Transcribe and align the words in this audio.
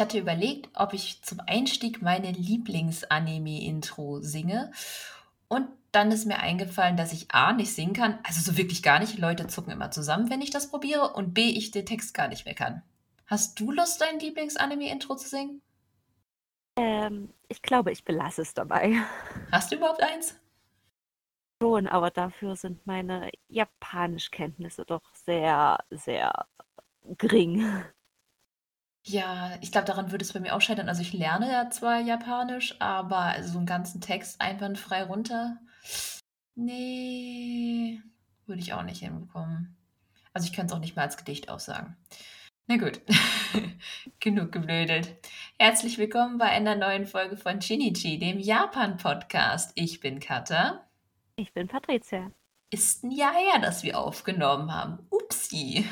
ich 0.00 0.02
hatte 0.02 0.18
überlegt, 0.18 0.70
ob 0.72 0.94
ich 0.94 1.20
zum 1.20 1.40
Einstieg 1.46 2.00
meine 2.00 2.32
Lieblings-Anime-Intro 2.32 4.22
singe. 4.22 4.72
Und 5.46 5.68
dann 5.92 6.10
ist 6.10 6.24
mir 6.24 6.38
eingefallen, 6.38 6.96
dass 6.96 7.12
ich 7.12 7.30
A 7.32 7.52
nicht 7.52 7.74
singen 7.74 7.92
kann, 7.92 8.18
also 8.22 8.40
so 8.40 8.56
wirklich 8.56 8.82
gar 8.82 8.98
nicht. 8.98 9.18
Leute 9.18 9.46
zucken 9.46 9.74
immer 9.74 9.90
zusammen, 9.90 10.30
wenn 10.30 10.40
ich 10.40 10.48
das 10.48 10.70
probiere. 10.70 11.12
Und 11.12 11.34
B, 11.34 11.50
ich 11.50 11.70
den 11.70 11.84
Text 11.84 12.14
gar 12.14 12.28
nicht 12.28 12.46
mehr 12.46 12.54
kann. 12.54 12.80
Hast 13.26 13.60
du 13.60 13.72
Lust, 13.72 14.00
dein 14.00 14.18
Lieblings-Anime-Intro 14.18 15.16
zu 15.16 15.28
singen? 15.28 15.60
Ähm, 16.76 17.34
ich 17.48 17.60
glaube, 17.60 17.92
ich 17.92 18.02
belasse 18.02 18.40
es 18.40 18.54
dabei. 18.54 19.02
Hast 19.52 19.70
du 19.70 19.76
überhaupt 19.76 20.02
eins? 20.02 20.34
Schon, 21.62 21.86
aber 21.86 22.10
dafür 22.10 22.56
sind 22.56 22.86
meine 22.86 23.30
Japanischkenntnisse 23.48 24.86
doch 24.86 25.02
sehr, 25.26 25.78
sehr 25.90 26.46
gering. 27.18 27.84
Ja, 29.10 29.58
ich 29.60 29.72
glaube, 29.72 29.88
daran 29.88 30.12
würde 30.12 30.24
es 30.24 30.32
bei 30.32 30.38
mir 30.38 30.54
auch 30.54 30.60
scheitern. 30.60 30.88
Also 30.88 31.02
ich 31.02 31.12
lerne 31.12 31.50
ja 31.50 31.68
zwar 31.68 31.98
Japanisch, 31.98 32.76
aber 32.78 33.34
so 33.42 33.58
einen 33.58 33.66
ganzen 33.66 34.00
Text 34.00 34.40
einwandfrei 34.40 35.02
runter, 35.02 35.56
nee, 36.54 38.00
würde 38.46 38.60
ich 38.62 38.72
auch 38.72 38.84
nicht 38.84 39.00
hinbekommen. 39.00 39.76
Also 40.32 40.46
ich 40.46 40.52
könnte 40.52 40.72
es 40.72 40.76
auch 40.76 40.80
nicht 40.80 40.94
mal 40.94 41.02
als 41.02 41.16
Gedicht 41.16 41.48
aussagen. 41.48 41.96
Na 42.68 42.76
gut, 42.76 43.00
genug 44.20 44.52
geblödelt. 44.52 45.16
Herzlich 45.58 45.98
willkommen 45.98 46.38
bei 46.38 46.46
einer 46.46 46.76
neuen 46.76 47.06
Folge 47.06 47.36
von 47.36 47.60
Shinichi, 47.60 48.20
dem 48.20 48.38
Japan-Podcast. 48.38 49.72
Ich 49.74 49.98
bin 49.98 50.20
Kata. 50.20 50.86
Ich 51.34 51.52
bin 51.52 51.66
Patricia. 51.66 52.30
Ist 52.70 53.02
ein 53.02 53.10
Jahr 53.10 53.34
her, 53.34 53.60
dass 53.60 53.82
wir 53.82 53.98
aufgenommen 53.98 54.72
haben. 54.72 55.04
Upsi 55.10 55.84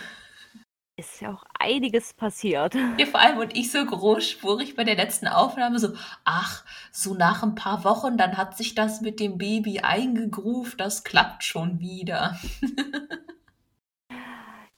ist 0.99 1.21
ja 1.21 1.33
auch 1.33 1.45
einiges 1.59 2.13
passiert. 2.13 2.75
Ja, 2.75 3.07
vor 3.07 3.21
allem 3.21 3.39
und 3.39 3.57
ich 3.57 3.71
so 3.71 3.85
großspurig 3.85 4.75
bei 4.75 4.85
der 4.85 4.97
letzten 4.97 5.29
Aufnahme 5.29 5.79
so, 5.79 5.95
ach, 6.25 6.65
so 6.91 7.15
nach 7.15 7.43
ein 7.43 7.55
paar 7.55 7.85
Wochen, 7.85 8.17
dann 8.17 8.37
hat 8.37 8.57
sich 8.57 8.75
das 8.75 9.01
mit 9.01 9.21
dem 9.21 9.39
Baby 9.39 9.81
eingegruft, 9.81 10.81
das 10.81 11.05
klappt 11.05 11.45
schon 11.45 11.79
wieder. 11.79 12.39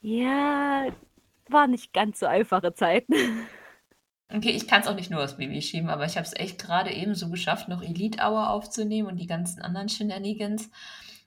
ja, 0.00 0.86
war 1.48 1.66
nicht 1.66 1.92
ganz 1.92 2.20
so 2.20 2.26
einfache 2.26 2.74
Zeiten. 2.74 3.14
Okay, 4.32 4.50
ich 4.50 4.68
kann 4.68 4.80
es 4.80 4.86
auch 4.86 4.94
nicht 4.94 5.10
nur 5.10 5.24
aufs 5.24 5.38
Baby 5.38 5.60
schieben, 5.60 5.91
aber 5.91 6.04
ich 6.04 6.16
habe 6.16 6.24
es 6.24 6.36
echt 6.36 6.62
gerade 6.62 6.92
eben 6.92 7.16
so 7.16 7.30
geschafft, 7.30 7.66
noch 7.66 7.82
Elite 7.82 8.22
Hour 8.22 8.50
aufzunehmen 8.50 9.08
und 9.08 9.16
die 9.16 9.26
ganzen 9.26 9.60
anderen 9.60 9.88
Shenanigans. 9.88 10.70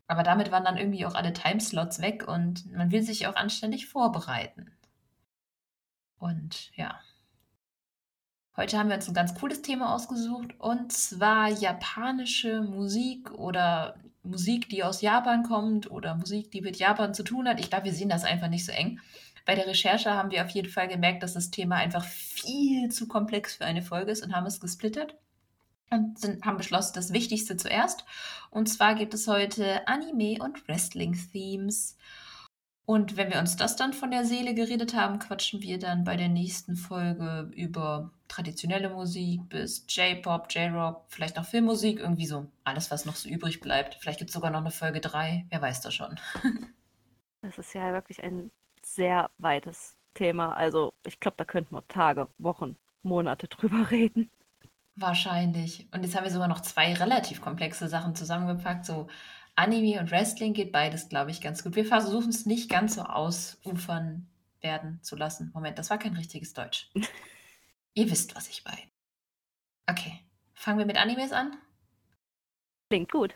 Aber 0.08 0.24
damit 0.24 0.52
waren 0.52 0.64
dann 0.64 0.78
irgendwie 0.78 1.06
auch 1.06 1.14
alle 1.14 1.34
Timeslots 1.34 2.02
weg 2.02 2.26
und 2.30 2.72
man 2.72 2.92
will 2.92 3.04
sich 3.04 3.28
auch 3.28 3.36
anständig 3.36 3.88
vorbereiten. 3.88 4.73
Und 6.24 6.72
ja. 6.78 7.02
Heute 8.56 8.78
haben 8.78 8.88
wir 8.88 8.96
uns 8.96 9.10
ein 9.10 9.14
ganz 9.14 9.36
cooles 9.36 9.62
Thema 9.62 9.94
ausgesucht 9.94 10.58
und 10.58 10.94
zwar 10.94 11.50
japanische 11.50 12.62
Musik 12.62 13.32
oder 13.32 13.98
Musik, 14.24 14.70
die 14.70 14.86
aus 14.86 15.02
Japan 15.02 15.44
kommt 15.44 15.92
oder 15.92 16.16
Musik, 16.16 16.50
die 16.52 16.62
mit 16.62 16.78
Japan 16.78 17.14
zu 17.14 17.24
tun 17.24 17.46
hat. 17.46 17.60
Ich 17.60 17.70
glaube, 17.70 17.86
wir 17.86 17.94
sehen 17.94 18.08
das 18.08 18.24
einfach 18.24 18.48
nicht 18.48 18.64
so 18.64 18.72
eng. 18.72 19.02
Bei 19.46 19.56
der 19.56 19.68
Recherche 19.68 20.12
haben 20.12 20.32
wir 20.32 20.46
auf 20.46 20.52
jeden 20.52 20.70
Fall 20.70 20.88
gemerkt, 20.88 21.24
dass 21.24 21.34
das 21.34 21.52
Thema 21.52 21.76
einfach 21.76 22.06
viel 22.06 22.90
zu 22.90 23.10
komplex 23.10 23.56
für 23.56 23.66
eine 23.66 23.82
Folge 23.82 24.12
ist 24.12 24.24
und 24.24 24.34
haben 24.34 24.46
es 24.46 24.62
gesplittert 24.62 25.18
und 25.90 26.18
sind, 26.18 26.46
haben 26.46 26.56
beschlossen, 26.56 26.94
das 26.96 27.12
Wichtigste 27.12 27.58
zuerst. 27.58 28.06
Und 28.50 28.70
zwar 28.70 28.96
gibt 28.96 29.14
es 29.14 29.28
heute 29.28 29.86
Anime- 29.90 30.42
und 30.42 30.66
Wrestling-Themes. 30.70 31.98
Und 32.86 33.16
wenn 33.16 33.32
wir 33.32 33.40
uns 33.40 33.56
das 33.56 33.78
dann 33.78 33.94
von 33.94 34.12
der 34.12 34.26
Seele 34.26 34.54
geredet 34.54 34.94
haben, 34.94 35.20
quatschen 35.20 35.62
wir 35.62 35.80
dann 35.80 36.04
bei 36.04 36.18
der 36.18 36.28
nächsten 36.28 36.76
Folge 36.76 37.50
über 37.56 38.12
traditionelle 38.28 38.90
Musik 38.90 39.48
bis 39.48 39.86
J-Pop, 39.88 40.48
J-Rock, 40.54 41.06
vielleicht 41.08 41.38
noch 41.38 41.46
Filmmusik, 41.46 42.00
irgendwie 42.00 42.26
so 42.26 42.48
alles, 42.66 42.92
was 42.92 43.06
noch 43.06 43.16
so 43.16 43.30
übrig 43.30 43.62
bleibt. 43.62 43.96
Vielleicht 43.96 44.20
gibt 44.20 44.32
es 44.32 44.34
sogar 44.34 44.52
noch 44.52 44.60
eine 44.60 44.72
Folge 44.72 45.00
3, 45.00 45.46
wer 45.50 45.62
weiß 45.62 45.80
das 45.82 45.94
schon. 45.94 46.20
das 47.42 47.58
ist 47.58 47.74
ja 47.74 47.94
wirklich 47.94 48.22
ein 48.22 48.52
sehr 48.82 49.30
weites 49.38 49.96
Thema. 50.14 50.54
Also 50.54 50.94
ich 51.06 51.22
glaube, 51.22 51.38
da 51.38 51.46
könnten 51.46 51.76
wir 51.76 51.88
Tage, 51.88 52.28
Wochen, 52.38 52.76
Monate 53.02 53.48
drüber 53.48 53.88
reden. 53.92 54.30
Wahrscheinlich. 54.96 55.88
Und 55.92 56.04
jetzt 56.04 56.16
haben 56.16 56.26
wir 56.26 56.32
sogar 56.32 56.48
noch 56.48 56.62
zwei 56.62 56.94
relativ 56.94 57.42
komplexe 57.42 57.88
Sachen 57.88 58.14
zusammengepackt, 58.16 58.86
so 58.86 59.08
Anime 59.56 60.00
und 60.00 60.12
Wrestling 60.12 60.54
geht 60.54 60.72
beides, 60.72 61.10
glaube 61.10 61.32
ich, 61.32 61.42
ganz 61.42 61.64
gut. 61.64 61.76
Wir 61.76 61.86
versuchen 61.86 62.30
es 62.30 62.46
nicht 62.46 62.70
ganz 62.70 62.96
so 62.96 63.02
ausufern 63.04 64.28
werden 64.62 65.00
zu 65.04 65.16
lassen. 65.16 65.52
Moment, 65.54 65.78
das 65.78 65.90
war 65.90 66.00
kein 66.00 66.16
richtiges 66.16 66.54
Deutsch. 66.54 66.90
Ihr 67.94 68.10
wisst, 68.10 68.36
was 68.36 68.50
ich 68.50 68.66
meine. 68.66 68.82
Okay, 69.88 70.20
fangen 70.54 70.80
wir 70.80 70.86
mit 70.86 70.98
Animes 70.98 71.32
an? 71.32 71.56
Klingt 72.90 73.12
gut. 73.12 73.36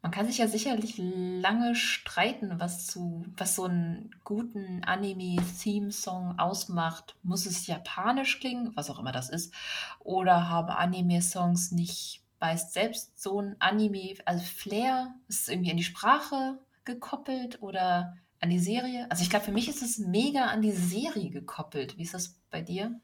Man 0.00 0.12
kann 0.12 0.26
sich 0.26 0.38
ja 0.38 0.46
sicherlich 0.46 0.94
lange 0.96 1.74
streiten, 1.74 2.60
was 2.60 2.86
zu, 2.86 3.24
was 3.36 3.56
so 3.56 3.64
einen 3.64 4.14
guten 4.24 4.84
Anime-Theme-Song 4.84 6.38
ausmacht. 6.38 7.16
Muss 7.22 7.46
es 7.46 7.66
japanisch 7.66 8.38
klingen, 8.38 8.76
was 8.76 8.90
auch 8.90 9.00
immer 9.00 9.12
das 9.12 9.28
ist, 9.28 9.52
oder 9.98 10.48
haben 10.48 10.70
Anime-Songs 10.70 11.72
nicht 11.72 12.22
beißt 12.38 12.72
selbst 12.72 13.20
so 13.20 13.40
ein 13.40 13.56
Anime, 13.60 14.14
also 14.24 14.44
Flair, 14.44 15.14
ist 15.28 15.42
es 15.42 15.48
irgendwie 15.48 15.70
an 15.70 15.76
die 15.76 15.84
Sprache 15.84 16.58
gekoppelt 16.84 17.62
oder 17.62 18.16
an 18.40 18.50
die 18.50 18.58
Serie? 18.58 19.10
Also 19.10 19.22
ich 19.22 19.30
glaube, 19.30 19.44
für 19.44 19.52
mich 19.52 19.68
ist 19.68 19.82
es 19.82 19.98
mega 19.98 20.46
an 20.46 20.62
die 20.62 20.72
Serie 20.72 21.30
gekoppelt. 21.30 21.98
Wie 21.98 22.02
ist 22.02 22.14
das 22.14 22.40
bei 22.50 22.62
dir? 22.62 23.00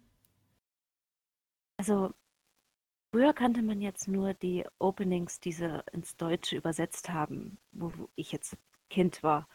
Also 1.77 2.13
früher 3.13 3.33
kannte 3.33 3.63
man 3.63 3.81
jetzt 3.81 4.09
nur 4.09 4.35
die 4.35 4.65
Openings, 4.79 5.41
die 5.41 5.53
sie 5.53 5.83
ins 5.93 6.17
Deutsche 6.17 6.57
übersetzt 6.57 7.11
haben, 7.11 7.59
wo 7.73 7.93
ich 8.15 8.33
jetzt 8.33 8.57
Kind 8.91 9.23
war. 9.23 9.49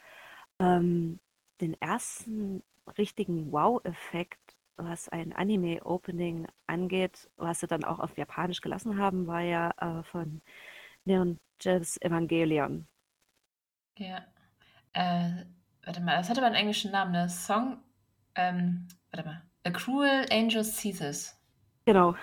Ähm, 0.59 1.19
den 1.62 1.73
ersten 1.81 2.63
richtigen 2.97 3.51
Wow-Effekt 3.51 4.49
was 4.79 5.09
ein 5.09 5.34
Anime-Opening 5.34 6.47
angeht, 6.67 7.29
was 7.38 7.59
sie 7.59 7.67
dann 7.67 7.84
auch 7.84 8.00
auf 8.00 8.17
Japanisch 8.17 8.62
gelassen 8.62 8.97
haben, 8.97 9.28
war 9.28 9.41
ja 9.41 9.72
äh, 9.78 10.03
von 10.03 10.41
Neon 11.06 11.38
Genesis 11.59 12.01
Evangelion. 12.01 12.88
Ja. 13.97 14.25
Äh, 14.94 15.45
warte 15.84 16.01
mal, 16.01 16.18
das 16.18 16.29
hatte 16.29 16.39
aber 16.39 16.47
einen 16.47 16.56
englischen 16.56 16.91
Namen, 16.91 17.12
ne? 17.12 17.29
Song, 17.29 17.78
ähm, 18.35 18.88
warte 19.12 19.28
mal. 19.28 19.44
A 19.66 19.72
Cruel 19.72 20.25
Angel 20.31 20.63
Thesis. 20.63 21.38
Genau. 21.85 22.16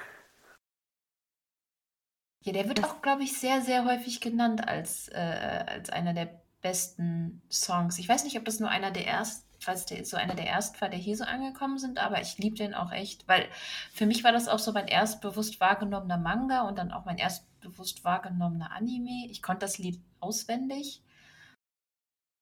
Ja, 2.40 2.52
der 2.52 2.68
wird 2.68 2.78
das 2.78 2.84
auch, 2.84 3.02
glaube 3.02 3.24
ich, 3.24 3.38
sehr, 3.38 3.60
sehr 3.60 3.84
häufig 3.84 4.20
genannt 4.20 4.66
als, 4.66 5.08
äh, 5.08 5.64
als 5.66 5.90
einer 5.90 6.14
der 6.14 6.40
besten 6.62 7.42
Songs. 7.50 7.98
Ich 7.98 8.08
weiß 8.08 8.24
nicht, 8.24 8.38
ob 8.38 8.44
das 8.44 8.60
nur 8.60 8.70
einer 8.70 8.90
der 8.90 9.06
ersten 9.06 9.45
falls 9.66 9.84
der 9.84 10.04
so 10.04 10.16
einer 10.16 10.36
der 10.36 10.46
ersten 10.46 10.80
war, 10.80 10.88
der 10.88 10.98
hier 10.98 11.16
so 11.16 11.24
angekommen 11.24 11.78
sind, 11.78 11.98
aber 11.98 12.20
ich 12.20 12.38
liebe 12.38 12.56
den 12.56 12.72
auch 12.72 12.92
echt, 12.92 13.26
weil 13.26 13.48
für 13.92 14.06
mich 14.06 14.22
war 14.22 14.30
das 14.30 14.46
auch 14.46 14.60
so 14.60 14.72
mein 14.72 14.86
erst 14.86 15.20
bewusst 15.20 15.60
wahrgenommener 15.60 16.18
Manga 16.18 16.62
und 16.68 16.78
dann 16.78 16.92
auch 16.92 17.04
mein 17.04 17.18
erst 17.18 17.44
bewusst 17.60 18.04
wahrgenommener 18.04 18.70
Anime. 18.70 19.26
Ich 19.28 19.42
konnte 19.42 19.60
das 19.66 19.78
Lied 19.78 20.00
auswendig. 20.20 21.02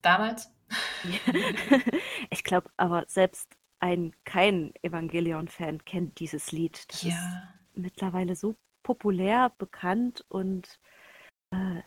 Damals. 0.03 0.53
ich 2.31 2.45
glaube, 2.45 2.71
aber 2.77 3.05
selbst 3.09 3.49
ein 3.81 4.15
kein 4.25 4.75
Evangelion-Fan 4.83 5.83
kennt 5.87 6.21
dieses 6.21 6.53
Lied. 6.53 6.85
Das 6.93 7.03
ja. 7.03 7.09
ist 7.09 7.79
mittlerweile 7.79 8.37
so 8.37 8.55
populär, 8.83 9.51
bekannt 9.57 10.27
und 10.29 10.79
äh, 11.53 11.81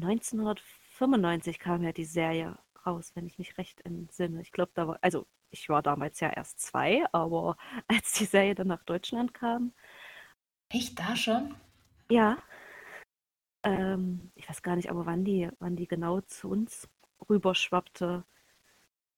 1995 0.00 1.60
kam 1.60 1.84
ja 1.84 1.92
die 1.92 2.04
Serie 2.04 2.58
raus, 2.86 3.12
wenn 3.14 3.26
ich 3.26 3.38
mich 3.38 3.58
recht 3.58 3.80
entsinne. 3.82 4.40
Ich 4.42 4.52
glaube, 4.52 4.72
da 4.74 4.88
war, 4.88 4.98
also 5.02 5.26
ich 5.50 5.68
war 5.68 5.82
damals 5.82 6.20
ja 6.20 6.30
erst 6.30 6.60
zwei, 6.60 7.04
aber 7.12 7.56
als 7.88 8.12
die 8.12 8.24
Serie 8.24 8.54
dann 8.54 8.68
nach 8.68 8.82
Deutschland 8.84 9.34
kam. 9.34 9.72
Echt 10.68 10.98
da 10.98 11.16
schon? 11.16 11.54
Ja. 12.10 12.38
Ähm, 13.62 14.30
ich 14.34 14.48
weiß 14.48 14.62
gar 14.62 14.76
nicht, 14.76 14.90
aber 14.90 15.06
wann 15.06 15.24
die, 15.24 15.48
wann 15.58 15.76
die 15.76 15.86
genau 15.86 16.20
zu 16.22 16.48
uns 16.48 16.88
rüberschwappte. 17.28 18.24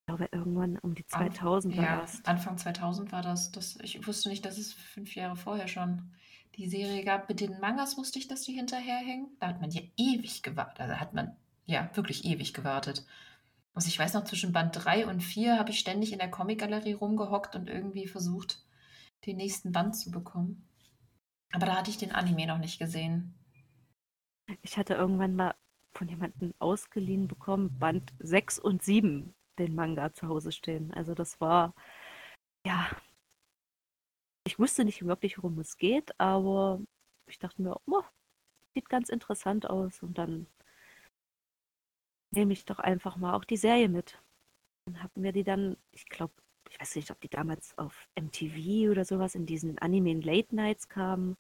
Ich 0.01 0.07
glaube, 0.07 0.29
irgendwann 0.31 0.79
um 0.79 0.95
die 0.95 1.07
2000 1.07 1.77
er 1.77 1.83
ja, 1.83 2.01
erst. 2.01 2.29
Anfang 2.29 2.59
2000 2.59 3.11
war 3.11 3.23
das, 3.23 3.51
das. 3.51 3.77
Ich 3.83 4.07
wusste 4.07 4.29
nicht, 4.29 4.45
dass 4.45 4.57
es 4.57 4.73
fünf 4.73 5.17
Jahre 5.17 5.35
vorher 5.35 5.67
schon 5.67 6.12
die 6.57 6.69
Serie 6.69 7.05
gab. 7.05 7.29
Mit 7.29 7.41
den 7.41 7.59
Mangas 7.59 7.97
wusste 7.97 8.19
ich, 8.19 8.29
dass 8.29 8.43
die 8.43 8.53
hinterherhängen. 8.53 9.37
Da 9.41 9.49
hat 9.49 9.61
man 9.61 9.71
ja 9.71 9.83
ewig 9.97 10.43
gewartet. 10.43 10.81
Also 10.81 11.01
hat 11.01 11.12
man 11.12 11.37
ja 11.65 11.91
wirklich 11.95 12.25
ewig 12.25 12.55
gewartet. 12.55 13.05
Also 13.76 13.88
ich 13.88 13.99
weiß 13.99 14.14
noch, 14.14 14.25
zwischen 14.25 14.55
Band 14.55 14.75
3 14.75 15.06
und 15.06 15.20
4 15.20 15.58
habe 15.58 15.70
ich 15.70 15.78
ständig 15.78 16.14
in 16.14 16.19
der 16.19 16.31
Comicgalerie 16.31 16.94
rumgehockt 16.94 17.56
und 17.56 17.69
irgendwie 17.69 18.06
versucht, 18.06 18.64
den 19.26 19.37
nächsten 19.37 19.70
Band 19.70 19.94
zu 19.94 20.11
bekommen. 20.11 20.67
Aber 21.52 21.67
da 21.67 21.76
hatte 21.76 21.90
ich 21.90 21.99
den 21.99 22.11
Anime 22.11 22.46
noch 22.46 22.56
nicht 22.56 22.78
gesehen. 22.78 23.34
Ich 24.62 24.78
hatte 24.78 24.94
irgendwann 24.94 25.37
mal 25.37 25.55
von 25.93 26.08
jemandem 26.08 26.55
ausgeliehen 26.58 27.28
bekommen, 27.28 27.78
Band 27.78 28.14
6 28.19 28.58
und 28.58 28.82
7 28.82 29.34
den 29.58 29.75
Manga 29.75 30.11
zu 30.14 30.26
Hause 30.26 30.52
stehen. 30.52 30.94
Also 30.94 31.14
das 31.14 31.38
war, 31.43 31.75
ja, 32.64 32.88
ich 34.44 34.58
wusste 34.58 34.87
nicht 34.87 35.05
wirklich, 35.05 35.37
worum 35.37 35.58
es 35.58 35.76
geht, 35.76 36.19
aber 36.19 36.81
ich 37.26 37.38
dachte 37.38 37.61
mir, 37.61 37.78
oh, 37.84 38.02
sieht 38.73 38.88
ganz 38.88 39.11
interessant 39.11 39.69
aus 39.69 40.02
und 40.02 40.17
dann 40.17 40.46
nehme 42.31 42.52
ich 42.52 42.64
doch 42.64 42.78
einfach 42.78 43.17
mal 43.17 43.34
auch 43.34 43.44
die 43.44 43.56
Serie 43.56 43.88
mit. 43.88 44.20
Und 44.87 45.02
habe 45.02 45.20
mir 45.20 45.32
die 45.32 45.44
dann, 45.44 45.76
ich 45.93 46.08
glaube, 46.08 46.34
ich 46.70 46.81
weiß 46.81 46.96
nicht, 46.96 47.11
ob 47.11 47.20
die 47.20 47.28
damals 47.28 47.76
auf 47.78 48.08
MTV 48.19 48.90
oder 48.90 49.05
sowas 49.05 49.34
in 49.34 49.46
diesen 49.46 49.78
Anime 49.78 50.20
Late 50.20 50.55
Nights 50.55 50.88
kamen. 50.88 51.37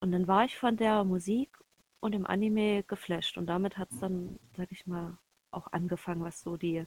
Und 0.00 0.12
dann 0.12 0.26
war 0.26 0.44
ich 0.44 0.56
von 0.56 0.76
der 0.76 1.04
Musik 1.04 1.58
und 2.00 2.12
dem 2.12 2.26
Anime 2.26 2.82
geflasht. 2.84 3.36
Und 3.38 3.46
damit 3.46 3.76
hat 3.76 3.90
es 3.92 4.00
dann, 4.00 4.38
sag 4.56 4.72
ich 4.72 4.86
mal, 4.86 5.18
auch 5.50 5.66
angefangen, 5.72 6.22
was 6.22 6.40
so 6.40 6.56
die 6.56 6.86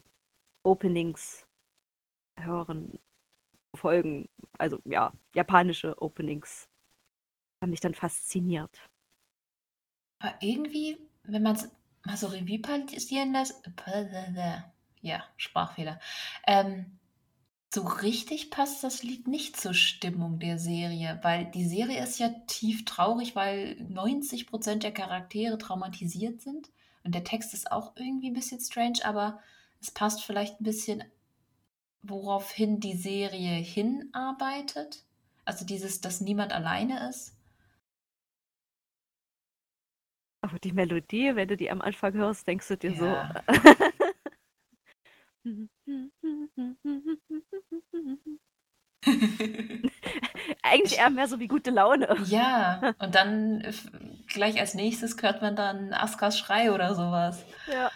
Openings 0.64 1.48
hören, 2.40 3.00
folgen, 3.76 4.30
also 4.58 4.80
ja, 4.86 5.14
japanische 5.36 6.02
Openings 6.02 6.70
haben 7.62 7.72
mich 7.72 7.80
dann 7.80 7.94
fasziniert. 7.94 8.90
Aber 10.20 10.36
irgendwie, 10.42 10.98
wenn 11.24 11.44
man 11.44 11.56
es 11.56 11.70
mal 12.06 12.18
so 12.18 12.28
Revue 12.28 12.60
passieren 12.60 13.34
lässt, 13.34 13.62
ja, 15.02 15.24
Sprachfehler, 15.38 16.00
ähm, 16.48 16.98
so 17.74 17.82
richtig 17.82 18.52
passt 18.52 18.84
das 18.84 19.02
Lied 19.02 19.28
nicht 19.28 19.60
zur 19.60 19.74
Stimmung 19.74 20.38
der 20.38 20.60
Serie, 20.60 21.20
weil 21.24 21.46
die 21.46 21.66
Serie 21.66 22.04
ist 22.04 22.20
ja 22.20 22.30
tief 22.46 22.86
traurig, 22.86 23.36
weil 23.36 23.76
90 23.82 24.46
Prozent 24.46 24.84
der 24.84 24.92
Charaktere 24.92 25.58
traumatisiert 25.58 26.40
sind. 26.40 26.70
Und 27.04 27.16
der 27.16 27.24
Text 27.24 27.54
ist 27.54 27.72
auch 27.72 27.94
irgendwie 27.96 28.30
ein 28.30 28.36
bisschen 28.36 28.62
strange, 28.62 29.00
aber 29.04 29.40
es 29.82 29.90
passt 29.90 30.24
vielleicht 30.24 30.62
ein 30.62 30.66
bisschen, 30.66 31.04
woraufhin 32.04 32.80
die 32.80 32.96
Serie 32.96 33.56
hinarbeitet. 33.56 35.04
Also 35.44 35.66
dieses, 35.66 36.00
dass 36.00 36.22
niemand 36.22 36.54
alleine 36.54 37.10
ist. 37.10 37.36
Aber 40.44 40.60
die 40.60 40.74
Melodie, 40.74 41.36
wenn 41.36 41.48
du 41.48 41.56
die 41.56 41.72
am 41.72 41.82
Anfang 41.82 42.12
hörst, 42.14 42.46
denkst 42.46 42.68
du 42.68 42.78
dir 42.78 42.92
ja. 42.92 42.98
so. 42.98 43.16
Eigentlich 50.62 51.00
eher 51.00 51.10
mehr 51.10 51.30
so 51.30 51.40
wie 51.40 51.48
gute 51.48 51.72
Laune. 51.72 52.18
Ja, 52.26 52.94
und 53.00 53.16
dann 53.16 53.66
gleich 54.28 54.60
als 54.60 54.74
nächstes 54.74 55.16
hört 55.22 55.42
man 55.42 55.56
dann 55.56 55.94
Askas 55.94 56.38
Schrei 56.38 56.74
oder 56.74 56.94
sowas. 56.94 57.46
Ja. 57.72 57.90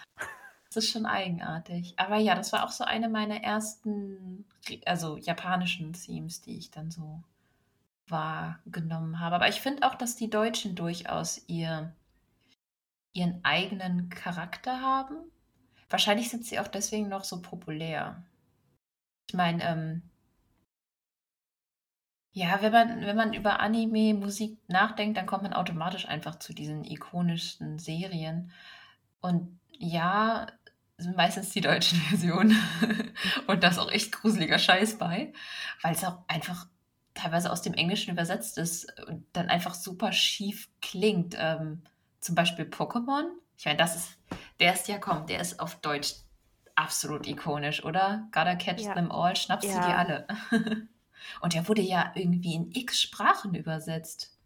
Das 0.68 0.84
ist 0.84 0.90
schon 0.90 1.04
eigenartig. 1.04 1.92
Aber 1.98 2.16
ja, 2.16 2.34
das 2.34 2.54
war 2.54 2.64
auch 2.64 2.70
so 2.70 2.84
eine 2.84 3.10
meiner 3.10 3.42
ersten, 3.42 4.46
also 4.86 5.18
japanischen 5.18 5.92
Themes, 5.92 6.40
die 6.40 6.56
ich 6.56 6.70
dann 6.70 6.90
so 6.90 7.22
wahrgenommen 8.06 9.20
habe. 9.20 9.36
Aber 9.36 9.48
ich 9.48 9.60
finde 9.60 9.86
auch, 9.86 9.96
dass 9.96 10.16
die 10.16 10.30
Deutschen 10.30 10.74
durchaus 10.74 11.44
ihr, 11.46 11.92
ihren 13.12 13.44
eigenen 13.44 14.08
Charakter 14.10 14.80
haben. 14.80 15.16
Wahrscheinlich 15.90 16.28
sind 16.28 16.44
sie 16.44 16.60
auch 16.60 16.68
deswegen 16.68 17.08
noch 17.08 17.24
so 17.24 17.40
populär. 17.40 18.22
Ich 19.28 19.34
meine, 19.34 19.62
ähm, 19.64 20.02
ja, 22.32 22.62
wenn 22.62 22.72
man, 22.72 23.00
wenn 23.00 23.16
man 23.16 23.32
über 23.32 23.60
Anime-Musik 23.60 24.58
nachdenkt, 24.68 25.16
dann 25.16 25.26
kommt 25.26 25.42
man 25.42 25.54
automatisch 25.54 26.06
einfach 26.06 26.36
zu 26.38 26.52
diesen 26.52 26.84
ikonischen 26.84 27.78
Serien. 27.78 28.52
Und 29.20 29.58
ja, 29.72 30.46
sind 30.98 31.16
meistens 31.16 31.50
die 31.50 31.60
deutschen 31.60 31.98
Versionen. 32.08 32.56
Und 33.46 33.62
da 33.62 33.68
ist 33.68 33.78
auch 33.78 33.90
echt 33.90 34.12
gruseliger 34.12 34.58
Scheiß 34.58 34.98
bei, 34.98 35.32
weil 35.82 35.94
es 35.94 36.04
auch 36.04 36.18
einfach 36.28 36.66
teilweise 37.14 37.50
aus 37.50 37.62
dem 37.62 37.74
Englischen 37.74 38.12
übersetzt 38.12 38.58
ist 38.58 38.92
und 39.08 39.26
dann 39.32 39.48
einfach 39.48 39.74
super 39.74 40.12
schief 40.12 40.68
klingt. 40.80 41.34
Ähm, 41.36 41.82
zum 42.20 42.34
Beispiel 42.34 42.64
Pokémon. 42.64 43.24
Ich 43.56 43.64
meine, 43.64 43.78
das 43.78 43.96
ist, 43.96 44.18
der 44.60 44.74
ist 44.74 44.88
ja, 44.88 44.98
komm, 44.98 45.26
der 45.26 45.40
ist 45.40 45.60
auf 45.60 45.80
Deutsch 45.80 46.14
absolut 46.74 47.26
ikonisch, 47.26 47.84
oder? 47.84 48.28
Gotta 48.32 48.54
catch 48.54 48.80
ja. 48.80 48.94
them 48.94 49.10
all, 49.10 49.34
schnappst 49.34 49.68
ja. 49.68 49.80
du 49.80 49.86
die 49.86 49.94
alle. 49.94 50.26
Und 51.40 51.54
der 51.54 51.66
wurde 51.68 51.82
ja 51.82 52.12
irgendwie 52.14 52.54
in 52.54 52.70
x 52.72 53.00
Sprachen 53.00 53.54
übersetzt. 53.54 54.38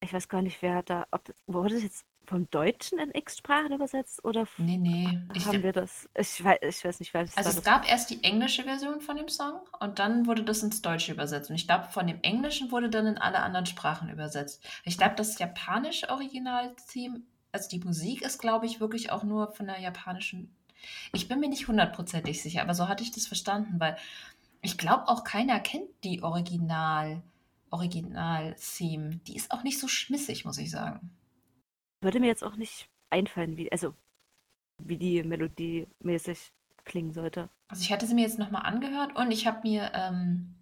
Ich 0.00 0.12
weiß 0.12 0.28
gar 0.28 0.42
nicht, 0.42 0.62
wer 0.62 0.82
da, 0.82 1.06
ob, 1.10 1.34
wurde 1.46 1.74
das 1.74 1.82
jetzt 1.82 2.04
vom 2.26 2.50
Deutschen 2.50 2.98
in 2.98 3.10
x 3.14 3.38
Sprachen 3.38 3.72
übersetzt 3.72 4.24
oder 4.24 4.46
nee, 4.58 4.76
nee. 4.76 5.20
Ich 5.34 5.46
haben 5.46 5.62
wir 5.62 5.72
das? 5.72 6.08
Ich 6.14 6.42
weiß, 6.42 6.58
ich 6.62 6.84
weiß 6.84 7.00
nicht, 7.00 7.14
wer 7.14 7.24
das 7.24 7.36
Also 7.36 7.50
es 7.50 7.64
gab 7.64 7.88
erst 7.88 8.10
die 8.10 8.22
englische 8.24 8.64
Version 8.64 9.00
von 9.00 9.16
dem 9.16 9.28
Song 9.28 9.60
und 9.80 9.98
dann 9.98 10.26
wurde 10.26 10.42
das 10.42 10.62
ins 10.62 10.82
Deutsche 10.82 11.12
übersetzt. 11.12 11.50
Und 11.50 11.56
ich 11.56 11.66
glaube, 11.66 11.88
von 11.90 12.06
dem 12.06 12.20
Englischen 12.22 12.72
wurde 12.72 12.90
dann 12.90 13.06
in 13.06 13.18
alle 13.18 13.40
anderen 13.40 13.66
Sprachen 13.66 14.08
übersetzt. 14.08 14.62
Ich 14.84 14.96
glaube, 14.98 15.14
das 15.16 15.38
japanische 15.38 16.08
Original-Theme, 16.08 17.20
also 17.52 17.68
die 17.68 17.80
Musik 17.80 18.22
ist, 18.22 18.38
glaube 18.38 18.66
ich, 18.66 18.80
wirklich 18.80 19.12
auch 19.12 19.22
nur 19.22 19.52
von 19.52 19.66
der 19.66 19.80
japanischen. 19.80 20.54
Ich 21.12 21.28
bin 21.28 21.40
mir 21.40 21.48
nicht 21.48 21.68
hundertprozentig 21.68 22.42
sicher, 22.42 22.62
aber 22.62 22.74
so 22.74 22.88
hatte 22.88 23.02
ich 23.02 23.12
das 23.12 23.26
verstanden, 23.26 23.80
weil 23.80 23.96
ich 24.60 24.78
glaube 24.78 25.08
auch 25.08 25.24
keiner 25.24 25.60
kennt 25.60 25.88
die 26.04 26.22
Original, 26.22 27.22
Original-Theme. 27.70 29.16
Die 29.26 29.36
ist 29.36 29.50
auch 29.50 29.62
nicht 29.62 29.78
so 29.78 29.88
schmissig, 29.88 30.44
muss 30.44 30.58
ich 30.58 30.70
sagen. 30.70 31.10
Würde 32.04 32.20
mir 32.20 32.26
jetzt 32.26 32.44
auch 32.44 32.56
nicht 32.56 32.90
einfallen, 33.08 33.56
wie, 33.56 33.72
also 33.72 33.94
wie 34.82 34.98
die 34.98 35.22
Melodie 35.22 35.86
mäßig 36.00 36.52
klingen 36.84 37.14
sollte. 37.14 37.48
Also 37.68 37.82
ich 37.82 37.90
hatte 37.90 38.06
sie 38.06 38.14
mir 38.14 38.26
jetzt 38.26 38.38
nochmal 38.38 38.66
angehört 38.66 39.16
und 39.16 39.30
ich 39.30 39.46
habe 39.46 39.66
mir 39.66 39.90
ähm, 39.94 40.54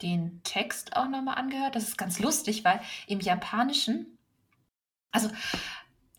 den 0.00 0.40
Text 0.44 0.96
auch 0.96 1.08
nochmal 1.08 1.38
angehört. 1.38 1.74
Das 1.74 1.88
ist 1.88 1.98
ganz 1.98 2.20
lustig, 2.20 2.64
weil 2.64 2.80
im 3.08 3.18
Japanischen, 3.18 4.16
also 5.10 5.28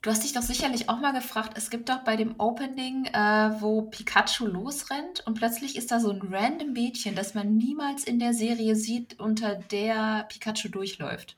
Du 0.04 0.12
hast 0.12 0.24
dich 0.24 0.34
doch 0.34 0.44
sicherlich 0.44 0.90
auch 0.90 1.00
mal 1.00 1.12
gefragt, 1.12 1.58
es 1.58 1.70
gibt 1.70 1.90
doch 1.90 2.04
bei 2.04 2.16
dem 2.16 2.40
Opening, 2.40 3.06
äh, 3.06 3.60
wo 3.60 3.81
Pikachu 3.81 4.46
losrennt 4.46 5.25
und 5.25 5.34
plötzlich 5.34 5.75
ist 5.75 5.91
da 5.91 6.00
so 6.00 6.12
ein 6.12 6.22
random 6.22 6.72
Mädchen, 6.72 7.15
das 7.15 7.34
man 7.34 7.58
niemals 7.58 8.03
in 8.03 8.20
der 8.20 8.34
Serie 8.34 8.75
sieht, 8.75 9.20
unter 9.20 9.56
der 9.56 10.25
Pikachu 10.30 10.70
durchläuft. 10.70 11.36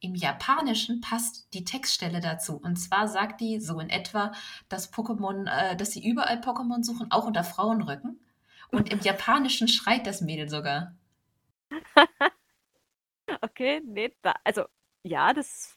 Im 0.00 0.14
Japanischen 0.14 1.00
passt 1.00 1.52
die 1.54 1.64
Textstelle 1.64 2.20
dazu. 2.20 2.56
Und 2.56 2.76
zwar 2.76 3.08
sagt 3.08 3.40
die 3.40 3.60
so 3.60 3.80
in 3.80 3.88
etwa, 3.88 4.32
dass 4.68 4.92
Pokémon, 4.92 5.46
äh, 5.50 5.76
dass 5.76 5.92
sie 5.92 6.06
überall 6.06 6.40
Pokémon 6.40 6.84
suchen, 6.84 7.10
auch 7.10 7.26
unter 7.26 7.44
Frauenröcken. 7.44 8.20
Und 8.70 8.92
im 8.92 9.00
Japanischen 9.00 9.68
schreit 9.68 10.06
das 10.06 10.20
Mädel 10.20 10.48
sogar. 10.48 10.94
okay, 13.40 13.80
nee, 13.84 14.12
da, 14.22 14.34
also 14.44 14.64
ja, 15.02 15.32
das 15.32 15.76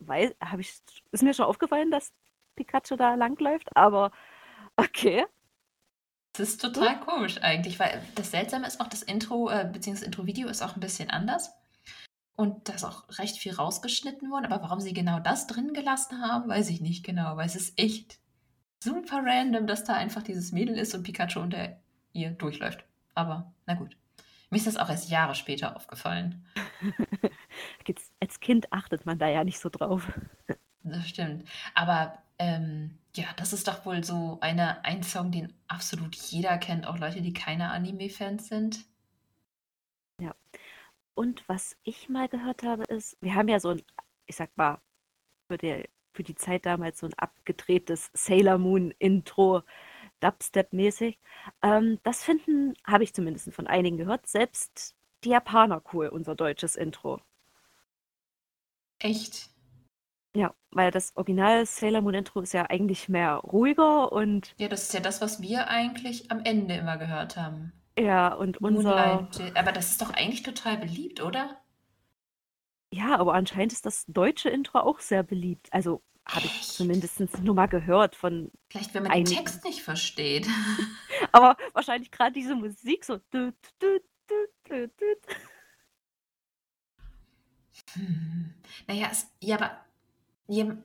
weiß, 0.00 0.34
habe 0.40 0.60
ich, 0.60 0.74
ist 1.12 1.22
mir 1.22 1.34
schon 1.34 1.46
aufgefallen, 1.46 1.90
dass 1.90 2.12
Pikachu 2.56 2.96
da 2.96 3.14
langläuft, 3.14 3.74
aber 3.76 4.10
okay. 4.76 5.24
Das 6.32 6.50
ist 6.50 6.60
total 6.60 7.00
komisch 7.00 7.38
eigentlich, 7.40 7.78
weil 7.78 8.02
das 8.14 8.30
Seltsame 8.30 8.66
ist 8.66 8.80
auch, 8.80 8.88
das 8.88 9.02
Intro, 9.02 9.48
äh, 9.48 9.68
beziehungsweise 9.72 10.04
das 10.04 10.18
Intro-Video 10.18 10.48
ist 10.48 10.62
auch 10.62 10.76
ein 10.76 10.80
bisschen 10.80 11.08
anders. 11.08 11.54
Und 12.36 12.68
da 12.68 12.74
ist 12.74 12.84
auch 12.84 13.04
recht 13.18 13.38
viel 13.38 13.54
rausgeschnitten 13.54 14.30
worden. 14.30 14.46
Aber 14.46 14.62
warum 14.62 14.80
sie 14.80 14.92
genau 14.92 15.18
das 15.20 15.46
drin 15.46 15.72
gelassen 15.72 16.20
haben, 16.20 16.48
weiß 16.48 16.68
ich 16.68 16.80
nicht 16.80 17.04
genau. 17.04 17.36
Weil 17.36 17.46
es 17.46 17.56
ist 17.56 17.78
echt 17.78 18.18
super 18.84 19.22
random, 19.24 19.66
dass 19.66 19.84
da 19.84 19.94
einfach 19.94 20.22
dieses 20.22 20.52
Mädel 20.52 20.78
ist 20.78 20.94
und 20.94 21.02
Pikachu 21.02 21.40
unter 21.40 21.76
ihr 22.12 22.30
durchläuft. 22.30 22.84
Aber 23.14 23.52
na 23.66 23.74
gut. 23.74 23.96
Mir 24.50 24.58
ist 24.58 24.66
das 24.66 24.76
auch 24.76 24.88
erst 24.88 25.10
Jahre 25.10 25.34
später 25.34 25.74
aufgefallen. 25.74 26.44
Als 28.20 28.38
Kind 28.40 28.72
achtet 28.72 29.06
man 29.06 29.18
da 29.18 29.28
ja 29.28 29.42
nicht 29.42 29.58
so 29.58 29.68
drauf. 29.68 30.08
Das 30.82 31.08
stimmt. 31.08 31.48
Aber 31.74 32.22
ähm, 32.38 32.98
ja, 33.16 33.26
das 33.36 33.52
ist 33.52 33.66
doch 33.66 33.84
wohl 33.86 34.04
so 34.04 34.38
eine, 34.40 34.84
ein 34.84 35.02
Song, 35.02 35.32
den 35.32 35.52
absolut 35.68 36.14
jeder 36.14 36.58
kennt, 36.58 36.86
auch 36.86 36.98
Leute, 36.98 37.22
die 37.22 37.32
keine 37.32 37.70
Anime-Fans 37.70 38.48
sind. 38.48 38.84
Ja. 40.20 40.34
Und 41.16 41.48
was 41.48 41.78
ich 41.82 42.10
mal 42.10 42.28
gehört 42.28 42.62
habe, 42.62 42.84
ist, 42.84 43.16
wir 43.22 43.34
haben 43.34 43.48
ja 43.48 43.58
so 43.58 43.70
ein, 43.70 43.82
ich 44.26 44.36
sag 44.36 44.54
mal, 44.56 44.82
für 45.48 45.56
die, 45.56 45.88
für 46.12 46.22
die 46.22 46.34
Zeit 46.34 46.66
damals 46.66 46.98
so 46.98 47.06
ein 47.06 47.14
abgedrehtes 47.14 48.10
Sailor 48.12 48.58
Moon 48.58 48.92
Intro, 48.98 49.62
Dubstep-mäßig. 50.20 51.18
Ähm, 51.62 51.98
das 52.02 52.22
finden, 52.22 52.74
habe 52.86 53.02
ich 53.02 53.14
zumindest 53.14 53.50
von 53.54 53.66
einigen 53.66 53.96
gehört, 53.96 54.26
selbst 54.26 54.94
die 55.24 55.30
Japaner 55.30 55.82
cool, 55.94 56.08
unser 56.08 56.34
deutsches 56.34 56.76
Intro. 56.76 57.22
Echt? 58.98 59.48
Ja, 60.36 60.54
weil 60.70 60.90
das 60.90 61.16
Original 61.16 61.64
Sailor 61.64 62.02
Moon 62.02 62.12
Intro 62.12 62.42
ist 62.42 62.52
ja 62.52 62.66
eigentlich 62.68 63.08
mehr 63.08 63.36
ruhiger 63.36 64.12
und. 64.12 64.54
Ja, 64.58 64.68
das 64.68 64.82
ist 64.82 64.92
ja 64.92 65.00
das, 65.00 65.22
was 65.22 65.40
wir 65.40 65.68
eigentlich 65.68 66.30
am 66.30 66.40
Ende 66.44 66.74
immer 66.74 66.98
gehört 66.98 67.38
haben. 67.38 67.72
Ja, 67.98 68.34
und 68.34 68.58
unser. 68.58 69.16
Moonlight. 69.16 69.56
Aber 69.56 69.72
das 69.72 69.92
ist 69.92 70.02
doch 70.02 70.10
eigentlich 70.10 70.42
total 70.42 70.76
beliebt, 70.76 71.22
oder? 71.22 71.60
Ja, 72.92 73.16
aber 73.18 73.34
anscheinend 73.34 73.72
ist 73.72 73.86
das 73.86 74.04
deutsche 74.06 74.48
Intro 74.48 74.78
auch 74.80 75.00
sehr 75.00 75.22
beliebt. 75.22 75.72
Also 75.72 76.02
habe 76.26 76.46
ich 76.46 76.62
zumindest 76.62 77.20
nur 77.42 77.54
mal 77.54 77.66
gehört 77.66 78.16
von. 78.16 78.50
Vielleicht, 78.68 78.94
wenn 78.94 79.04
man 79.04 79.12
einigen. 79.12 79.30
den 79.30 79.36
Text 79.36 79.64
nicht 79.64 79.82
versteht. 79.82 80.46
aber 81.32 81.56
wahrscheinlich 81.72 82.10
gerade 82.10 82.32
diese 82.32 82.54
Musik 82.54 83.04
so. 83.04 83.18
Hm. 83.32 83.54
Naja, 88.86 89.08
es, 89.10 89.30
ja, 89.40 89.56
aber 89.56 89.84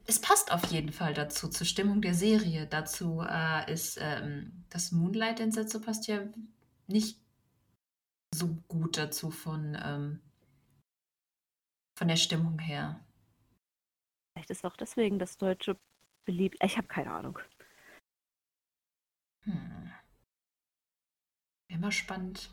es 0.06 0.20
passt 0.20 0.51
auf 0.51 0.65
jeden 0.65 0.91
Fall 0.91 1.13
dazu, 1.13 1.50
zur 1.50 1.68
Stimmung 1.68 2.01
der 2.01 2.13
Serie. 2.13 2.68
Dazu 2.68 3.24
äh, 3.27 3.72
ist 3.72 3.98
ähm, 4.01 4.63
das 4.70 4.91
Moonlight 4.91 5.39
Densetsu 5.39 5.82
passt 5.82 6.08
ja 6.08 6.22
nicht 6.88 7.19
so 8.33 8.47
gut 8.67 8.97
dazu 8.97 9.31
von, 9.31 9.77
ähm, 9.81 10.21
von 11.97 12.07
der 12.07 12.15
Stimmung 12.15 12.59
her. 12.59 13.03
Vielleicht 14.33 14.50
ist 14.50 14.65
auch 14.65 14.77
deswegen 14.77 15.19
das 15.19 15.38
Deutsche 15.38 15.77
beliebt. 16.25 16.57
Ich 16.63 16.77
habe 16.77 16.88
keine 16.88 17.11
Ahnung. 17.11 17.39
Hm. 19.43 19.91
Immer 21.67 21.91
spannend, 21.91 22.50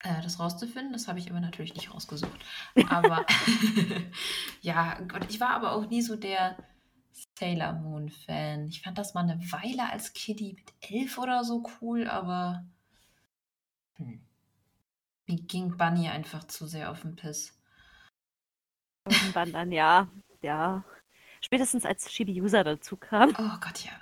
äh, 0.00 0.22
das 0.22 0.38
rauszufinden. 0.38 0.92
Das 0.92 1.08
habe 1.08 1.18
ich 1.18 1.30
aber 1.30 1.40
natürlich 1.40 1.74
nicht 1.74 1.92
rausgesucht. 1.92 2.44
Aber 2.88 3.26
ja, 4.62 5.00
Gott, 5.08 5.26
ich 5.30 5.40
war 5.40 5.50
aber 5.50 5.72
auch 5.72 5.86
nie 5.88 6.02
so 6.02 6.16
der 6.16 6.56
Sailor 7.38 7.74
Moon 7.74 8.10
Fan. 8.10 8.68
Ich 8.68 8.82
fand 8.82 8.98
das 8.98 9.14
mal 9.14 9.28
eine 9.28 9.40
Weile 9.52 9.90
als 9.90 10.12
Kiddie 10.12 10.54
mit 10.54 10.72
elf 10.80 11.18
oder 11.18 11.44
so 11.44 11.64
cool, 11.80 12.08
aber 12.08 12.64
hm. 13.96 14.20
mir 15.26 15.36
ging 15.42 15.76
Bunny 15.76 16.08
einfach 16.08 16.44
zu 16.44 16.66
sehr 16.66 16.90
auf 16.90 17.02
den 17.02 17.16
Piss. 17.16 17.58
Irgendwann 19.06 19.52
dann, 19.52 19.72
ja, 19.72 20.08
ja. 20.42 20.84
Spätestens 21.40 21.84
als 21.84 22.10
Shibi-User 22.10 22.64
dazu 22.64 22.96
kam. 22.96 23.30
Oh 23.38 23.58
Gott, 23.60 23.84
ja. 23.84 23.92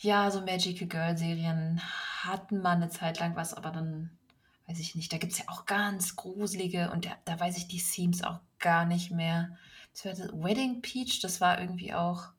Ja, 0.00 0.30
so 0.30 0.42
Magical 0.42 0.86
Girl 0.86 1.16
Serien 1.16 1.80
hatten 2.22 2.60
mal 2.60 2.76
eine 2.76 2.90
Zeit 2.90 3.18
lang 3.20 3.36
was, 3.36 3.54
aber 3.54 3.70
dann 3.70 4.18
weiß 4.66 4.78
ich 4.78 4.94
nicht. 4.94 5.12
Da 5.12 5.18
gibt 5.18 5.32
es 5.32 5.38
ja 5.38 5.46
auch 5.48 5.64
ganz 5.66 6.16
gruselige 6.16 6.90
und 6.90 7.06
da, 7.06 7.16
da 7.24 7.40
weiß 7.40 7.56
ich 7.56 7.68
die 7.68 7.82
Themes 7.82 8.22
auch 8.22 8.40
gar 8.58 8.84
nicht 8.84 9.10
mehr. 9.10 9.56
Das 9.92 10.04
war 10.04 10.12
das 10.12 10.32
Wedding 10.32 10.82
Peach, 10.82 11.20
das 11.20 11.40
war 11.40 11.60
irgendwie 11.60 11.94
auch. 11.94 12.32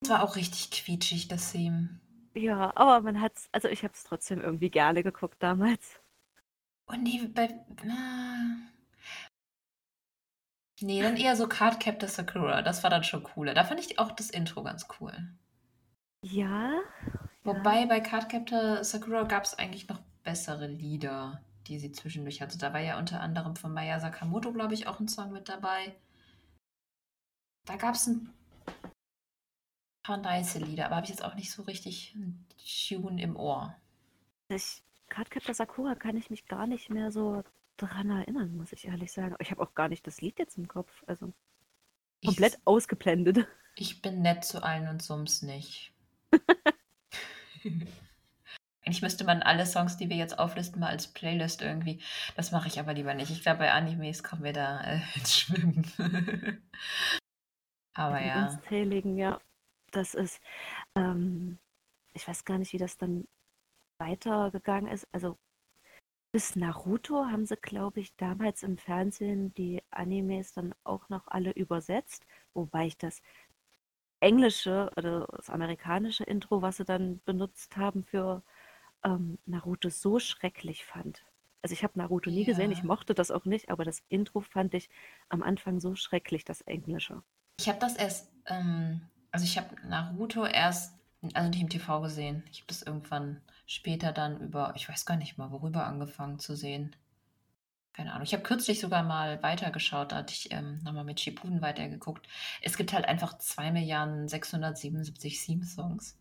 Das 0.00 0.10
war 0.10 0.22
auch 0.22 0.36
richtig 0.36 0.70
quietschig, 0.70 1.28
das 1.28 1.52
Theme. 1.52 2.00
Ja, 2.36 2.72
aber 2.76 3.00
man 3.00 3.20
hat's, 3.20 3.48
also 3.52 3.68
ich 3.68 3.82
habe 3.82 3.94
es 3.94 4.04
trotzdem 4.04 4.40
irgendwie 4.40 4.70
gerne 4.70 5.02
geguckt 5.02 5.42
damals. 5.42 6.00
Und 6.86 7.02
nee, 7.02 7.26
bei. 7.26 7.44
Äh, 7.44 7.56
nee, 10.80 11.02
dann 11.02 11.16
eher 11.16 11.34
so 11.34 11.48
Card 11.48 11.80
Captor 11.80 12.08
Sakura. 12.08 12.62
Das 12.62 12.82
war 12.82 12.90
dann 12.90 13.04
schon 13.04 13.22
cooler. 13.22 13.54
Da 13.54 13.64
fand 13.64 13.80
ich 13.80 13.98
auch 13.98 14.12
das 14.12 14.30
Intro 14.30 14.62
ganz 14.62 14.86
cool. 15.00 15.12
Ja. 16.22 16.82
Wobei 17.44 17.80
ja. 17.80 17.86
bei 17.86 18.00
Cardcaptor 18.00 18.82
Sakura 18.82 19.22
gab 19.22 19.44
es 19.44 19.54
eigentlich 19.58 19.88
noch 19.88 20.00
bessere 20.24 20.66
Lieder, 20.66 21.40
die 21.68 21.78
sie 21.78 21.92
zwischendurch 21.92 22.42
hatte. 22.42 22.58
Da 22.58 22.72
war 22.72 22.80
ja 22.80 22.98
unter 22.98 23.20
anderem 23.20 23.54
von 23.54 23.72
Maya 23.72 24.00
Sakamoto, 24.00 24.52
glaube 24.52 24.74
ich, 24.74 24.88
auch 24.88 24.98
ein 24.98 25.08
Song 25.08 25.32
mit 25.32 25.48
dabei. 25.48 25.94
Da 27.66 27.76
gab 27.76 27.94
es 27.94 28.08
ein 28.08 28.32
paar 30.06 30.16
nice 30.18 30.54
Lieder, 30.54 30.86
aber 30.86 30.96
habe 30.96 31.04
ich 31.04 31.10
jetzt 31.10 31.24
auch 31.24 31.34
nicht 31.34 31.50
so 31.50 31.62
richtig 31.62 32.12
einen 32.14 32.46
Tune 32.88 33.20
im 33.20 33.36
Ohr. 33.36 33.74
Ich, 34.48 34.82
Cardcaptor 35.08 35.52
Sakura 35.54 35.96
kann 35.96 36.16
ich 36.16 36.30
mich 36.30 36.46
gar 36.46 36.68
nicht 36.68 36.90
mehr 36.90 37.10
so 37.10 37.42
dran 37.76 38.10
erinnern, 38.10 38.56
muss 38.56 38.72
ich 38.72 38.86
ehrlich 38.86 39.10
sagen. 39.10 39.34
Ich 39.40 39.50
habe 39.50 39.60
auch 39.62 39.74
gar 39.74 39.88
nicht 39.88 40.06
das 40.06 40.20
Lied 40.20 40.38
jetzt 40.38 40.58
im 40.58 40.68
Kopf. 40.68 41.02
Also 41.06 41.32
komplett 42.24 42.54
ich, 42.54 42.60
ausgeblendet. 42.64 43.46
Ich 43.78 44.00
bin 44.00 44.22
nett 44.22 44.42
zu 44.42 44.62
allen 44.62 44.88
und 44.88 45.02
summs 45.02 45.42
nicht. 45.42 45.92
Eigentlich 47.62 49.02
müsste 49.02 49.24
man 49.24 49.42
alle 49.42 49.66
Songs, 49.66 49.98
die 49.98 50.08
wir 50.08 50.16
jetzt 50.16 50.38
auflisten, 50.38 50.80
mal 50.80 50.88
als 50.88 51.08
Playlist 51.08 51.60
irgendwie. 51.60 52.00
Das 52.36 52.52
mache 52.52 52.68
ich 52.68 52.80
aber 52.80 52.94
lieber 52.94 53.12
nicht. 53.12 53.30
Ich 53.30 53.42
glaube, 53.42 53.58
bei 53.58 53.72
Animes 53.72 54.24
kommen 54.24 54.44
wir 54.44 54.54
da 54.54 54.80
äh, 54.80 55.00
ins 55.14 55.38
Schwimmen. 55.38 55.84
aber 57.92 58.24
ja. 58.24 58.48
Unzähligen, 58.48 59.18
ja. 59.18 59.42
Das 59.90 60.14
ist, 60.14 60.40
ähm, 60.94 61.58
ich 62.12 62.26
weiß 62.26 62.44
gar 62.44 62.58
nicht, 62.58 62.72
wie 62.72 62.78
das 62.78 62.96
dann 62.96 63.26
weitergegangen 63.98 64.90
ist. 64.90 65.06
Also 65.12 65.38
bis 66.32 66.56
Naruto 66.56 67.26
haben 67.26 67.46
sie, 67.46 67.56
glaube 67.56 68.00
ich, 68.00 68.14
damals 68.16 68.62
im 68.62 68.76
Fernsehen 68.76 69.54
die 69.54 69.82
Animes 69.90 70.52
dann 70.52 70.74
auch 70.84 71.08
noch 71.08 71.28
alle 71.28 71.52
übersetzt, 71.52 72.26
wobei 72.52 72.86
ich 72.86 72.98
das 72.98 73.22
englische 74.20 74.90
oder 74.96 75.26
das 75.36 75.50
amerikanische 75.50 76.24
Intro, 76.24 76.62
was 76.62 76.78
sie 76.78 76.84
dann 76.84 77.20
benutzt 77.24 77.76
haben 77.76 78.04
für 78.04 78.42
ähm, 79.04 79.38
Naruto, 79.46 79.88
so 79.88 80.18
schrecklich 80.18 80.84
fand. 80.84 81.24
Also 81.62 81.72
ich 81.72 81.82
habe 81.82 81.98
Naruto 81.98 82.30
nie 82.30 82.44
gesehen, 82.44 82.70
ich 82.70 82.82
mochte 82.82 83.14
das 83.14 83.30
auch 83.30 83.44
nicht, 83.44 83.70
aber 83.70 83.84
das 83.84 84.02
Intro 84.08 84.40
fand 84.40 84.74
ich 84.74 84.88
am 85.28 85.42
Anfang 85.42 85.80
so 85.80 85.96
schrecklich, 85.96 86.44
das 86.44 86.60
Englische. 86.60 87.22
Ich 87.58 87.68
habe 87.68 87.78
das 87.78 87.96
erst, 87.96 88.30
ähm, 88.46 89.00
also 89.36 89.44
ich 89.44 89.58
habe 89.58 89.76
Naruto 89.86 90.46
erst, 90.46 90.94
also 91.34 91.50
nicht 91.50 91.60
im 91.60 91.68
TV 91.68 92.00
gesehen. 92.00 92.42
Ich 92.50 92.60
habe 92.60 92.68
das 92.68 92.80
irgendwann 92.80 93.42
später 93.66 94.10
dann 94.10 94.40
über, 94.40 94.72
ich 94.76 94.88
weiß 94.88 95.04
gar 95.04 95.18
nicht 95.18 95.36
mal, 95.36 95.50
worüber 95.50 95.86
angefangen 95.86 96.38
zu 96.38 96.56
sehen. 96.56 96.96
Keine 97.92 98.12
Ahnung. 98.12 98.24
Ich 98.24 98.32
habe 98.32 98.42
kürzlich 98.42 98.80
sogar 98.80 99.02
mal 99.02 99.42
weitergeschaut, 99.42 100.12
da 100.12 100.16
hatte 100.16 100.32
ich 100.32 100.52
ähm, 100.52 100.78
nochmal 100.84 101.04
mit 101.04 101.20
Shippuden 101.20 101.60
weitergeguckt. 101.60 102.26
Es 102.62 102.78
gibt 102.78 102.94
halt 102.94 103.04
einfach 103.04 103.36
2 103.36 103.72
Milliarden 103.72 104.26
677 104.26 105.38
Theme-Songs. 105.44 106.16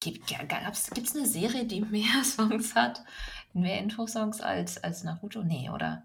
Gibt 0.00 0.30
es 0.30 1.14
eine 1.14 1.26
Serie, 1.26 1.66
die 1.66 1.80
mehr 1.82 2.24
Songs 2.24 2.74
hat, 2.74 3.04
mehr 3.52 3.78
Intro-Songs 3.80 4.40
als, 4.40 4.82
als 4.82 5.04
Naruto? 5.04 5.42
Nee, 5.42 5.68
oder? 5.68 6.04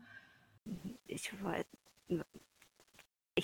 Ich 1.08 1.32
weiß. 1.42 1.64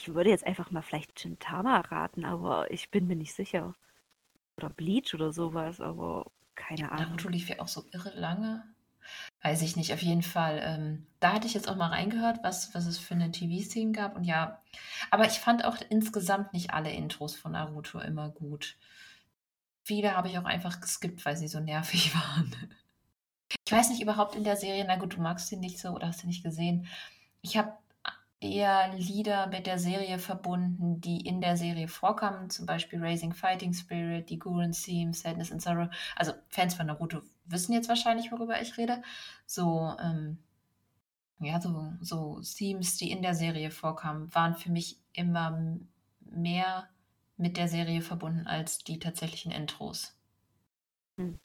Ich 0.02 0.16
würde 0.16 0.32
jetzt 0.32 0.48
einfach 0.48 0.72
mal 0.72 0.82
vielleicht 0.82 1.20
Shintama 1.20 1.82
raten, 1.82 2.26
aber 2.26 2.72
ich 2.72 2.90
bin 2.90 3.06
mir 3.06 3.16
nicht 3.16 3.36
sicher. 3.36 3.76
Oder 4.58 4.72
Bleach 4.72 5.14
oder 5.14 5.32
sowas, 5.32 5.80
aber 5.80 6.32
keine 6.56 6.92
Ahnung. 6.92 7.06
Naruto 7.06 7.30
lief 7.30 7.50
ja 7.50 7.60
auch 7.60 7.68
so 7.68 7.86
irre 7.92 8.10
lange. 8.20 8.64
Weiß 9.44 9.62
ich 9.62 9.76
nicht, 9.76 9.94
auf 9.94 10.02
jeden 10.02 10.24
Fall. 10.24 10.60
Ähm, 10.64 11.06
da 11.20 11.34
hatte 11.34 11.46
ich 11.46 11.54
jetzt 11.54 11.70
auch 11.70 11.76
mal 11.76 11.90
reingehört, 11.92 12.40
was, 12.42 12.74
was 12.74 12.88
es 12.88 12.98
für 12.98 13.14
eine 13.14 13.32
TV-Szene 13.32 13.92
gab. 13.92 14.16
Und 14.16 14.24
ja, 14.24 14.60
aber 15.12 15.28
ich 15.28 15.40
fand 15.40 15.66
auch 15.66 15.78
insgesamt 15.90 16.52
nicht 16.54 16.74
alle 16.74 16.92
Intros 16.92 17.36
von 17.36 17.52
Naruto 17.52 18.00
immer 18.00 18.30
gut. 18.30 18.78
Viele 19.84 20.16
habe 20.16 20.30
ich 20.30 20.38
auch 20.40 20.46
einfach 20.46 20.82
geskippt, 20.82 21.24
weil 21.26 21.38
sie 21.38 21.48
so 21.48 21.60
nervig 21.60 22.16
waren. 22.16 22.56
Ich 23.68 23.72
weiß 23.72 23.92
nicht, 23.92 24.02
überhaupt 24.02 24.36
in 24.36 24.44
der 24.44 24.56
Serie, 24.56 24.84
na 24.88 24.96
gut, 24.96 25.16
du 25.16 25.22
magst 25.22 25.48
sie 25.48 25.58
nicht 25.58 25.78
so 25.78 25.90
oder 25.90 26.08
hast 26.08 26.22
sie 26.22 26.28
nicht 26.28 26.44
gesehen. 26.44 26.88
Ich 27.44 27.56
habe 27.56 27.74
eher 28.42 28.94
Lieder 28.96 29.48
mit 29.48 29.68
der 29.68 29.78
Serie 29.78 30.18
verbunden, 30.18 31.00
die 31.00 31.22
in 31.22 31.42
der 31.42 31.56
Serie 31.58 31.88
vorkamen, 31.88 32.50
zum 32.50 32.66
Beispiel 32.66 33.00
Raising 33.00 33.34
Fighting 33.34 33.74
Spirit, 33.74 34.30
die 34.30 34.40
Gurren 34.40 34.72
Theme, 34.72 35.14
Sadness 35.14 35.52
and 35.52 35.62
Sorrow. 35.62 35.90
Also 36.16 36.34
Fans 36.50 36.74
von 36.74 36.88
Naruto 36.88 37.22
wissen 37.46 37.74
jetzt 37.74 37.88
wahrscheinlich, 37.88 38.32
worüber 38.32 38.60
ich 38.60 38.78
rede. 38.78 39.04
So, 39.46 39.96
ähm, 40.02 40.40
ja, 41.40 41.62
so, 41.62 41.94
so 42.02 42.42
Themes, 42.42 42.98
die 42.98 43.12
in 43.12 43.22
der 43.22 43.36
Serie 43.36 43.70
vorkamen, 43.70 44.34
waren 44.34 44.56
für 44.56 44.72
mich 44.72 45.00
immer 45.14 45.78
mehr 46.22 46.90
mit 47.38 47.58
der 47.58 47.68
Serie 47.68 48.02
verbunden 48.02 48.48
als 48.48 48.80
die 48.80 49.00
tatsächlichen 49.00 49.52
Intros. 49.52 50.16
Hm. 51.18 51.40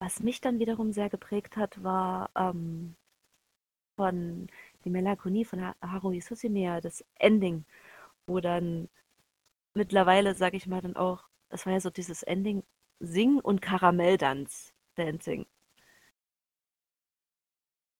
Was 0.00 0.20
mich 0.20 0.40
dann 0.40 0.58
wiederum 0.60 0.92
sehr 0.92 1.10
geprägt 1.10 1.56
hat, 1.56 1.82
war 1.82 2.30
ähm, 2.36 2.94
von 3.98 4.46
Die 4.84 4.90
Melancholie 4.90 5.44
von 5.44 5.74
Haruhi 5.82 6.20
Suzumiya, 6.20 6.80
das 6.80 7.04
Ending, 7.16 7.64
wo 8.28 8.38
dann 8.40 8.88
mittlerweile, 9.74 10.34
sage 10.34 10.56
ich 10.56 10.66
mal, 10.68 10.80
dann 10.80 10.96
auch, 10.96 11.28
das 11.50 11.66
war 11.66 11.72
ja 11.72 11.80
so 11.80 11.90
dieses 11.90 12.22
Ending, 12.22 12.62
Sing- 13.00 13.40
und 13.40 13.60
Karamelldanz, 13.60 14.72
Dancing. 14.94 15.46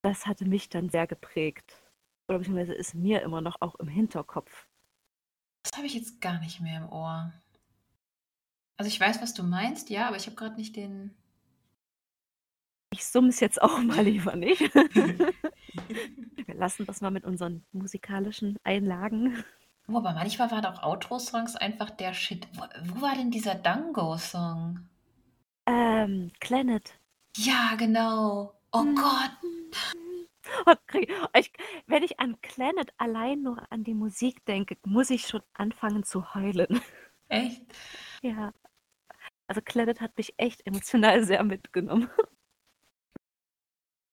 Das 0.01 0.25
hatte 0.25 0.45
mich 0.45 0.69
dann 0.69 0.89
sehr 0.89 1.05
geprägt. 1.05 1.83
Oder 2.29 2.39
beziehungsweise 2.39 2.73
ist 2.73 2.95
mir 2.95 3.21
immer 3.21 3.41
noch 3.41 3.61
auch 3.61 3.75
im 3.75 3.89
Hinterkopf. 3.89 4.67
Das 5.63 5.73
habe 5.75 5.87
ich 5.87 5.95
jetzt 5.95 6.21
gar 6.21 6.39
nicht 6.39 6.61
mehr 6.61 6.77
im 6.77 6.89
Ohr. 6.89 7.33
Also 8.77 8.87
ich 8.87 8.99
weiß, 8.99 9.21
was 9.21 9.33
du 9.33 9.43
meinst, 9.43 9.89
ja, 9.89 10.07
aber 10.07 10.15
ich 10.15 10.27
habe 10.27 10.37
gerade 10.37 10.55
nicht 10.55 10.77
den, 10.77 11.13
ich 12.99 13.35
es 13.35 13.39
jetzt 13.39 13.61
auch 13.61 13.79
mal 13.83 14.03
lieber 14.03 14.35
nicht. 14.35 14.61
Wir 14.73 16.55
lassen 16.55 16.85
das 16.85 17.01
mal 17.01 17.11
mit 17.11 17.25
unseren 17.25 17.63
musikalischen 17.71 18.57
Einlagen. 18.63 19.43
Wobei 19.87 20.13
manchmal 20.13 20.51
waren 20.51 20.65
auch 20.65 20.83
Outro-Songs 20.83 21.55
einfach 21.55 21.89
der 21.89 22.13
Shit. 22.13 22.47
Wo, 22.53 22.63
wo 22.83 23.01
war 23.01 23.15
denn 23.15 23.31
dieser 23.31 23.55
Dango-Song? 23.55 24.79
Ähm, 25.65 26.31
Planet. 26.39 26.99
Ja, 27.37 27.75
genau. 27.77 28.53
Oh 28.71 28.83
hm. 28.83 28.95
Gott. 28.95 29.31
Okay. 30.65 31.07
Ich, 31.37 31.51
wenn 31.87 32.03
ich 32.03 32.19
an 32.19 32.37
Planet 32.41 32.91
allein 32.97 33.41
nur 33.41 33.61
an 33.71 33.83
die 33.83 33.93
Musik 33.93 34.45
denke, 34.45 34.77
muss 34.83 35.09
ich 35.09 35.27
schon 35.27 35.41
anfangen 35.53 36.03
zu 36.03 36.33
heulen. 36.33 36.81
Echt? 37.27 37.61
Ja. 38.21 38.51
Also 39.47 39.61
Planet 39.61 40.01
hat 40.01 40.17
mich 40.17 40.33
echt 40.37 40.65
emotional 40.65 41.23
sehr 41.23 41.43
mitgenommen. 41.43 42.09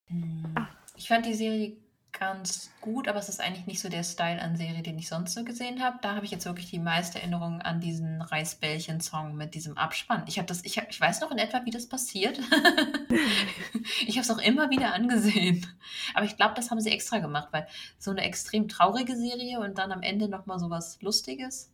Hm. 0.09 0.55
Ich 0.97 1.09
fand 1.09 1.27
die 1.27 1.35
Serie 1.35 1.77
ganz 2.19 2.71
gut, 2.81 3.09
aber 3.09 3.19
es 3.19 3.29
ist 3.29 3.41
eigentlich 3.41 3.67
nicht 3.67 3.81
so 3.81 3.89
der 3.89 4.03
Style 4.03 4.41
an 4.41 4.57
Serie, 4.57 4.83
den 4.83 4.99
ich 4.99 5.09
sonst 5.09 5.35
so 5.35 5.45
gesehen 5.45 5.83
habe. 5.83 5.99
Da 6.01 6.15
habe 6.15 6.25
ich 6.25 6.31
jetzt 6.31 6.47
wirklich 6.47 6.71
die 6.71 6.79
meiste 6.79 7.19
Erinnerung 7.19 7.61
an 7.61 7.81
diesen 7.81 8.23
Reisbällchen-Song 8.23 9.37
mit 9.37 9.55
diesem 9.55 9.77
Abspann. 9.77 10.25
Ich 10.27 10.39
habe 10.39 10.47
das, 10.47 10.65
ich, 10.65 10.79
hab, 10.79 10.89
ich 10.91 11.01
weiß 11.01 11.21
noch 11.21 11.31
in 11.31 11.39
etwa, 11.39 11.65
wie 11.65 11.71
das 11.71 11.89
passiert. 11.89 12.39
ich 14.07 14.17
habe 14.17 14.21
es 14.21 14.31
auch 14.31 14.39
immer 14.39 14.71
wieder 14.71 14.95
angesehen. 14.95 15.67
Aber 16.15 16.25
ich 16.25 16.37
glaube, 16.37 16.55
das 16.55 16.71
haben 16.71 16.81
sie 16.81 16.91
extra 16.91 17.19
gemacht, 17.19 17.49
weil 17.51 17.67
so 17.99 18.11
eine 18.11 18.23
extrem 18.23 18.69
traurige 18.69 19.17
Serie 19.17 19.61
und 19.61 19.77
dann 19.79 19.93
am 19.93 20.03
Ende 20.03 20.29
nochmal 20.29 20.59
so 20.59 20.71
was 20.71 21.01
Lustiges. 21.03 21.71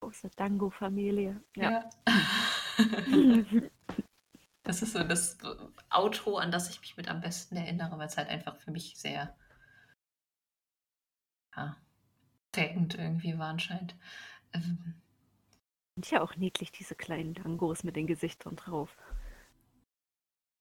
Große 0.00 0.30
Dango-Familie. 0.34 1.40
Ja. 1.54 1.88
Das 4.64 4.82
ist 4.82 4.92
so 4.92 5.02
das 5.04 5.38
Outro, 5.90 6.36
an 6.38 6.50
das 6.50 6.68
ich 6.70 6.80
mich 6.80 6.96
mit 6.96 7.08
am 7.08 7.20
besten 7.20 7.56
erinnere, 7.56 7.96
weil 7.98 8.06
es 8.08 8.16
halt 8.16 8.28
einfach 8.28 8.56
für 8.56 8.70
mich 8.72 8.96
sehr 8.96 9.36
ja, 11.56 11.76
prägend 12.52 12.94
irgendwie 12.96 13.38
war 13.38 13.48
anscheinend. 13.50 13.94
Ähm, 14.54 14.94
Sind 15.96 16.10
ja 16.10 16.20
auch 16.20 16.36
niedlich, 16.36 16.70
diese 16.70 16.94
kleinen 16.94 17.32
Dangos 17.32 17.82
mit 17.82 17.96
den 17.96 18.06
Gesichtern 18.06 18.56
drauf. 18.56 18.94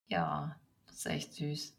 Ja, 0.09 0.55
das 0.87 0.97
ist 0.97 1.05
echt 1.07 1.33
süß. 1.33 1.75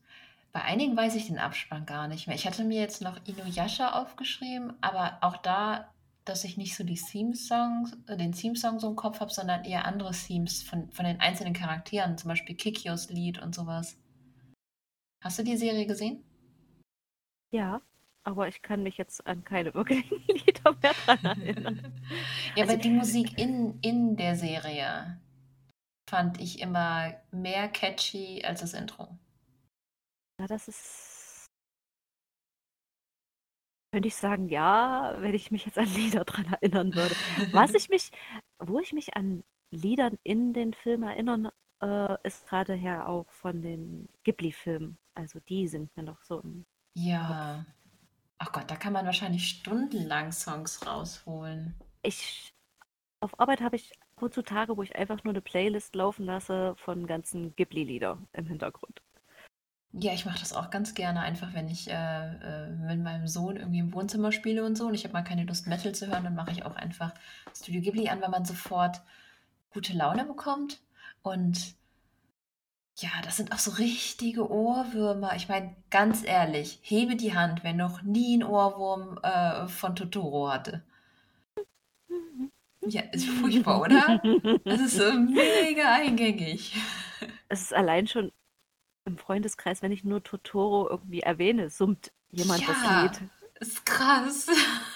Bei 0.52 0.62
einigen 0.62 0.96
weiß 0.96 1.14
ich 1.14 1.26
den 1.28 1.38
Abspann 1.38 1.86
gar 1.86 2.08
nicht 2.08 2.26
mehr. 2.26 2.36
Ich 2.36 2.46
hatte 2.46 2.64
mir 2.64 2.80
jetzt 2.80 3.02
noch 3.02 3.18
Inuyasha 3.26 3.92
aufgeschrieben, 4.00 4.74
aber 4.82 5.18
auch 5.22 5.36
da 5.38 5.92
dass 6.24 6.44
ich 6.44 6.56
nicht 6.56 6.76
so 6.76 6.84
die 6.84 7.00
Theme-Songs, 7.00 7.96
äh, 8.06 8.16
den 8.16 8.32
Theme-Song 8.32 8.78
so 8.78 8.88
im 8.88 8.96
Kopf 8.96 9.20
habe, 9.20 9.32
sondern 9.32 9.64
eher 9.64 9.84
andere 9.84 10.12
Themes 10.12 10.62
von, 10.62 10.90
von 10.92 11.04
den 11.04 11.20
einzelnen 11.20 11.52
Charakteren, 11.52 12.18
zum 12.18 12.28
Beispiel 12.28 12.56
Kikios 12.56 13.10
Lied 13.10 13.40
und 13.40 13.54
sowas. 13.54 13.96
Hast 15.22 15.38
du 15.38 15.44
die 15.44 15.56
Serie 15.56 15.86
gesehen? 15.86 16.24
Ja, 17.52 17.82
aber 18.24 18.48
ich 18.48 18.62
kann 18.62 18.82
mich 18.82 18.96
jetzt 18.96 19.26
an 19.26 19.44
keine 19.44 19.74
wirklichen 19.74 20.22
Lieder 20.26 20.76
mehr 20.82 20.94
dran 21.04 21.24
erinnern. 21.24 21.92
ja, 22.56 22.62
also, 22.62 22.72
aber 22.72 22.82
die 22.82 22.90
Musik 22.90 23.38
in, 23.38 23.78
in 23.80 24.16
der 24.16 24.36
Serie 24.36 25.20
fand 26.08 26.40
ich 26.40 26.60
immer 26.60 27.14
mehr 27.30 27.68
catchy 27.68 28.44
als 28.44 28.60
das 28.60 28.74
Intro. 28.74 29.18
Ja, 30.38 30.46
das 30.46 30.68
ist 30.68 31.11
könnte 33.92 34.08
ich 34.08 34.16
sagen, 34.16 34.48
ja, 34.48 35.14
wenn 35.18 35.34
ich 35.34 35.50
mich 35.50 35.66
jetzt 35.66 35.78
an 35.78 35.86
Lieder 35.94 36.24
dran 36.24 36.46
erinnern 36.46 36.94
würde. 36.94 37.14
Was 37.52 37.74
ich 37.74 37.88
mich, 37.88 38.10
wo 38.58 38.80
ich 38.80 38.92
mich 38.92 39.14
an 39.16 39.44
Liedern 39.70 40.18
in 40.22 40.52
den 40.54 40.72
Film 40.74 41.02
erinnern, 41.02 41.50
äh, 41.82 42.16
ist 42.26 42.48
gerade 42.48 42.74
her 42.74 43.08
auch 43.08 43.30
von 43.30 43.60
den 43.62 44.08
Ghibli-Filmen. 44.24 44.96
Also 45.14 45.40
die 45.40 45.68
sind 45.68 45.94
mir 45.96 46.02
noch 46.02 46.22
so 46.22 46.40
im 46.40 46.64
Ja. 46.94 47.66
Ach 48.38 48.50
Gott, 48.50 48.70
da 48.70 48.76
kann 48.76 48.92
man 48.92 49.06
wahrscheinlich 49.06 49.46
stundenlang 49.48 50.32
Songs 50.32 50.84
rausholen. 50.86 51.74
Ich, 52.02 52.52
auf 53.20 53.38
Arbeit 53.38 53.60
habe 53.60 53.76
ich 53.76 53.92
heutzutage, 54.20 54.76
wo 54.76 54.82
ich 54.82 54.96
einfach 54.96 55.22
nur 55.22 55.32
eine 55.32 55.42
Playlist 55.42 55.94
laufen 55.94 56.24
lasse 56.24 56.74
von 56.76 57.06
ganzen 57.06 57.54
Ghibli-Lieder 57.54 58.18
im 58.32 58.46
Hintergrund. 58.46 59.02
Ja, 59.94 60.12
ich 60.14 60.24
mache 60.24 60.40
das 60.40 60.54
auch 60.54 60.70
ganz 60.70 60.94
gerne, 60.94 61.20
einfach 61.20 61.52
wenn 61.52 61.68
ich 61.68 61.88
äh, 61.90 61.92
äh, 61.92 62.70
mit 62.70 63.02
meinem 63.02 63.28
Sohn 63.28 63.56
irgendwie 63.56 63.78
im 63.80 63.92
Wohnzimmer 63.92 64.32
spiele 64.32 64.64
und 64.64 64.76
so 64.76 64.86
und 64.86 64.94
ich 64.94 65.04
habe 65.04 65.12
mal 65.12 65.22
keine 65.22 65.44
Lust, 65.44 65.66
Metal 65.66 65.94
zu 65.94 66.06
hören, 66.06 66.24
dann 66.24 66.34
mache 66.34 66.50
ich 66.50 66.64
auch 66.64 66.76
einfach 66.76 67.12
Studio 67.54 67.82
Ghibli 67.82 68.08
an, 68.08 68.22
weil 68.22 68.30
man 68.30 68.46
sofort 68.46 69.02
gute 69.70 69.92
Laune 69.92 70.24
bekommt. 70.24 70.80
Und 71.22 71.74
ja, 72.96 73.10
das 73.24 73.36
sind 73.36 73.52
auch 73.52 73.58
so 73.58 73.72
richtige 73.72 74.50
Ohrwürmer. 74.50 75.36
Ich 75.36 75.48
meine, 75.48 75.74
ganz 75.90 76.24
ehrlich, 76.24 76.78
hebe 76.82 77.16
die 77.16 77.34
Hand, 77.34 77.62
wer 77.62 77.74
noch 77.74 78.02
nie 78.02 78.34
einen 78.34 78.44
Ohrwurm 78.44 79.18
äh, 79.22 79.68
von 79.68 79.94
Totoro 79.94 80.50
hatte. 80.50 80.82
Ja, 82.80 83.02
ist 83.12 83.28
furchtbar, 83.28 83.80
oder? 83.80 84.22
Das 84.64 84.80
ist 84.80 84.96
so 84.96 85.12
mega 85.12 85.92
eingängig. 85.92 86.74
Es 87.48 87.62
ist 87.62 87.74
allein 87.74 88.06
schon 88.06 88.32
im 89.04 89.18
Freundeskreis, 89.18 89.82
wenn 89.82 89.92
ich 89.92 90.04
nur 90.04 90.22
Totoro 90.22 90.88
irgendwie 90.88 91.20
erwähne, 91.20 91.70
summt 91.70 92.12
jemand 92.30 92.68
das 92.68 92.84
Ja, 92.84 92.88
Lied. 92.88 93.22
ist 93.60 93.84
krass. 93.86 94.46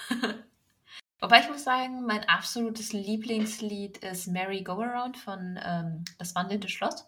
Wobei 1.19 1.41
ich 1.41 1.49
muss 1.49 1.63
sagen, 1.63 2.05
mein 2.07 2.27
absolutes 2.29 2.91
Lieblingslied 2.93 3.97
ist 3.99 4.27
Merry 4.27 4.63
Go 4.63 4.81
Around 4.81 5.17
von 5.17 5.59
ähm, 5.63 6.05
Das 6.17 6.35
wandelnde 6.35 6.69
Schloss. 6.69 7.07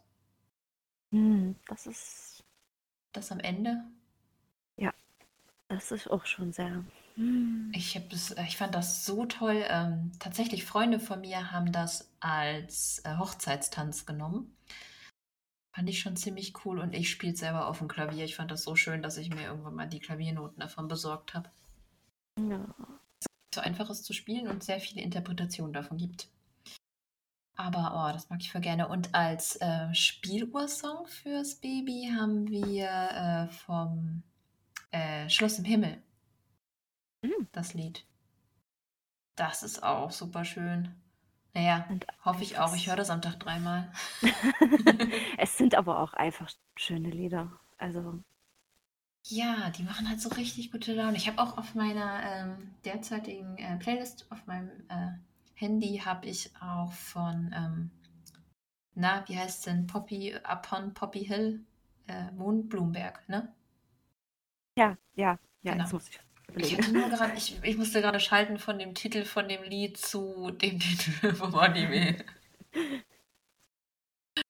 Hm, 1.12 1.56
das 1.68 1.86
ist, 1.88 2.44
Das 3.12 3.32
am 3.32 3.40
Ende. 3.40 3.84
ja, 4.78 4.94
das 5.70 5.92
ist 5.92 6.10
auch 6.10 6.26
schon 6.26 6.54
sehr. 6.54 6.86
Hm. 7.16 7.72
Ich, 7.76 7.96
hab 7.96 8.10
das, 8.10 8.32
ich 8.48 8.58
fand 8.58 8.74
das 8.76 9.06
so 9.06 9.26
toll. 9.26 9.64
Ähm, 9.70 10.12
tatsächlich, 10.20 10.66
Freunde 10.66 11.00
von 11.00 11.22
mir 11.22 11.52
haben 11.52 11.72
das 11.72 12.10
als 12.20 13.02
äh, 13.06 13.18
Hochzeitstanz 13.18 14.06
genommen. 14.06 14.56
Fand 15.72 15.90
ich 15.90 16.00
schon 16.00 16.16
ziemlich 16.16 16.66
cool 16.66 16.80
und 16.80 16.94
ich 16.94 17.10
spiele 17.10 17.36
selber 17.36 17.68
auf 17.68 17.78
dem 17.78 17.88
Klavier. 17.88 18.26
Ich 18.26 18.36
fand 18.36 18.52
das 18.52 18.64
so 18.64 18.76
schön, 18.76 19.02
dass 19.02 19.18
ich 19.18 19.30
mir 19.30 19.44
irgendwann 19.44 19.76
mal 19.76 19.88
die 19.88 20.00
Klaviernoten 20.00 20.60
davon 20.60 20.88
besorgt 20.88 21.34
habe. 21.34 21.50
Ja. 22.40 22.68
So 23.54 23.62
einfach 23.62 23.90
ist 23.90 24.06
zu 24.06 24.14
spielen 24.14 24.48
und 24.48 24.64
sehr 24.64 24.80
viele 24.80 25.02
Interpretationen 25.02 25.74
davon 25.74 25.98
gibt. 25.98 26.30
Aber 27.56 27.92
oh, 27.94 28.14
das 28.14 28.30
mag 28.30 28.42
ich 28.42 28.52
voll 28.52 28.62
gerne. 28.62 28.88
Und 28.88 29.14
als 29.14 29.58
äh, 29.58 29.94
Spieluhrsong 29.94 31.08
fürs 31.08 31.56
Baby 31.56 32.10
haben 32.18 32.48
wir 32.48 32.88
äh, 32.88 33.48
vom 33.50 34.24
äh, 34.92 35.30
Schloss 35.30 35.60
im 35.60 35.66
Himmel 35.66 36.02
Hm. 37.24 37.48
das 37.52 37.74
Lied. 37.74 38.06
Das 39.36 39.64
ist 39.64 39.84
auch 39.84 40.12
super 40.12 40.46
schön. 40.46 40.96
Naja, 41.54 41.86
Und 41.90 42.08
hoffe 42.26 42.42
ich 42.44 42.58
auch. 42.58 42.76
Ich 42.76 42.88
höre 42.88 42.96
das 42.96 43.10
am 43.12 43.22
Tag 43.22 43.40
dreimal. 43.40 43.92
Es 45.38 45.58
sind 45.58 45.76
aber 45.76 46.00
auch 46.00 46.14
einfach 46.14 46.50
schöne 46.76 47.10
Lieder. 47.10 47.60
Also, 47.78 48.20
Ja, 49.30 49.70
die 49.70 49.84
machen 49.84 50.10
halt 50.10 50.20
so 50.22 50.28
richtig 50.30 50.72
gute 50.74 50.94
Laune. 50.94 51.16
Ich 51.18 51.28
habe 51.30 51.42
auch 51.42 51.58
auf 51.58 51.74
meiner 51.76 52.22
ähm, 52.24 52.76
derzeitigen 52.86 53.58
äh, 53.58 53.78
Playlist 53.78 54.26
auf 54.32 54.46
meinem 54.48 54.70
äh, 54.90 55.12
Handy 55.56 56.02
habe 56.04 56.26
ich 56.28 56.52
auch 56.62 56.92
von, 56.94 57.54
ähm, 57.56 57.92
na, 58.94 59.24
wie 59.28 59.36
heißt 59.36 59.66
denn, 59.66 59.88
Poppy, 59.88 60.36
Upon 60.48 60.94
Poppy 60.94 61.26
Hill, 61.26 61.66
äh, 62.08 62.30
Mondblumberg, 62.34 63.28
ne? 63.28 63.52
ja, 64.76 64.98
ja, 65.16 65.38
ja, 65.64 65.76
Genau. 65.76 65.78
jetzt 65.78 65.94
muss 65.94 66.10
ich 66.10 66.20
Ich 66.56 66.78
gerade, 66.78 67.34
ich, 67.38 67.58
ich 67.64 67.78
musste 67.78 68.02
gerade 68.02 68.20
schalten 68.20 68.58
von 68.58 68.80
dem 68.80 68.96
Titel 68.96 69.24
von 69.26 69.48
dem 69.48 69.64
Lied 69.64 69.98
zu 69.98 70.52
dem 70.52 70.80
Titel 70.80 71.34
vom 71.34 71.56
Anime. 71.56 72.24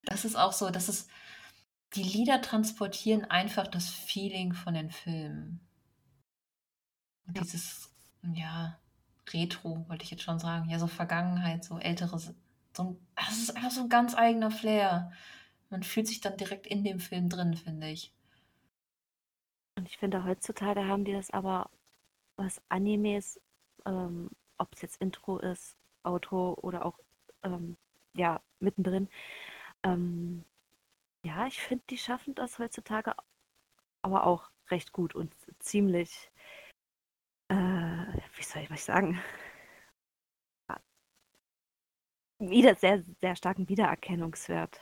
Das 0.04 0.24
ist 0.24 0.36
auch 0.36 0.52
so, 0.52 0.70
das 0.70 0.88
ist, 0.88 1.10
die 1.94 2.02
Lieder 2.02 2.40
transportieren 2.42 3.24
einfach 3.24 3.66
das 3.66 3.88
Feeling 3.90 4.52
von 4.54 4.74
den 4.74 4.90
Filmen. 4.90 5.60
Und 7.26 7.36
Ja. 7.36 7.42
dieses, 7.42 7.90
ja, 8.34 8.78
Retro, 9.32 9.84
wollte 9.88 10.04
ich 10.04 10.10
jetzt 10.10 10.22
schon 10.22 10.38
sagen, 10.38 10.68
ja, 10.70 10.78
so 10.78 10.86
Vergangenheit, 10.86 11.64
so 11.64 11.78
älteres, 11.78 12.34
so 12.76 12.82
ein, 12.84 13.06
das 13.16 13.38
ist 13.38 13.56
einfach 13.56 13.70
so 13.70 13.82
ein 13.82 13.88
ganz 13.88 14.14
eigener 14.14 14.50
Flair. 14.50 15.12
Man 15.70 15.82
fühlt 15.82 16.08
sich 16.08 16.20
dann 16.20 16.36
direkt 16.36 16.66
in 16.66 16.84
dem 16.84 17.00
Film 17.00 17.28
drin, 17.28 17.54
finde 17.56 17.88
ich. 17.90 18.12
Und 19.76 19.88
ich 19.88 19.98
finde, 19.98 20.24
heutzutage 20.24 20.86
haben 20.86 21.04
die 21.04 21.12
das 21.12 21.30
aber, 21.30 21.70
was 22.40 22.60
Animes, 22.68 23.40
ähm, 23.86 24.30
ob 24.58 24.74
es 24.74 24.82
jetzt 24.82 25.00
Intro 25.00 25.38
ist, 25.38 25.76
Outro 26.04 26.54
oder 26.62 26.86
auch, 26.86 26.98
ähm, 27.42 27.76
ja, 28.14 28.40
mittendrin. 28.60 29.08
Ähm, 29.84 30.44
ja, 31.24 31.46
ich 31.46 31.60
finde, 31.60 31.84
die 31.90 31.98
schaffen 31.98 32.34
das 32.34 32.58
heutzutage 32.58 33.14
aber 34.02 34.26
auch 34.26 34.50
recht 34.70 34.92
gut 34.92 35.14
und 35.14 35.34
ziemlich, 35.58 36.30
äh, 37.48 37.54
wie 37.54 38.42
soll 38.42 38.62
ich 38.62 38.70
was 38.70 38.84
sagen? 38.84 39.20
Wieder 42.38 42.74
sehr, 42.74 43.02
sehr 43.20 43.36
starken 43.36 43.68
Wiedererkennungswert. 43.68 44.80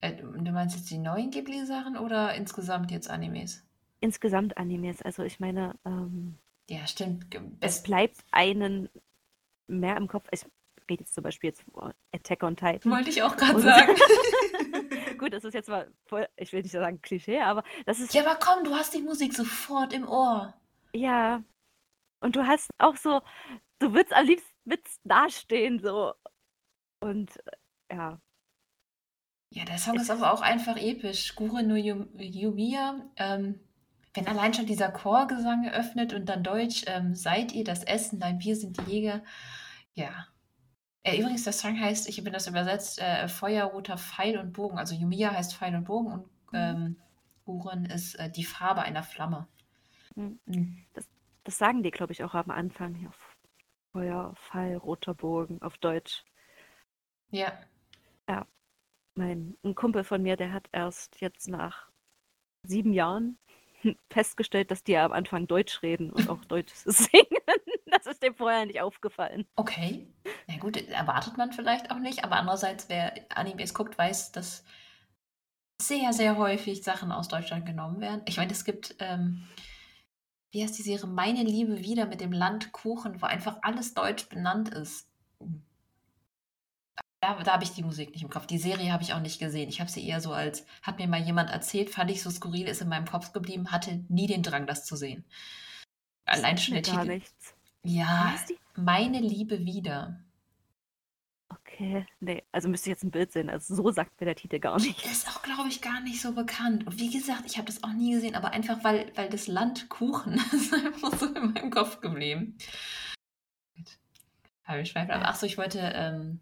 Äh, 0.00 0.16
du 0.16 0.50
meinst 0.50 0.76
jetzt 0.76 0.90
die 0.90 0.98
neuen 0.98 1.30
Ghibli-Sachen 1.30 1.96
oder 1.96 2.34
insgesamt 2.34 2.90
jetzt 2.90 3.08
Animes? 3.08 3.64
Insgesamt 4.00 4.56
Animes, 4.56 5.02
also 5.02 5.22
ich 5.22 5.40
meine, 5.40 5.74
ähm, 5.84 6.38
Ja, 6.68 6.86
stimmt. 6.86 7.26
Es 7.60 7.76
Es 7.76 7.82
bleibt 7.82 8.16
einen 8.30 8.88
mehr 9.68 9.96
im 9.96 10.08
Kopf. 10.08 10.28
Ich 10.32 10.44
rede 10.88 11.02
jetzt 11.02 11.14
zum 11.14 11.22
Beispiel 11.22 11.50
jetzt 11.50 11.62
über 11.68 11.94
Attack 12.12 12.42
on 12.42 12.56
Titan. 12.56 12.90
wollte 12.92 13.10
ich 13.10 13.22
auch 13.22 13.36
gerade 13.36 13.60
sagen. 13.60 13.94
gut, 15.18 15.32
das 15.32 15.44
ist 15.44 15.54
jetzt 15.54 15.68
mal 15.68 15.90
voll, 16.06 16.26
ich 16.36 16.52
will 16.52 16.62
nicht 16.62 16.72
sagen 16.72 17.00
Klischee, 17.02 17.40
aber 17.40 17.62
das 17.86 18.00
ist 18.00 18.14
Ja, 18.14 18.22
aber 18.24 18.38
komm, 18.42 18.64
du 18.64 18.74
hast 18.74 18.94
die 18.94 19.02
Musik 19.02 19.34
sofort 19.34 19.92
im 19.92 20.08
Ohr. 20.08 20.54
ja. 20.94 21.42
Und 22.22 22.36
du 22.36 22.46
hast 22.46 22.68
auch 22.78 22.96
so, 22.96 23.22
du 23.78 23.94
würdest 23.94 24.12
am 24.12 24.26
liebsten 24.26 24.50
mit 24.64 24.82
dastehen 25.04 25.78
so 25.80 26.12
und 27.00 27.34
äh, 27.46 27.94
ja, 27.96 28.20
Ja, 29.52 29.64
der 29.64 29.78
Song 29.78 29.96
ist 29.96 30.10
aber 30.10 30.32
auch 30.32 30.42
einfach 30.42 30.76
episch. 30.76 31.34
Gure 31.34 31.62
no 31.62 31.74
Yumiya. 31.76 33.10
Ähm, 33.16 33.60
wenn 34.14 34.26
allein 34.26 34.54
schon 34.54 34.66
dieser 34.66 34.90
Chorgesang 34.90 35.68
öffnet 35.68 36.12
und 36.12 36.26
dann 36.26 36.42
Deutsch, 36.42 36.84
ähm, 36.86 37.14
seid 37.14 37.52
ihr 37.52 37.64
das 37.64 37.84
Essen, 37.84 38.18
nein, 38.18 38.40
wir 38.40 38.56
sind 38.56 38.78
die 38.78 38.90
Jäger. 38.90 39.22
Ja. 39.94 40.26
Äh, 41.02 41.18
übrigens, 41.18 41.44
der 41.44 41.52
Song 41.52 41.80
heißt, 41.80 42.08
ich 42.08 42.22
bin 42.22 42.32
das 42.32 42.46
übersetzt, 42.46 43.00
äh, 43.00 43.28
Feuerroter 43.28 43.96
Pfeil 43.96 44.38
und 44.38 44.52
Bogen. 44.52 44.78
Also 44.78 44.94
Yumiya 44.94 45.32
heißt 45.32 45.54
Pfeil 45.54 45.74
und 45.74 45.84
Bogen 45.84 46.12
und 46.12 46.24
mhm. 46.52 46.58
ähm, 46.58 46.96
Guren 47.44 47.86
ist 47.86 48.16
äh, 48.16 48.30
die 48.30 48.44
Farbe 48.44 48.82
einer 48.82 49.02
Flamme. 49.02 49.46
Mhm. 50.16 50.84
Das, 50.94 51.08
das, 51.44 51.58
sagen 51.58 51.82
die, 51.82 51.90
glaube 51.90 52.12
ich, 52.12 52.24
auch 52.24 52.34
am 52.34 52.50
Anfang. 52.50 52.96
Ja, 53.00 53.10
Feuer, 53.92 54.34
Pfeil, 54.36 54.76
roter 54.76 55.14
Bogen 55.14 55.62
auf 55.62 55.78
Deutsch. 55.78 56.24
Ja. 57.30 57.52
Ja. 58.28 58.46
Mein 59.14 59.56
ein 59.64 59.74
Kumpel 59.74 60.04
von 60.04 60.22
mir, 60.22 60.36
der 60.36 60.52
hat 60.52 60.68
erst 60.72 61.20
jetzt 61.20 61.48
nach 61.48 61.90
sieben 62.62 62.92
Jahren 62.92 63.38
festgestellt, 64.10 64.70
dass 64.70 64.84
die 64.84 64.92
ja 64.92 65.04
am 65.04 65.12
Anfang 65.12 65.46
Deutsch 65.46 65.82
reden 65.82 66.10
und 66.10 66.28
auch 66.28 66.44
Deutsch 66.44 66.72
singen. 66.84 67.26
Das 67.86 68.06
ist 68.06 68.22
dem 68.22 68.34
vorher 68.34 68.66
nicht 68.66 68.80
aufgefallen. 68.80 69.46
Okay. 69.56 70.06
Na 70.46 70.56
gut, 70.58 70.76
erwartet 70.76 71.36
man 71.36 71.52
vielleicht 71.52 71.90
auch 71.90 71.98
nicht, 71.98 72.24
aber 72.24 72.36
andererseits, 72.36 72.88
wer 72.88 73.12
Animes 73.30 73.74
guckt, 73.74 73.98
weiß, 73.98 74.32
dass 74.32 74.64
sehr, 75.80 76.12
sehr 76.12 76.36
häufig 76.36 76.82
Sachen 76.82 77.10
aus 77.10 77.28
Deutschland 77.28 77.66
genommen 77.66 78.00
werden. 78.00 78.22
Ich 78.26 78.36
meine, 78.36 78.52
es 78.52 78.64
gibt, 78.64 78.94
ähm, 79.00 79.48
wie 80.52 80.62
heißt 80.62 80.78
die 80.78 80.82
Serie? 80.82 81.06
Meine 81.06 81.42
Liebe 81.42 81.78
wieder 81.78 82.06
mit 82.06 82.20
dem 82.20 82.32
Land 82.32 82.72
Kuchen, 82.72 83.20
wo 83.20 83.26
einfach 83.26 83.58
alles 83.62 83.94
deutsch 83.94 84.28
benannt 84.28 84.68
ist. 84.68 85.09
Da, 87.20 87.34
da 87.42 87.52
habe 87.52 87.64
ich 87.64 87.72
die 87.72 87.82
Musik 87.82 88.12
nicht 88.12 88.22
im 88.22 88.30
Kopf. 88.30 88.46
Die 88.46 88.58
Serie 88.58 88.92
habe 88.92 89.02
ich 89.02 89.12
auch 89.12 89.20
nicht 89.20 89.38
gesehen. 89.38 89.68
Ich 89.68 89.80
habe 89.80 89.90
sie 89.90 90.06
eher 90.06 90.22
so 90.22 90.32
als, 90.32 90.64
hat 90.82 90.98
mir 90.98 91.06
mal 91.06 91.20
jemand 91.20 91.50
erzählt, 91.50 91.90
fand 91.90 92.10
ich 92.10 92.22
so 92.22 92.30
skurril, 92.30 92.66
ist 92.66 92.80
in 92.80 92.88
meinem 92.88 93.06
Kopf 93.06 93.32
geblieben, 93.32 93.70
hatte 93.70 94.04
nie 94.08 94.26
den 94.26 94.42
Drang, 94.42 94.66
das 94.66 94.86
zu 94.86 94.96
sehen. 94.96 95.24
Allein 96.24 96.56
schon 96.56 96.74
der 96.74 96.82
Titel. 96.82 97.06
Nichts. 97.06 97.54
Ja, 97.82 98.34
meine 98.74 99.20
Liebe 99.20 99.64
wieder. 99.66 100.22
Okay, 101.48 102.06
nee, 102.20 102.42
also 102.52 102.68
müsste 102.68 102.88
ich 102.88 102.94
jetzt 102.94 103.04
ein 103.04 103.10
Bild 103.10 103.32
sehen. 103.32 103.50
Also 103.50 103.74
so 103.74 103.90
sagt 103.90 104.18
mir 104.20 104.26
der 104.26 104.36
Titel 104.36 104.58
gar 104.58 104.78
nicht. 104.78 105.04
Ist 105.04 105.28
auch, 105.28 105.42
glaube 105.42 105.68
ich, 105.68 105.82
gar 105.82 106.00
nicht 106.00 106.20
so 106.20 106.32
bekannt. 106.32 106.86
Und 106.86 106.98
wie 106.98 107.10
gesagt, 107.10 107.42
ich 107.46 107.56
habe 107.56 107.66
das 107.66 107.82
auch 107.82 107.92
nie 107.92 108.12
gesehen, 108.12 108.34
aber 108.34 108.52
einfach, 108.52 108.82
weil, 108.84 109.10
weil 109.16 109.28
das 109.28 109.46
Land 109.46 109.88
Kuchen 109.90 110.34
ist 110.52 110.72
einfach 110.72 111.18
so 111.18 111.26
in 111.26 111.52
meinem 111.52 111.70
Kopf 111.70 112.00
geblieben. 112.00 112.56
Habe 114.64 114.82
ich 114.82 114.92
Zweifel. 114.92 115.12
Aber 115.12 115.28
achso, 115.28 115.46
ich 115.46 115.58
wollte 115.58 115.80
ähm, 115.80 116.40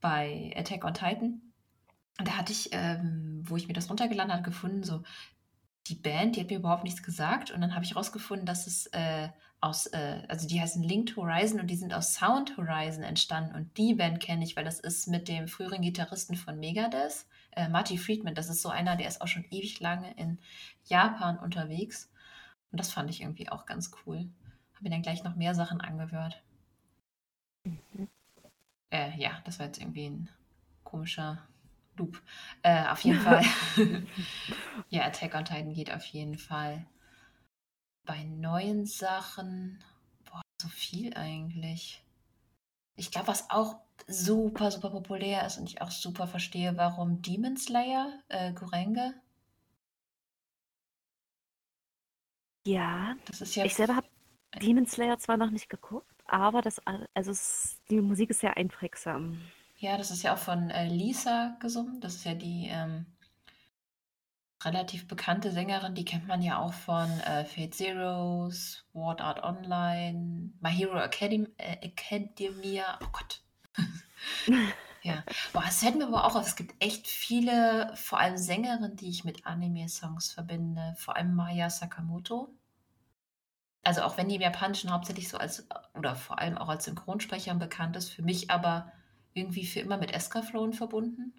bei 0.00 0.52
Attack 0.56 0.84
on 0.84 0.94
Titan. 0.94 1.42
Da 2.18 2.36
hatte 2.36 2.52
ich, 2.52 2.70
ähm, 2.72 3.42
wo 3.44 3.56
ich 3.56 3.68
mir 3.68 3.74
das 3.74 3.90
runtergeladen 3.90 4.32
habe, 4.32 4.42
gefunden, 4.42 4.82
so 4.82 5.02
die 5.88 5.94
Band, 5.94 6.36
die 6.36 6.40
hat 6.40 6.50
mir 6.50 6.58
überhaupt 6.58 6.84
nichts 6.84 7.02
gesagt. 7.02 7.50
Und 7.50 7.60
dann 7.60 7.74
habe 7.74 7.84
ich 7.84 7.94
rausgefunden, 7.94 8.46
dass 8.46 8.66
es 8.66 8.86
äh, 8.88 9.28
aus, 9.60 9.86
äh, 9.86 10.22
also 10.28 10.48
die 10.48 10.60
heißen 10.60 10.82
Linked 10.82 11.16
Horizon 11.16 11.60
und 11.60 11.68
die 11.68 11.76
sind 11.76 11.94
aus 11.94 12.14
Sound 12.14 12.56
Horizon 12.56 13.02
entstanden. 13.02 13.54
Und 13.54 13.76
die 13.76 13.94
Band 13.94 14.20
kenne 14.20 14.44
ich, 14.44 14.56
weil 14.56 14.64
das 14.64 14.80
ist 14.80 15.06
mit 15.06 15.28
dem 15.28 15.48
früheren 15.48 15.82
Gitarristen 15.82 16.36
von 16.36 16.58
Megadeth, 16.58 17.26
äh, 17.52 17.68
Marty 17.68 17.98
Friedman. 17.98 18.34
Das 18.34 18.48
ist 18.48 18.62
so 18.62 18.68
einer, 18.68 18.96
der 18.96 19.08
ist 19.08 19.20
auch 19.20 19.28
schon 19.28 19.44
ewig 19.50 19.78
lange 19.80 20.12
in 20.14 20.38
Japan 20.84 21.38
unterwegs. 21.38 22.10
Und 22.72 22.80
das 22.80 22.92
fand 22.92 23.10
ich 23.10 23.20
irgendwie 23.20 23.48
auch 23.48 23.66
ganz 23.66 23.90
cool. 24.04 24.28
Habe 24.74 24.84
mir 24.84 24.90
dann 24.90 25.02
gleich 25.02 25.24
noch 25.24 25.36
mehr 25.36 25.54
Sachen 25.54 25.80
angehört. 25.80 26.42
Mhm. 27.64 28.08
Äh, 28.90 29.16
ja, 29.18 29.40
das 29.44 29.58
war 29.58 29.66
jetzt 29.66 29.80
irgendwie 29.80 30.06
ein 30.06 30.28
komischer 30.84 31.46
Loop. 31.96 32.22
Äh, 32.62 32.86
auf 32.88 33.00
jeden 33.00 33.20
Fall. 33.20 33.44
ja, 34.90 35.04
Attack 35.04 35.34
on 35.34 35.44
Titan 35.44 35.74
geht 35.74 35.92
auf 35.92 36.04
jeden 36.06 36.38
Fall. 36.38 36.86
Bei 38.04 38.22
neuen 38.24 38.86
Sachen, 38.86 39.82
boah, 40.24 40.42
so 40.60 40.68
viel 40.68 41.14
eigentlich. 41.14 42.02
Ich 42.94 43.10
glaube, 43.10 43.28
was 43.28 43.50
auch 43.50 43.80
super, 44.06 44.70
super 44.70 44.90
populär 44.90 45.46
ist 45.46 45.58
und 45.58 45.68
ich 45.68 45.82
auch 45.82 45.90
super 45.90 46.26
verstehe, 46.26 46.76
warum 46.76 47.22
Demon 47.22 47.56
Slayer, 47.56 48.12
äh, 48.28 48.52
Gurenge. 48.52 49.14
Ja, 52.66 53.14
das 53.26 53.40
ist 53.40 53.54
ja. 53.54 53.64
Ich 53.64 53.74
selber 53.74 53.96
habe 53.96 54.08
Demon 54.60 54.86
Slayer 54.86 55.18
zwar 55.18 55.36
noch 55.36 55.50
nicht 55.50 55.68
geguckt, 55.68 56.15
aber 56.26 56.62
das, 56.62 56.80
also 57.14 57.30
es, 57.30 57.80
die 57.90 58.00
Musik 58.00 58.30
ist 58.30 58.40
sehr 58.40 58.56
einprägsam. 58.56 59.40
Ja, 59.78 59.98
das 59.98 60.10
ist 60.10 60.22
ja 60.22 60.34
auch 60.34 60.38
von 60.38 60.70
äh, 60.70 60.88
Lisa 60.88 61.56
gesungen. 61.60 62.00
Das 62.00 62.14
ist 62.14 62.24
ja 62.24 62.34
die 62.34 62.68
ähm, 62.70 63.06
relativ 64.64 65.06
bekannte 65.06 65.50
Sängerin. 65.50 65.94
Die 65.94 66.04
kennt 66.04 66.26
man 66.26 66.40
ja 66.42 66.58
auch 66.58 66.72
von 66.72 67.08
äh, 67.20 67.44
Fate 67.44 67.74
Zero, 67.74 68.50
Sword 68.50 69.20
Art 69.20 69.42
Online, 69.42 70.50
My 70.60 70.70
Hero 70.70 70.98
Academy, 70.98 71.48
äh, 71.58 71.76
Academia. 71.82 72.98
Oh 73.02 73.08
Gott. 73.12 73.42
ja. 75.02 75.22
Boah, 75.52 75.64
es 75.68 75.80
fällt 75.80 75.96
mir 75.96 76.06
aber 76.06 76.24
auch 76.24 76.36
auf, 76.36 76.46
es 76.46 76.56
gibt 76.56 76.74
echt 76.82 77.06
viele, 77.06 77.92
vor 77.96 78.18
allem 78.18 78.38
Sängerinnen, 78.38 78.96
die 78.96 79.10
ich 79.10 79.24
mit 79.24 79.46
Anime-Songs 79.46 80.32
verbinde. 80.32 80.94
Vor 80.96 81.16
allem 81.16 81.34
Maya 81.34 81.68
Sakamoto 81.68 82.48
also 83.86 84.02
auch 84.02 84.16
wenn 84.16 84.28
die 84.28 84.34
im 84.34 84.42
Japanischen 84.42 84.92
hauptsächlich 84.92 85.28
so 85.28 85.38
als, 85.38 85.66
oder 85.94 86.16
vor 86.16 86.40
allem 86.40 86.58
auch 86.58 86.68
als 86.68 86.84
Synchronsprecher 86.86 87.54
bekannt 87.54 87.94
ist, 87.94 88.10
für 88.10 88.22
mich 88.22 88.50
aber 88.50 88.92
irgendwie 89.32 89.64
für 89.64 89.78
immer 89.78 89.96
mit 89.96 90.12
Escaflowne 90.12 90.72
verbunden. 90.72 91.32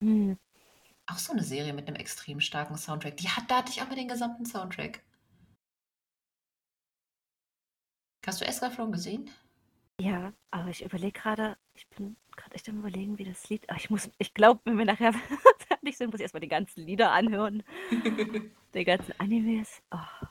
Hm. 0.00 0.38
Auch 1.06 1.18
so 1.18 1.32
eine 1.32 1.42
Serie 1.42 1.74
mit 1.74 1.86
einem 1.86 1.96
extrem 1.96 2.40
starken 2.40 2.78
Soundtrack. 2.78 3.18
Die 3.18 3.28
hat, 3.28 3.50
da 3.50 3.58
hatte 3.58 3.72
ich 3.72 3.82
aber 3.82 3.94
den 3.94 4.08
gesamten 4.08 4.46
Soundtrack. 4.46 5.04
Hast 8.26 8.40
du 8.40 8.46
Escaflowne 8.46 8.92
gesehen? 8.92 9.30
Ja, 10.00 10.32
aber 10.50 10.70
ich 10.70 10.82
überlege 10.82 11.12
gerade, 11.12 11.58
ich 11.74 11.86
bin 11.90 12.16
gerade 12.36 12.54
echt 12.54 12.68
am 12.70 12.78
überlegen, 12.78 13.18
wie 13.18 13.24
das 13.24 13.48
Lied. 13.50 13.64
Ach, 13.68 13.76
ich 13.76 13.90
muss, 13.90 14.10
ich 14.16 14.32
glaube, 14.32 14.60
wenn 14.64 14.78
wir 14.78 14.86
nachher 14.86 15.12
fertig 15.68 15.96
sind, 15.96 16.10
muss 16.10 16.20
ich 16.20 16.24
erstmal 16.24 16.40
die 16.40 16.48
ganzen 16.48 16.84
Lieder 16.86 17.12
anhören. 17.12 17.62
die 18.74 18.84
ganzen 18.84 19.12
Animes. 19.20 19.82
Oh. 19.90 20.26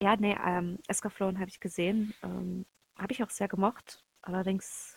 Ja, 0.00 0.16
ne, 0.16 0.38
ähm, 0.44 0.78
Escaflowne 0.86 1.38
habe 1.38 1.50
ich 1.50 1.60
gesehen. 1.60 2.14
Ähm, 2.22 2.66
habe 2.96 3.12
ich 3.12 3.22
auch 3.22 3.30
sehr 3.30 3.48
gemocht. 3.48 4.04
Allerdings 4.22 4.96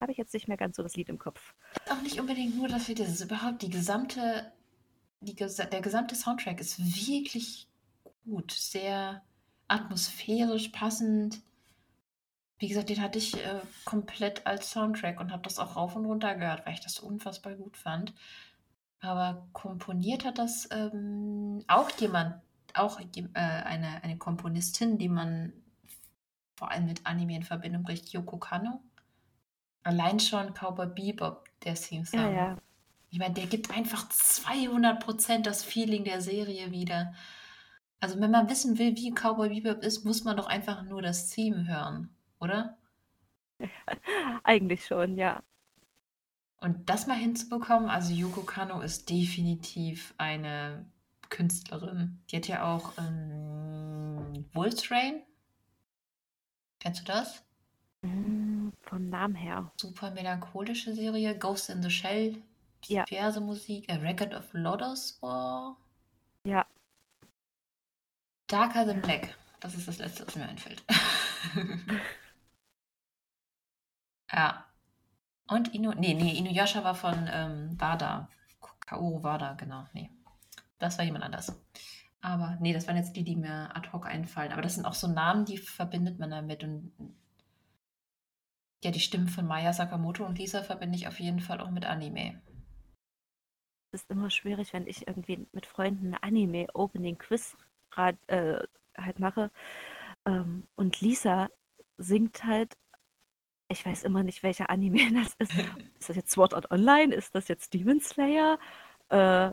habe 0.00 0.12
ich 0.12 0.18
jetzt 0.18 0.34
nicht 0.34 0.48
mehr 0.48 0.56
ganz 0.56 0.76
so 0.76 0.82
das 0.82 0.96
Lied 0.96 1.08
im 1.08 1.18
Kopf. 1.18 1.54
Auch 1.88 2.02
nicht 2.02 2.20
unbedingt 2.20 2.56
nur 2.56 2.68
dafür, 2.68 2.94
dass 2.94 3.08
es 3.08 3.20
überhaupt 3.20 3.62
die 3.62 3.70
gesamte, 3.70 4.52
die, 5.20 5.34
der 5.34 5.80
gesamte 5.80 6.14
Soundtrack 6.14 6.60
ist 6.60 6.78
wirklich 6.78 7.68
gut, 8.24 8.50
sehr 8.52 9.22
atmosphärisch 9.68 10.68
passend. 10.68 11.40
Wie 12.58 12.68
gesagt, 12.68 12.90
den 12.90 13.00
hatte 13.00 13.18
ich 13.18 13.34
äh, 13.34 13.60
komplett 13.84 14.46
als 14.46 14.70
Soundtrack 14.70 15.20
und 15.20 15.32
habe 15.32 15.42
das 15.42 15.58
auch 15.58 15.76
rauf 15.76 15.96
und 15.96 16.04
runter 16.04 16.34
gehört, 16.34 16.66
weil 16.66 16.74
ich 16.74 16.80
das 16.80 17.00
unfassbar 17.00 17.54
gut 17.54 17.76
fand. 17.76 18.14
Aber 19.00 19.48
komponiert 19.52 20.24
hat 20.24 20.38
das 20.38 20.68
ähm, 20.70 21.64
auch 21.66 21.90
jemand, 21.98 22.40
auch 22.74 23.00
äh, 23.00 23.28
eine, 23.34 24.02
eine 24.02 24.16
Komponistin, 24.18 24.98
die 24.98 25.08
man 25.08 25.52
vor 26.56 26.70
allem 26.70 26.86
mit 26.86 27.06
Anime 27.06 27.36
in 27.36 27.42
Verbindung 27.42 27.82
bringt, 27.82 28.12
Yoko 28.12 28.38
Kano. 28.38 28.80
Allein 29.82 30.20
schon 30.20 30.54
Cowboy 30.54 30.86
Bebop, 30.86 31.48
der 31.64 31.74
Theme 31.74 32.06
Song. 32.06 32.20
Ja, 32.20 32.30
ja. 32.30 32.56
Ich 33.10 33.18
meine, 33.18 33.34
der 33.34 33.46
gibt 33.46 33.70
einfach 33.70 34.08
200% 34.08 35.42
das 35.42 35.64
Feeling 35.64 36.04
der 36.04 36.20
Serie 36.20 36.70
wieder. 36.70 37.14
Also 38.00 38.20
wenn 38.20 38.30
man 38.30 38.48
wissen 38.48 38.78
will, 38.78 38.96
wie 38.96 39.12
Cowboy 39.12 39.48
Bebop 39.48 39.82
ist, 39.82 40.04
muss 40.04 40.24
man 40.24 40.36
doch 40.36 40.46
einfach 40.46 40.82
nur 40.82 41.02
das 41.02 41.30
Theme 41.30 41.66
hören, 41.66 42.14
oder? 42.38 42.78
Eigentlich 44.44 44.86
schon, 44.86 45.16
ja. 45.16 45.42
Und 46.58 46.88
das 46.88 47.08
mal 47.08 47.16
hinzubekommen, 47.16 47.90
also 47.90 48.14
Yoko 48.14 48.42
Kano 48.42 48.80
ist 48.82 49.10
definitiv 49.10 50.14
eine 50.16 50.86
Künstlerin. 51.32 52.22
Die 52.30 52.36
hat 52.36 52.46
ja 52.46 52.62
auch 52.62 52.92
ähm, 52.98 54.44
Wolfstrain. 54.52 55.22
Kennst 56.78 57.00
du 57.00 57.04
das? 57.06 57.42
Mm, 58.02 58.68
vom 58.82 59.08
Namen 59.08 59.34
her. 59.34 59.72
Super 59.80 60.10
melancholische 60.10 60.94
Serie. 60.94 61.36
Ghost 61.38 61.70
in 61.70 61.82
the 61.82 61.90
Shell. 61.90 62.36
Diverse 62.86 63.40
ja. 63.40 63.40
Musik. 63.40 63.90
A 63.90 63.94
Record 63.96 64.34
of 64.34 64.52
Lotus 64.52 65.18
war. 65.22 65.78
Ja. 66.44 66.66
Darker 68.46 68.86
Than 68.86 69.00
Black. 69.00 69.34
Das 69.60 69.74
ist 69.74 69.88
das 69.88 69.98
letzte, 69.98 70.26
was 70.26 70.36
mir 70.36 70.46
einfällt. 70.46 70.84
ja. 74.32 74.66
Und 75.48 75.72
Inu. 75.72 75.92
Nee, 75.92 76.12
nee, 76.12 76.36
Inuyasha 76.36 76.84
war 76.84 76.94
von 76.94 77.26
ähm, 77.32 77.80
Wada. 77.80 78.28
Kaoru 78.80 79.22
Wada, 79.22 79.54
genau. 79.54 79.86
Nee. 79.94 80.10
Das 80.82 80.98
war 80.98 81.04
jemand 81.04 81.24
anders. 81.24 81.56
Aber 82.20 82.56
nee, 82.60 82.72
das 82.72 82.88
waren 82.88 82.96
jetzt 82.96 83.14
die, 83.14 83.22
die 83.22 83.36
mir 83.36 83.74
ad 83.76 83.92
hoc 83.92 84.04
einfallen. 84.04 84.50
Aber 84.50 84.62
das 84.62 84.74
sind 84.74 84.84
auch 84.84 84.94
so 84.94 85.06
Namen, 85.06 85.44
die 85.44 85.58
verbindet 85.58 86.18
man 86.18 86.30
damit. 86.30 86.64
Und 86.64 86.92
Ja, 88.82 88.90
die 88.90 88.98
Stimmen 88.98 89.28
von 89.28 89.46
Maya 89.46 89.72
Sakamoto 89.72 90.26
und 90.26 90.38
Lisa 90.38 90.64
verbinde 90.64 90.96
ich 90.96 91.06
auf 91.06 91.20
jeden 91.20 91.38
Fall 91.38 91.60
auch 91.60 91.70
mit 91.70 91.84
Anime. 91.84 92.42
Es 93.92 94.02
ist 94.02 94.10
immer 94.10 94.28
schwierig, 94.28 94.72
wenn 94.72 94.88
ich 94.88 95.06
irgendwie 95.06 95.46
mit 95.52 95.66
Freunden 95.66 96.14
Anime-Opening-Quiz 96.14 97.56
äh, 98.26 98.58
halt 98.98 99.20
mache. 99.20 99.52
Ähm, 100.26 100.64
und 100.74 101.00
Lisa 101.00 101.48
singt 101.96 102.42
halt, 102.42 102.76
ich 103.68 103.86
weiß 103.86 104.02
immer 104.02 104.24
nicht, 104.24 104.42
welcher 104.42 104.68
Anime 104.68 104.98
das 105.14 105.34
ist. 105.38 105.52
ist 106.00 106.08
das 106.08 106.16
jetzt 106.16 106.32
Sword 106.32 106.54
Art 106.54 106.72
Online? 106.72 107.14
Ist 107.14 107.36
das 107.36 107.46
jetzt 107.46 107.72
Demon 107.72 108.00
Slayer? 108.00 108.58
Äh, 109.10 109.52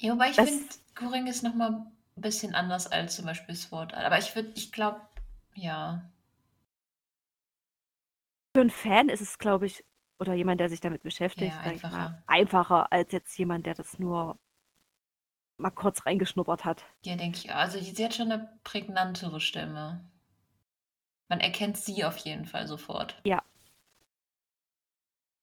ja, 0.00 0.14
wobei 0.14 0.30
ich 0.30 0.36
finde, 0.36 0.64
Goring 0.94 1.26
ist 1.26 1.42
nochmal 1.42 1.72
ein 1.72 1.92
bisschen 2.16 2.54
anders 2.54 2.86
als 2.86 3.16
zum 3.16 3.26
Beispiel 3.26 3.54
Sword 3.54 3.92
Art. 3.94 4.04
Aber 4.06 4.18
ich 4.18 4.34
würde, 4.34 4.50
ich 4.54 4.72
glaube, 4.72 5.00
ja. 5.54 6.10
Für 8.54 8.62
einen 8.62 8.70
Fan 8.70 9.08
ist 9.10 9.20
es, 9.20 9.38
glaube 9.38 9.66
ich, 9.66 9.84
oder 10.18 10.32
jemand, 10.32 10.58
der 10.60 10.70
sich 10.70 10.80
damit 10.80 11.02
beschäftigt, 11.02 11.54
ja, 11.54 11.60
einfacher. 11.60 11.96
Mal, 11.96 12.24
einfacher 12.26 12.92
als 12.92 13.12
jetzt 13.12 13.38
jemand, 13.38 13.66
der 13.66 13.74
das 13.74 13.98
nur 13.98 14.38
mal 15.58 15.70
kurz 15.70 16.06
reingeschnuppert 16.06 16.64
hat. 16.64 16.84
Ja, 17.04 17.16
denke 17.16 17.38
ich. 17.38 17.54
Also 17.54 17.78
sie 17.78 18.04
hat 18.04 18.14
schon 18.14 18.32
eine 18.32 18.58
prägnantere 18.64 19.40
Stimme. 19.40 20.02
Man 21.28 21.40
erkennt 21.40 21.76
sie 21.76 22.04
auf 22.04 22.16
jeden 22.16 22.46
Fall 22.46 22.66
sofort. 22.66 23.20
Ja. 23.24 23.42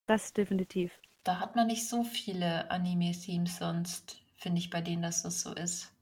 Das 0.06 0.32
definitiv. 0.32 0.92
Da 1.22 1.38
hat 1.38 1.54
man 1.54 1.68
nicht 1.68 1.88
so 1.88 2.02
viele 2.02 2.70
Anime-Themes 2.70 3.58
sonst, 3.58 4.20
finde 4.38 4.60
ich, 4.60 4.70
bei 4.70 4.80
denen 4.80 5.02
dass 5.02 5.22
das 5.22 5.42
so 5.42 5.52
ist. 5.52 5.92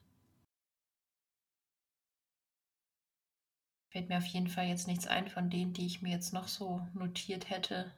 Fällt 3.90 4.08
mir 4.08 4.18
auf 4.18 4.26
jeden 4.26 4.48
Fall 4.48 4.66
jetzt 4.66 4.86
nichts 4.86 5.06
ein 5.06 5.28
von 5.28 5.48
denen, 5.50 5.72
die 5.72 5.86
ich 5.86 6.02
mir 6.02 6.10
jetzt 6.10 6.32
noch 6.32 6.48
so 6.48 6.86
notiert 6.92 7.50
hätte. 7.50 7.92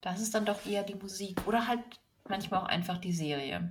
Das 0.00 0.20
ist 0.20 0.34
dann 0.34 0.44
doch 0.44 0.66
eher 0.66 0.82
die 0.82 0.96
Musik 0.96 1.46
oder 1.46 1.68
halt 1.68 1.80
manchmal 2.28 2.60
auch 2.60 2.66
einfach 2.66 2.98
die 2.98 3.12
Serie. 3.12 3.70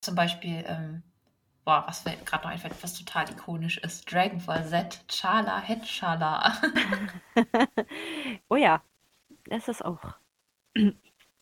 Zum 0.00 0.14
Beispiel, 0.14 0.64
ähm, 0.66 1.02
boah, 1.64 1.84
was 1.86 2.04
gerade 2.04 2.44
noch 2.44 2.50
einfällt, 2.50 2.82
was 2.82 2.94
total 2.94 3.30
ikonisch 3.30 3.76
ist: 3.78 4.10
Dragon 4.10 4.42
Ball 4.46 4.66
Z, 4.66 5.04
Chala, 5.08 5.60
Het 5.60 5.84
Chala. 5.84 6.56
oh 8.48 8.56
ja, 8.56 8.82
das 9.44 9.68
ist 9.68 9.84
auch. 9.84 10.14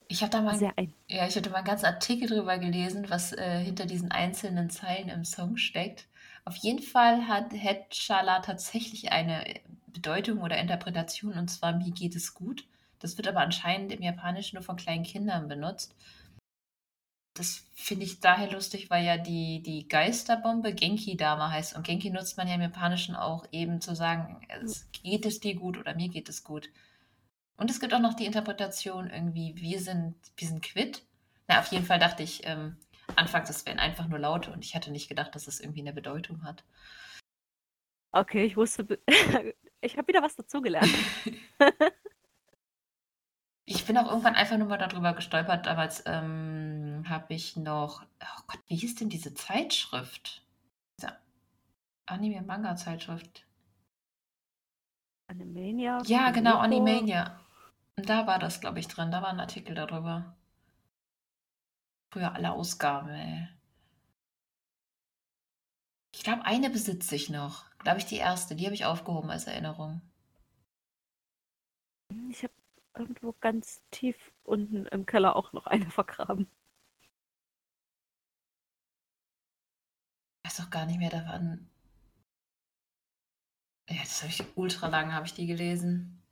Ich 0.09 0.23
habe 0.23 0.31
da 0.31 0.41
mal, 0.41 0.57
sehr 0.57 0.73
ein. 0.77 0.93
ja, 1.09 1.27
ich 1.27 1.37
hatte 1.37 1.51
mal 1.51 1.59
einen 1.59 1.67
ganzen 1.67 1.87
Artikel 1.87 2.29
drüber 2.29 2.59
gelesen, 2.59 3.11
was 3.11 3.33
äh, 3.33 3.59
hinter 3.59 3.87
diesen 3.87 4.11
einzelnen 4.11 4.71
Zeilen 4.71 5.09
im 5.09 5.25
Song 5.25 5.57
steckt. 5.57 6.07
Auf 6.45 6.57
jeden 6.57 6.83
Fall 6.83 7.27
hat 7.27 7.53
Het 7.53 7.91
Chala 7.91 8.41
tatsächlich 8.41 9.11
eine 9.11 9.45
Bedeutung 9.89 10.43
oder 10.43 10.59
Interpretation, 10.59 11.33
und 11.33 11.49
zwar 11.49 11.77
mir 11.77 11.91
geht 11.91 12.15
es 12.15 12.35
gut. 12.35 12.65
Das 13.01 13.17
wird 13.17 13.29
aber 13.29 13.41
anscheinend 13.41 13.93
im 13.93 14.03
Japanischen 14.03 14.57
nur 14.57 14.63
von 14.63 14.77
kleinen 14.77 15.03
Kindern 15.03 15.49
benutzt. 15.49 15.95
Das 17.35 17.65
finde 17.75 18.05
ich 18.05 18.21
daher 18.21 18.51
lustig, 18.51 18.89
weil 18.89 19.05
ja 19.05 19.19
die, 19.19 19.63
die 19.63 19.89
Geisterbombe 19.89 20.73
Genki-Dama 20.73 21.51
heißt. 21.51 21.77
Und 21.77 21.87
Genki 21.87 22.11
nutzt 22.11 22.39
man 22.39 22.49
ja 22.49 22.55
im 22.55 22.63
Japanischen 22.63 23.15
auch 23.15 23.45
eben 23.53 23.81
zu 23.83 23.95
sagen, 23.95 24.41
es 24.63 24.87
geht 24.93 25.27
es 25.27 25.41
dir 25.41 25.55
gut 25.55 25.77
oder 25.77 25.95
mir 25.95 26.09
geht 26.09 26.31
es 26.31 26.45
gut. 26.45 26.71
Und 27.57 27.71
es 27.71 27.81
gibt 27.81 27.95
auch 27.95 28.01
noch 28.01 28.15
die 28.15 28.27
Interpretation 28.27 29.11
irgendwie, 29.11 29.55
wir 29.57 29.81
sind, 29.81 30.15
wir 30.37 30.49
sind 30.49 30.63
quitt. 30.63 31.03
Na, 31.49 31.61
auf 31.61 31.69
jeden 31.69 31.87
Fall 31.87 31.99
dachte 31.99 32.23
ich 32.23 32.47
ähm, 32.47 32.77
anfangs, 33.15 33.49
das 33.49 33.65
wären 33.67 33.79
einfach 33.79 34.09
nur 34.09 34.19
Laute 34.19 34.53
und 34.53 34.65
ich 34.65 34.75
hatte 34.75 34.91
nicht 34.91 35.09
gedacht, 35.09 35.35
dass 35.35 35.47
es 35.47 35.57
das 35.57 35.61
irgendwie 35.61 35.81
eine 35.81 35.93
Bedeutung 35.93 36.43
hat. 36.43 36.65
Okay, 38.13 38.45
ich 38.45 38.57
wusste, 38.57 38.99
ich 39.81 39.97
habe 39.97 40.09
wieder 40.09 40.23
was 40.23 40.37
dazugelernt. 40.37 40.93
Ich 43.69 43.85
bin 43.85 43.99
auch 43.99 44.07
irgendwann 44.07 44.37
einfach 44.37 44.57
nur 44.59 44.69
mal 44.69 44.79
darüber 44.79 45.13
gestolpert. 45.13 45.67
Damals 45.67 46.05
ähm, 46.07 47.05
habe 47.09 47.35
ich 47.35 47.57
noch, 47.57 48.03
oh 48.23 48.43
Gott, 48.47 48.61
wie 48.69 48.77
hieß 48.77 48.95
denn 48.95 49.09
diese 49.09 49.35
Zeitschrift? 49.35 50.47
Diese 50.97 51.13
Anime-Manga-Zeitschrift. 52.07 53.45
Animania? 55.27 56.01
Ja, 56.07 56.31
genau, 56.31 56.59
Animania. 56.59 57.41
Da 57.97 58.27
war 58.27 58.39
das, 58.39 58.61
glaube 58.61 58.79
ich, 58.79 58.89
drin. 58.89 59.11
Da 59.11 59.23
war 59.23 59.31
ein 59.31 59.41
Artikel 59.41 59.75
darüber. 59.75 60.37
Früher 62.13 62.35
alle 62.35 62.53
Ausgaben, 62.53 63.09
ey. 63.11 63.49
Ich 66.15 66.23
glaube, 66.23 66.45
eine 66.45 66.71
besitze 66.71 67.15
ich 67.15 67.31
noch. 67.31 67.71
Glaube 67.79 67.99
ich, 67.99 68.07
die 68.07 68.17
erste. 68.17 68.55
Die 68.57 68.65
habe 68.65 68.75
ich 68.75 68.85
aufgehoben 68.85 69.31
als 69.31 69.47
Erinnerung. 69.47 70.01
Ich 72.31 72.43
habe 72.43 72.53
irgendwo 72.95 73.33
ganz 73.41 73.83
tief 73.91 74.17
unten 74.45 74.87
im 74.87 75.07
Keller 75.07 75.37
auch 75.37 75.53
noch 75.53 75.67
eine 75.67 75.91
vergraben. 75.91 76.49
Ich 80.45 80.51
weiß 80.53 80.67
auch 80.67 80.71
gar 80.71 80.87
nicht 80.87 80.99
mehr, 80.99 81.11
da 81.11 81.25
waren. 81.27 81.69
Ja, 83.89 83.97
das 84.03 84.23
habe 84.23 84.31
ich 84.33 84.57
ultra 84.57 84.89
lang, 84.89 85.13
habe 85.13 85.27
ich 85.27 85.35
die 85.35 85.47
gelesen. 85.47 86.23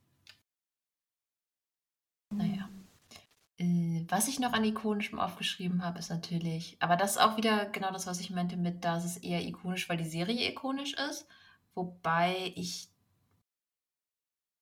Äh, 3.59 4.05
was 4.09 4.29
ich 4.29 4.41
noch 4.41 4.53
an 4.53 4.65
ikonischem 4.65 5.19
aufgeschrieben 5.21 5.85
habe, 5.85 5.99
ist 5.99 6.11
natürlich, 6.11 6.77
aber 6.81 6.97
das 6.97 7.13
ist 7.13 7.19
auch 7.19 7.37
wieder 7.37 7.67
genau 7.67 7.93
das, 7.93 8.07
was 8.07 8.21
ich 8.21 8.31
meinte 8.31 8.57
mit, 8.57 8.85
da 8.85 8.97
ist 8.99 9.05
es 9.05 9.17
eher 9.19 9.43
ikonisch, 9.47 9.89
weil 9.89 9.97
die 9.97 10.05
Serie 10.09 10.51
ikonisch 10.51 10.95
ist. 10.95 11.27
Wobei 11.75 12.53
ich 12.57 12.89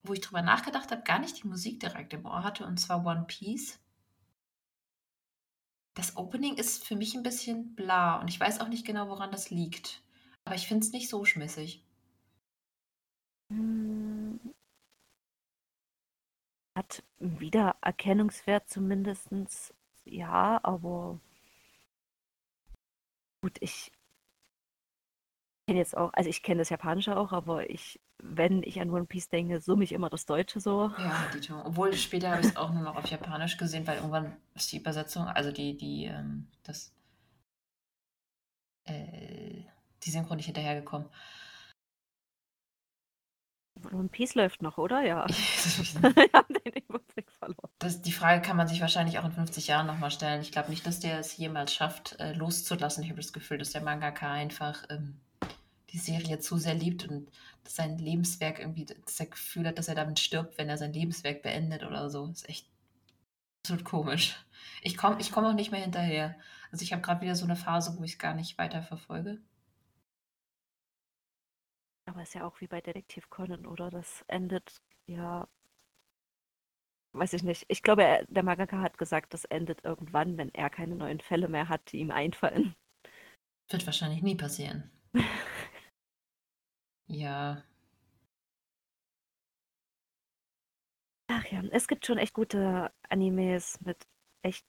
wo 0.05 0.12
ich 0.12 0.20
drüber 0.20 0.42
nachgedacht 0.42 0.90
habe, 0.90 1.02
gar 1.02 1.18
nicht 1.18 1.42
die 1.42 1.48
Musik 1.48 1.81
direkt 1.81 2.12
im 2.12 2.26
Ohr 2.26 2.42
hatte, 2.42 2.66
und 2.66 2.78
zwar 2.78 3.05
One 3.07 3.24
Piece. 3.26 3.78
Das 5.94 6.16
Opening 6.16 6.57
ist 6.57 6.85
für 6.85 6.96
mich 6.96 7.14
ein 7.14 7.22
bisschen 7.22 7.74
bla 7.74 8.20
und 8.20 8.28
ich 8.28 8.40
weiß 8.40 8.61
auch 8.61 8.68
nicht 8.68 8.87
genau, 8.87 9.09
woran 9.09 9.31
das 9.31 9.50
liegt. 9.50 10.02
Aber 10.44 10.55
ich 10.55 10.66
finde 10.66 10.85
es 10.87 10.92
nicht 10.92 11.09
so 11.09 11.24
schmissig. 11.24 11.85
Hat 16.74 17.02
Wiedererkennungswert 17.18 18.68
zumindest, 18.68 19.28
ja, 20.04 20.58
aber 20.62 21.20
gut, 23.42 23.58
ich 23.61 23.92
kenne 25.66 25.78
jetzt 25.80 25.96
auch, 25.96 26.12
also 26.14 26.30
ich 26.30 26.42
kenne 26.42 26.61
das 26.61 26.70
Japanische 26.70 27.16
auch, 27.16 27.32
aber 27.32 27.68
ich, 27.70 28.00
wenn 28.18 28.62
ich 28.62 28.80
an 28.80 28.90
One 28.90 29.06
Piece 29.06 29.28
denke, 29.28 29.61
summe 29.61 29.85
ich 29.85 29.92
immer 29.92 30.08
das 30.11 30.26
Deutsche 30.26 30.61
so. 30.61 30.90
Ja, 30.98 31.30
Dito. 31.35 31.61
Obwohl 31.64 31.92
später 31.94 32.30
habe 32.30 32.40
ich 32.40 32.48
es 32.48 32.56
auch 32.56 32.72
nur 32.72 32.82
noch 32.82 32.96
auf 32.96 33.06
Japanisch 33.06 33.56
gesehen, 33.56 33.87
weil 33.87 33.96
irgendwann 33.96 34.37
ist 34.54 34.72
die 34.72 34.78
Übersetzung, 34.78 35.26
also 35.26 35.52
die, 35.52 35.76
die, 35.76 36.06
ähm, 36.06 36.48
das, 36.62 36.92
äh, 38.85 39.64
die 40.02 40.11
Synchron 40.11 40.37
nicht 40.37 40.46
hinterhergekommen. 40.46 41.08
One 43.92 44.09
Piece 44.09 44.35
läuft 44.35 44.62
noch, 44.62 44.79
oder? 44.79 45.03
Ja. 45.03 45.27
das, 47.79 48.03
die 48.03 48.12
Frage 48.12 48.42
kann 48.42 48.57
man 48.57 48.68
sich 48.68 48.81
wahrscheinlich 48.81 49.18
auch 49.18 49.25
in 49.25 49.33
50 49.33 49.66
Jahren 49.66 49.87
nochmal 49.87 50.11
stellen. 50.11 50.40
Ich 50.42 50.53
glaube 50.53 50.71
nicht, 50.71 50.87
dass 50.87 51.01
der 51.01 51.18
es 51.18 51.37
jemals 51.37 51.75
schafft, 51.75 52.18
äh, 52.21 52.33
loszulassen. 52.33 53.03
Ich 53.03 53.11
habe 53.11 53.21
das 53.21 53.33
Gefühl, 53.33 53.59
dass 53.59 53.71
der 53.71 53.83
Mangaka 53.83 54.31
einfach 54.31 54.85
ähm, 54.90 55.21
die 55.90 55.99
Serie 55.99 56.38
zu 56.38 56.57
sehr 56.57 56.75
liebt 56.75 57.09
und 57.09 57.29
sein 57.66 57.99
Lebenswerk 57.99 58.59
irgendwie, 58.59 58.87
dass 58.87 59.21
er 59.21 59.27
Gefühl 59.27 59.66
hat, 59.66 59.79
dass 59.79 59.88
er 59.88 59.95
damit 59.95 60.18
stirbt, 60.18 60.59
wenn 60.59 60.68
er 60.68 60.79
sein 60.79 60.92
Lebenswerk 60.92 61.42
beendet 61.42 61.85
oder 61.85 62.11
so. 62.11 62.27
Das 62.27 62.42
ist 62.42 62.49
echt 62.49 62.66
absolut 63.62 63.85
komisch. 63.85 64.37
Ich 64.83 64.97
komme 64.97 65.16
ich 65.21 65.31
komm 65.31 65.45
auch 65.45 65.55
nicht 65.55 65.71
mehr 65.71 65.81
hinterher. 65.81 66.35
Also 66.71 66.83
ich 66.83 66.92
habe 66.92 67.03
gerade 67.03 67.21
wieder 67.21 67.37
so 67.37 67.45
eine 67.45 67.57
Phase, 67.57 67.97
wo 67.99 68.05
ich 68.05 68.12
es 68.12 68.18
gar 68.18 68.35
nicht 68.35 68.59
weiter 68.59 68.83
verfolge. 68.83 69.38
Aber 72.06 72.22
ist 72.22 72.34
ja 72.34 72.46
auch 72.46 72.60
wie 72.60 72.66
bei 72.66 72.80
Detektiv 72.80 73.30
Conan, 73.30 73.66
oder? 73.66 73.90
Das 73.90 74.24
endet 74.28 74.82
ja. 75.06 75.48
Weiß 77.14 77.34
ich 77.34 77.42
nicht. 77.42 77.64
Ich 77.68 77.82
glaube, 77.82 78.04
er, 78.04 78.24
der 78.26 78.42
Mangaka 78.42 78.80
hat 78.80 78.96
gesagt, 78.96 79.34
das 79.34 79.44
endet 79.44 79.84
irgendwann, 79.84 80.38
wenn 80.38 80.52
er 80.54 80.70
keine 80.70 80.96
neuen 80.96 81.20
Fälle 81.20 81.48
mehr 81.48 81.68
hat, 81.68 81.92
die 81.92 81.98
ihm 81.98 82.10
einfallen. 82.10 82.74
Wird 83.68 83.86
wahrscheinlich 83.86 84.22
nie 84.22 84.36
passieren. 84.36 84.90
Ja. 87.08 87.62
Ach 91.28 91.44
ja, 91.46 91.62
es 91.72 91.86
gibt 91.86 92.06
schon 92.06 92.16
echt 92.18 92.32
gute 92.32 92.90
Animes 93.10 93.78
mit 93.82 94.06
echt 94.42 94.64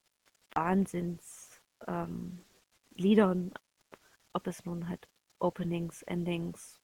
Wahnsinns 0.53 1.61
ähm, 1.87 2.43
ob 4.33 4.47
es 4.47 4.65
nun 4.65 4.89
halt 4.89 5.07
Openings, 5.39 6.03
Endings 6.03 6.82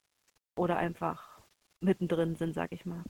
oder 0.55 0.77
einfach 0.77 1.41
mittendrin 1.81 2.35
sind, 2.35 2.53
sag 2.53 2.71
ich 2.71 2.85
mal. 2.85 3.03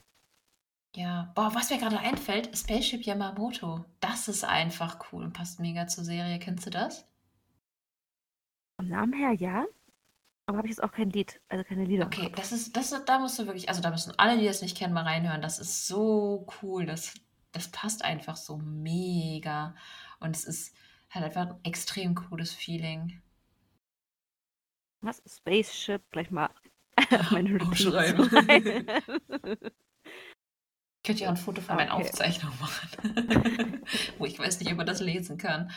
Ja, 0.96 1.32
boah, 1.36 1.54
was 1.54 1.70
mir 1.70 1.78
gerade 1.80 2.00
einfällt, 2.00 2.56
Spaceship 2.58 3.04
Yamamoto. 3.04 3.86
Das 4.00 4.28
ist 4.28 4.44
einfach 4.44 5.00
cool 5.12 5.24
und 5.24 5.34
passt 5.34 5.60
mega 5.60 5.88
zur 5.88 6.04
Serie. 6.04 6.40
Kennst 6.40 6.66
du 6.66 6.70
das? 6.72 7.08
Vom 8.78 8.88
Namen 8.88 9.14
her 9.14 9.34
ja, 9.34 9.66
Aber 10.48 10.58
habe 10.60 10.68
ich 10.68 10.72
jetzt 10.72 10.84
auch 10.84 10.92
kein 10.92 11.12
Lied, 11.12 11.42
also 11.50 11.64
keine 11.64 11.86
Lieder. 11.86 12.08
Okay, 12.08 12.32
das 12.36 12.52
ist, 12.52 12.76
das, 12.76 12.90
da 13.06 13.20
musst 13.20 13.40
du 13.40 13.46
wirklich, 13.46 13.70
also 13.70 13.82
da 13.82 13.92
müssen 13.92 14.14
alle, 14.18 14.40
die 14.40 14.46
das 14.46 14.62
nicht 14.62 14.78
kennen, 14.78 14.94
mal 14.94 15.04
reinhören. 15.04 15.42
Das 15.42 15.60
ist 15.60 15.88
so 15.88 16.48
cool. 16.62 16.86
Das, 16.86 17.14
das 17.52 17.70
passt 17.72 18.04
einfach 18.04 18.36
so 18.38 18.58
mega. 18.58 19.76
Und 20.20 20.36
es 20.36 20.46
ist 20.46 20.76
halt 21.12 21.26
einfach 21.26 21.48
ein 21.48 21.60
extrem 21.64 22.16
cooles 22.16 22.54
Feeling. 22.54 23.22
Was? 25.02 25.22
Spaceship, 25.26 26.10
gleich 26.12 26.32
mal 26.32 26.50
meine 27.32 27.62
Aufschreiben. 27.62 28.30
Könnt 31.06 31.22
ihr 31.22 31.28
auch 31.28 31.32
ein 31.32 31.38
Foto 31.38 31.62
von 31.62 31.76
meinen 31.76 31.92
okay. 31.92 32.04
Aufzeichnungen 32.04 32.60
machen, 32.60 33.84
wo 34.18 34.26
ich 34.26 34.38
weiß 34.38 34.60
nicht, 34.60 34.72
ob 34.72 34.78
man 34.78 34.86
das 34.86 35.00
lesen 35.00 35.38
kann. 35.38 35.72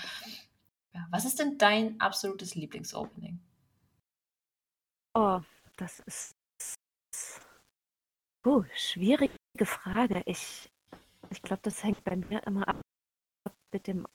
Ja, 0.95 1.07
was 1.11 1.25
ist 1.25 1.39
denn 1.39 1.59
dein 1.59 2.01
absolutes 2.01 2.55
Lieblingsopening? 2.55 3.41
Oh, 5.15 5.41
das 5.77 6.01
ist. 6.01 6.33
Oh, 8.45 8.65
schwierige 8.75 9.37
Frage. 9.63 10.23
Ich, 10.27 10.71
ich 11.31 11.43
glaube, 11.43 11.63
das 11.63 11.83
hängt 11.85 12.03
bei 12.05 12.17
mir 12.17 12.45
immer 12.47 12.67
ab 12.69 12.81
mit 13.73 13.87
dem 13.87 14.07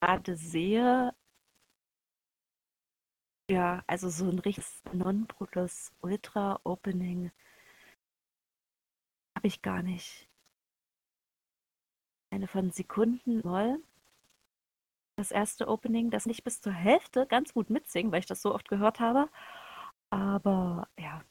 gerade 0.00 0.36
sehe. 0.36 1.14
Ja, 3.50 3.82
also 3.88 4.08
so 4.08 4.28
ein 4.28 4.38
richtiges 4.38 4.82
Non-Plus-Ultra-Opening 4.92 7.32
habe 9.36 9.46
ich 9.46 9.62
gar 9.62 9.82
nicht. 9.82 10.28
Eine 12.30 12.48
von 12.48 12.70
Sekunden 12.70 13.40
Moll. 13.44 13.80
Das 15.16 15.30
erste 15.30 15.68
Opening, 15.68 16.10
das 16.10 16.26
nicht 16.26 16.44
bis 16.44 16.60
zur 16.60 16.72
Hälfte 16.72 17.26
ganz 17.26 17.54
gut 17.54 17.70
mitsingen, 17.70 18.12
weil 18.12 18.20
ich 18.20 18.26
das 18.26 18.42
so 18.42 18.54
oft 18.54 18.68
gehört 18.68 19.00
habe. 19.00 19.28
Aber 20.10 20.88
ja, 20.98 21.22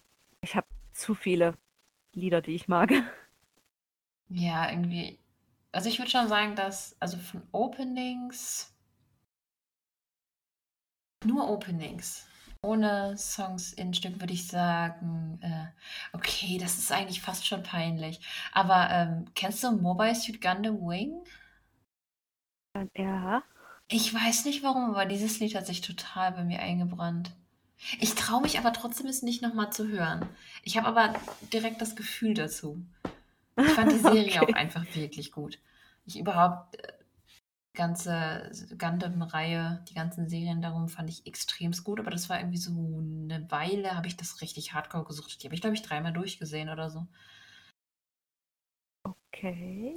ich 0.41 0.55
habe 0.55 0.67
zu 0.93 1.15
viele 1.15 1.55
Lieder, 2.13 2.41
die 2.41 2.55
ich 2.55 2.67
mag. 2.67 2.91
Ja, 4.29 4.69
irgendwie. 4.71 5.19
Also 5.71 5.89
ich 5.89 5.99
würde 5.99 6.11
schon 6.11 6.27
sagen, 6.27 6.55
dass, 6.55 6.95
also 6.99 7.17
von 7.17 7.41
Openings, 7.51 8.74
nur 11.25 11.49
Openings, 11.49 12.25
ohne 12.61 13.17
Songs 13.17 13.73
in 13.73 13.93
Stück 13.93 14.19
würde 14.19 14.33
ich 14.33 14.47
sagen, 14.47 15.39
äh, 15.41 15.67
okay, 16.13 16.57
das 16.57 16.77
ist 16.77 16.91
eigentlich 16.91 17.21
fast 17.21 17.45
schon 17.45 17.63
peinlich. 17.63 18.19
Aber 18.51 18.89
ähm, 18.89 19.25
kennst 19.35 19.63
du 19.63 19.71
Mobile 19.71 20.15
Suit 20.15 20.41
Gundam 20.41 20.79
Wing? 20.81 21.23
Ja. 22.95 23.43
Ich 23.87 24.13
weiß 24.13 24.45
nicht 24.45 24.63
warum, 24.63 24.89
aber 24.89 25.05
dieses 25.05 25.39
Lied 25.39 25.55
hat 25.55 25.67
sich 25.67 25.81
total 25.81 26.31
bei 26.31 26.43
mir 26.43 26.59
eingebrannt. 26.59 27.31
Ich 27.99 28.15
traue 28.15 28.41
mich 28.41 28.57
aber 28.57 28.73
trotzdem, 28.73 29.07
es 29.07 29.21
nicht 29.21 29.41
nochmal 29.41 29.71
zu 29.71 29.87
hören. 29.87 30.27
Ich 30.63 30.77
habe 30.77 30.87
aber 30.87 31.13
direkt 31.53 31.81
das 31.81 31.95
Gefühl 31.95 32.33
dazu. 32.33 32.83
Ich 33.57 33.67
fand 33.67 33.91
die 33.91 33.97
Serie 33.99 34.41
okay. 34.41 34.53
auch 34.53 34.57
einfach 34.57 34.83
wirklich 34.95 35.31
gut. 35.31 35.59
Ich 36.05 36.17
überhaupt, 36.17 36.75
äh, 36.75 36.93
ganze 37.75 38.51
Gundam-Reihe, 38.79 39.83
die 39.89 39.93
ganzen 39.93 40.27
Serien 40.27 40.61
darum 40.61 40.89
fand 40.89 41.09
ich 41.09 41.27
extrem 41.27 41.71
gut, 41.83 41.99
aber 41.99 42.09
das 42.09 42.29
war 42.29 42.39
irgendwie 42.39 42.57
so 42.57 42.71
eine 42.71 43.45
Weile, 43.51 43.95
habe 43.95 44.07
ich 44.07 44.17
das 44.17 44.41
richtig 44.41 44.73
hardcore 44.73 45.05
gesucht. 45.05 45.43
Die 45.43 45.47
habe 45.47 45.55
ich, 45.55 45.61
glaube 45.61 45.75
ich, 45.75 45.83
dreimal 45.83 46.13
durchgesehen 46.13 46.69
oder 46.69 46.89
so. 46.89 47.05
Okay. 49.03 49.95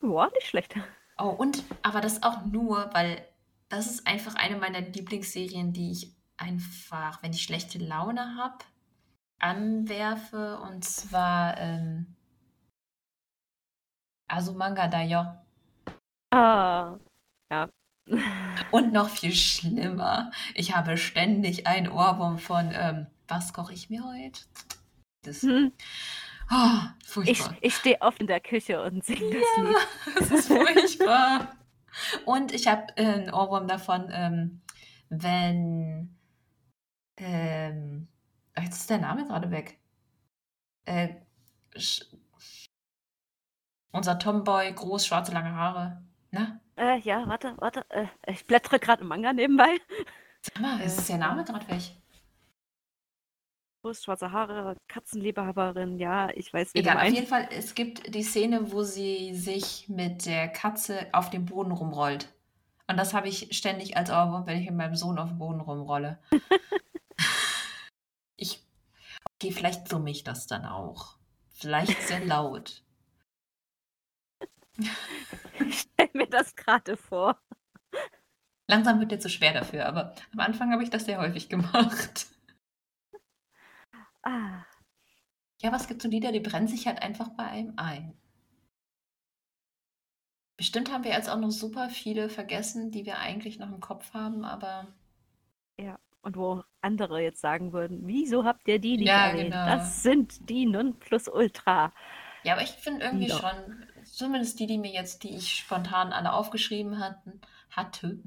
Boah, 0.00 0.30
nicht 0.34 0.46
schlecht. 0.46 0.74
Oh, 1.18 1.28
und, 1.28 1.64
aber 1.82 2.00
das 2.00 2.22
auch 2.22 2.44
nur, 2.44 2.92
weil 2.92 3.26
das 3.68 3.86
ist 3.86 4.06
einfach 4.06 4.34
eine 4.34 4.56
meiner 4.56 4.80
Lieblingsserien, 4.80 5.72
die 5.72 5.92
ich 5.92 6.14
einfach, 6.36 7.22
wenn 7.22 7.32
ich 7.32 7.42
schlechte 7.42 7.78
Laune 7.78 8.36
habe, 8.36 8.64
anwerfe. 9.38 10.58
Und 10.60 10.84
zwar 10.84 11.56
ähm, 11.58 12.16
Asumanga 14.28 14.88
Dayo. 14.88 15.43
Ah, 16.34 16.98
ja. 17.48 17.68
Und 18.72 18.92
noch 18.92 19.08
viel 19.08 19.32
schlimmer, 19.32 20.32
ich 20.54 20.74
habe 20.74 20.96
ständig 20.96 21.68
ein 21.68 21.88
Ohrwurm 21.88 22.38
von 22.38 22.72
ähm, 22.74 23.06
Was 23.28 23.52
koche 23.52 23.72
ich 23.72 23.88
mir 23.88 24.04
heute? 24.04 24.40
Das, 25.22 25.42
hm. 25.42 25.72
oh, 26.50 26.80
furchtbar. 27.06 27.56
Ich, 27.60 27.62
ich 27.62 27.76
stehe 27.76 28.00
oft 28.00 28.18
in 28.20 28.26
der 28.26 28.40
Küche 28.40 28.82
und 28.82 29.04
singe 29.04 29.20
das 29.30 29.44
ja, 29.56 29.62
Lied. 29.62 29.76
Das 30.18 30.30
ist 30.32 30.48
furchtbar. 30.48 31.54
und 32.24 32.52
ich 32.52 32.66
habe 32.66 32.86
äh, 32.96 33.04
einen 33.04 33.32
Ohrwurm 33.32 33.68
davon, 33.68 34.08
ähm, 34.10 34.60
wenn 35.10 36.16
ähm, 37.16 38.08
jetzt 38.60 38.80
ist 38.80 38.90
der 38.90 38.98
Name 38.98 39.24
gerade 39.24 39.52
weg. 39.52 39.78
Äh, 40.84 41.14
unser 43.92 44.18
Tomboy, 44.18 44.72
groß, 44.72 45.06
schwarze, 45.06 45.30
lange 45.30 45.54
Haare. 45.54 46.02
Na? 46.34 46.60
Äh, 46.76 46.98
ja, 46.98 47.28
warte, 47.28 47.54
warte. 47.58 47.88
Äh, 47.90 48.06
ich 48.26 48.44
blättere 48.44 48.80
gerade 48.80 49.02
im 49.02 49.08
Manga 49.08 49.32
nebenbei. 49.32 49.78
Sag 50.42 50.60
mal, 50.60 50.80
äh, 50.80 50.86
ist 50.86 51.08
der 51.08 51.18
Name 51.18 51.44
gerade 51.44 51.68
weg? 51.68 51.82
Schwarze 53.92 54.32
Haare, 54.32 54.78
Katzenliebhaberin, 54.88 55.98
ja, 55.98 56.30
ich 56.30 56.52
weiß 56.52 56.72
nicht. 56.72 56.86
Egal, 56.86 57.06
auf 57.06 57.12
jeden 57.12 57.26
Fall, 57.26 57.48
es 57.52 57.74
gibt 57.74 58.14
die 58.14 58.22
Szene, 58.22 58.72
wo 58.72 58.82
sie 58.82 59.34
sich 59.34 59.90
mit 59.90 60.24
der 60.24 60.48
Katze 60.48 61.06
auf 61.12 61.28
dem 61.28 61.44
Boden 61.44 61.70
rumrollt. 61.70 62.32
Und 62.86 62.96
das 62.96 63.12
habe 63.12 63.28
ich 63.28 63.54
ständig 63.56 63.98
als 63.98 64.10
Ohrwurm, 64.10 64.46
wenn 64.46 64.58
ich 64.58 64.66
mit 64.66 64.76
meinem 64.76 64.94
Sohn 64.94 65.18
auf 65.18 65.28
dem 65.28 65.38
Boden 65.38 65.60
rumrolle. 65.60 66.18
Ich 68.36 68.66
okay, 69.36 69.52
vielleicht 69.52 69.88
summe 69.88 70.10
ich 70.10 70.24
das 70.24 70.48
dann 70.48 70.64
auch. 70.66 71.18
Vielleicht 71.52 72.02
sehr 72.02 72.24
laut. 72.24 72.82
Ich 75.60 75.80
stelle 75.82 76.10
mir 76.14 76.26
das 76.28 76.54
gerade 76.56 76.96
vor. 76.96 77.38
Langsam 78.66 79.00
wird 79.00 79.10
dir 79.10 79.18
zu 79.18 79.30
schwer 79.30 79.54
dafür, 79.54 79.86
aber 79.86 80.14
am 80.32 80.40
Anfang 80.40 80.70
habe 80.72 80.82
ich 80.82 80.90
das 80.90 81.06
sehr 81.06 81.18
häufig 81.18 81.48
gemacht. 81.48 82.26
Ah. 84.22 84.64
Ja, 85.62 85.72
was 85.72 85.88
gibt 85.88 86.00
so 86.00 86.08
Lieder, 86.08 86.30
die 86.30 86.38
brennen 86.40 86.68
sich 86.68 86.86
halt 86.86 87.02
einfach 87.02 87.28
bei 87.30 87.44
einem 87.44 87.74
ein. 87.76 88.16
Bestimmt 90.56 90.90
haben 90.90 91.04
wir 91.04 91.12
jetzt 91.12 91.28
auch 91.30 91.38
noch 91.38 91.52
super 91.52 91.90
viele 91.90 92.28
vergessen, 92.28 92.90
die 92.90 93.06
wir 93.06 93.18
eigentlich 93.18 93.58
noch 93.60 93.68
im 93.68 93.78
Kopf 93.80 94.14
haben, 94.14 94.44
aber 94.44 94.88
Ja. 95.78 95.98
Und 96.22 96.36
wo 96.36 96.64
andere 96.80 97.20
jetzt 97.22 97.40
sagen 97.40 97.72
würden, 97.72 98.06
wieso 98.06 98.44
habt 98.44 98.66
ihr 98.68 98.78
die 98.78 98.96
nicht 98.96 99.08
Ja, 99.08 99.26
erwähnt? 99.26 99.50
genau. 99.50 99.66
Das 99.66 100.02
sind 100.02 100.48
die 100.48 100.64
Nonplusultra. 100.66 101.92
Ja, 102.42 102.52
aber 102.54 102.62
ich 102.62 102.70
finde 102.72 103.04
irgendwie 103.04 103.26
Lieder. 103.26 103.38
schon, 103.38 103.86
zumindest 104.14 104.58
die, 104.60 104.66
die 104.66 104.78
mir 104.78 104.92
jetzt, 104.92 105.22
die 105.22 105.36
ich 105.36 105.54
spontan 105.54 106.12
alle 106.12 106.32
aufgeschrieben 106.32 106.98
hatten, 106.98 107.40
hatte, 107.70 108.18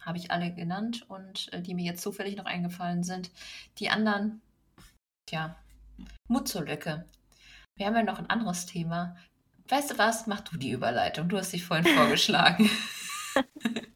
habe 0.00 0.18
ich 0.18 0.30
alle 0.30 0.52
genannt 0.52 1.04
und 1.08 1.52
äh, 1.52 1.62
die 1.62 1.74
mir 1.74 1.84
jetzt 1.84 2.02
zufällig 2.02 2.36
noch 2.36 2.46
eingefallen 2.46 3.04
sind. 3.04 3.30
Die 3.78 3.90
anderen, 3.90 4.40
tja, 5.26 5.56
Mut 6.28 6.48
zur 6.48 6.64
Lücke. 6.64 7.04
Wir 7.76 7.86
haben 7.86 7.94
ja 7.94 8.02
noch 8.02 8.18
ein 8.18 8.30
anderes 8.30 8.66
Thema. 8.66 9.16
Weißt 9.68 9.92
du 9.92 9.98
was? 9.98 10.26
Mach 10.26 10.40
du 10.40 10.56
die 10.56 10.70
Überleitung. 10.70 11.28
Du 11.28 11.38
hast 11.38 11.52
dich 11.52 11.64
vorhin 11.64 11.86
vorgeschlagen. 11.96 12.70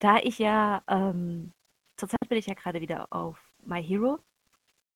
Da 0.00 0.18
ich 0.18 0.38
ja 0.38 0.82
ähm, 0.88 1.52
zurzeit 1.96 2.28
bin 2.28 2.38
ich 2.38 2.46
ja 2.46 2.54
gerade 2.54 2.80
wieder 2.80 3.12
auf 3.12 3.38
My 3.64 3.82
Hero 3.82 4.18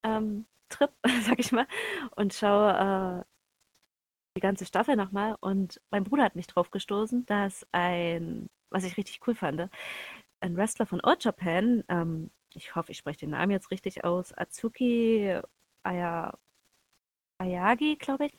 ähm, 0.02 0.46
Trip, 0.68 0.90
sag 1.22 1.38
ich 1.38 1.52
mal, 1.52 1.66
und 2.16 2.34
schaue 2.34 3.24
äh, 3.24 3.39
die 4.40 4.46
ganze 4.46 4.64
Staffel 4.64 4.96
nochmal. 4.96 5.36
Und 5.40 5.80
mein 5.90 6.04
Bruder 6.04 6.24
hat 6.24 6.36
mich 6.36 6.46
drauf 6.46 6.70
gestoßen, 6.70 7.26
dass 7.26 7.66
ein, 7.72 8.48
was 8.70 8.84
ich 8.84 8.96
richtig 8.96 9.20
cool 9.26 9.34
fand, 9.34 9.68
ein 10.40 10.56
Wrestler 10.56 10.86
von 10.86 11.00
Old 11.04 11.22
Japan, 11.24 11.84
ähm, 11.88 12.30
ich 12.54 12.74
hoffe, 12.74 12.92
ich 12.92 12.98
spreche 12.98 13.20
den 13.20 13.30
Namen 13.30 13.52
jetzt 13.52 13.70
richtig 13.70 14.04
aus, 14.04 14.32
Atsuki 14.32 15.38
Aya, 15.82 16.38
Ayagi, 17.38 17.96
glaube 17.96 18.26
ich, 18.26 18.32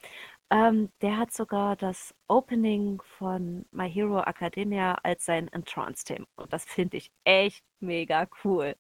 ähm, 0.50 0.92
der 1.02 1.18
hat 1.18 1.32
sogar 1.34 1.76
das 1.76 2.14
Opening 2.28 3.02
von 3.18 3.66
My 3.72 3.90
Hero 3.90 4.22
Academia 4.22 4.96
als 5.04 5.26
sein 5.26 5.48
Entrance-Thema. 5.50 6.26
Und 6.36 6.54
das 6.54 6.66
finde 6.66 6.98
ich 6.98 7.12
echt 7.24 7.64
mega 7.80 8.28
cool. 8.44 8.76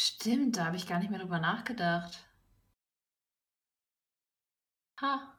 Stimmt, 0.00 0.56
da 0.56 0.66
habe 0.66 0.76
ich 0.76 0.86
gar 0.86 0.98
nicht 0.98 1.10
mehr 1.10 1.20
drüber 1.20 1.38
nachgedacht. 1.38 2.24
Ha. 5.00 5.34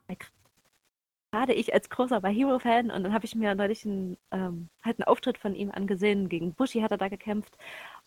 Gerade 1.35 1.53
ich 1.53 1.73
als 1.73 1.89
großer 1.89 2.21
My 2.21 2.33
Hero-Fan 2.33 2.91
und 2.91 3.03
dann 3.03 3.13
habe 3.13 3.25
ich 3.25 3.35
mir 3.35 3.55
neulich 3.55 3.85
einen, 3.85 4.17
ähm, 4.31 4.69
halt 4.83 4.99
einen 4.99 5.07
Auftritt 5.07 5.37
von 5.37 5.53
ihm 5.53 5.69
angesehen. 5.71 6.29
Gegen 6.29 6.53
Bushi 6.53 6.79
hat 6.81 6.91
er 6.91 6.97
da 6.97 7.09
gekämpft. 7.09 7.57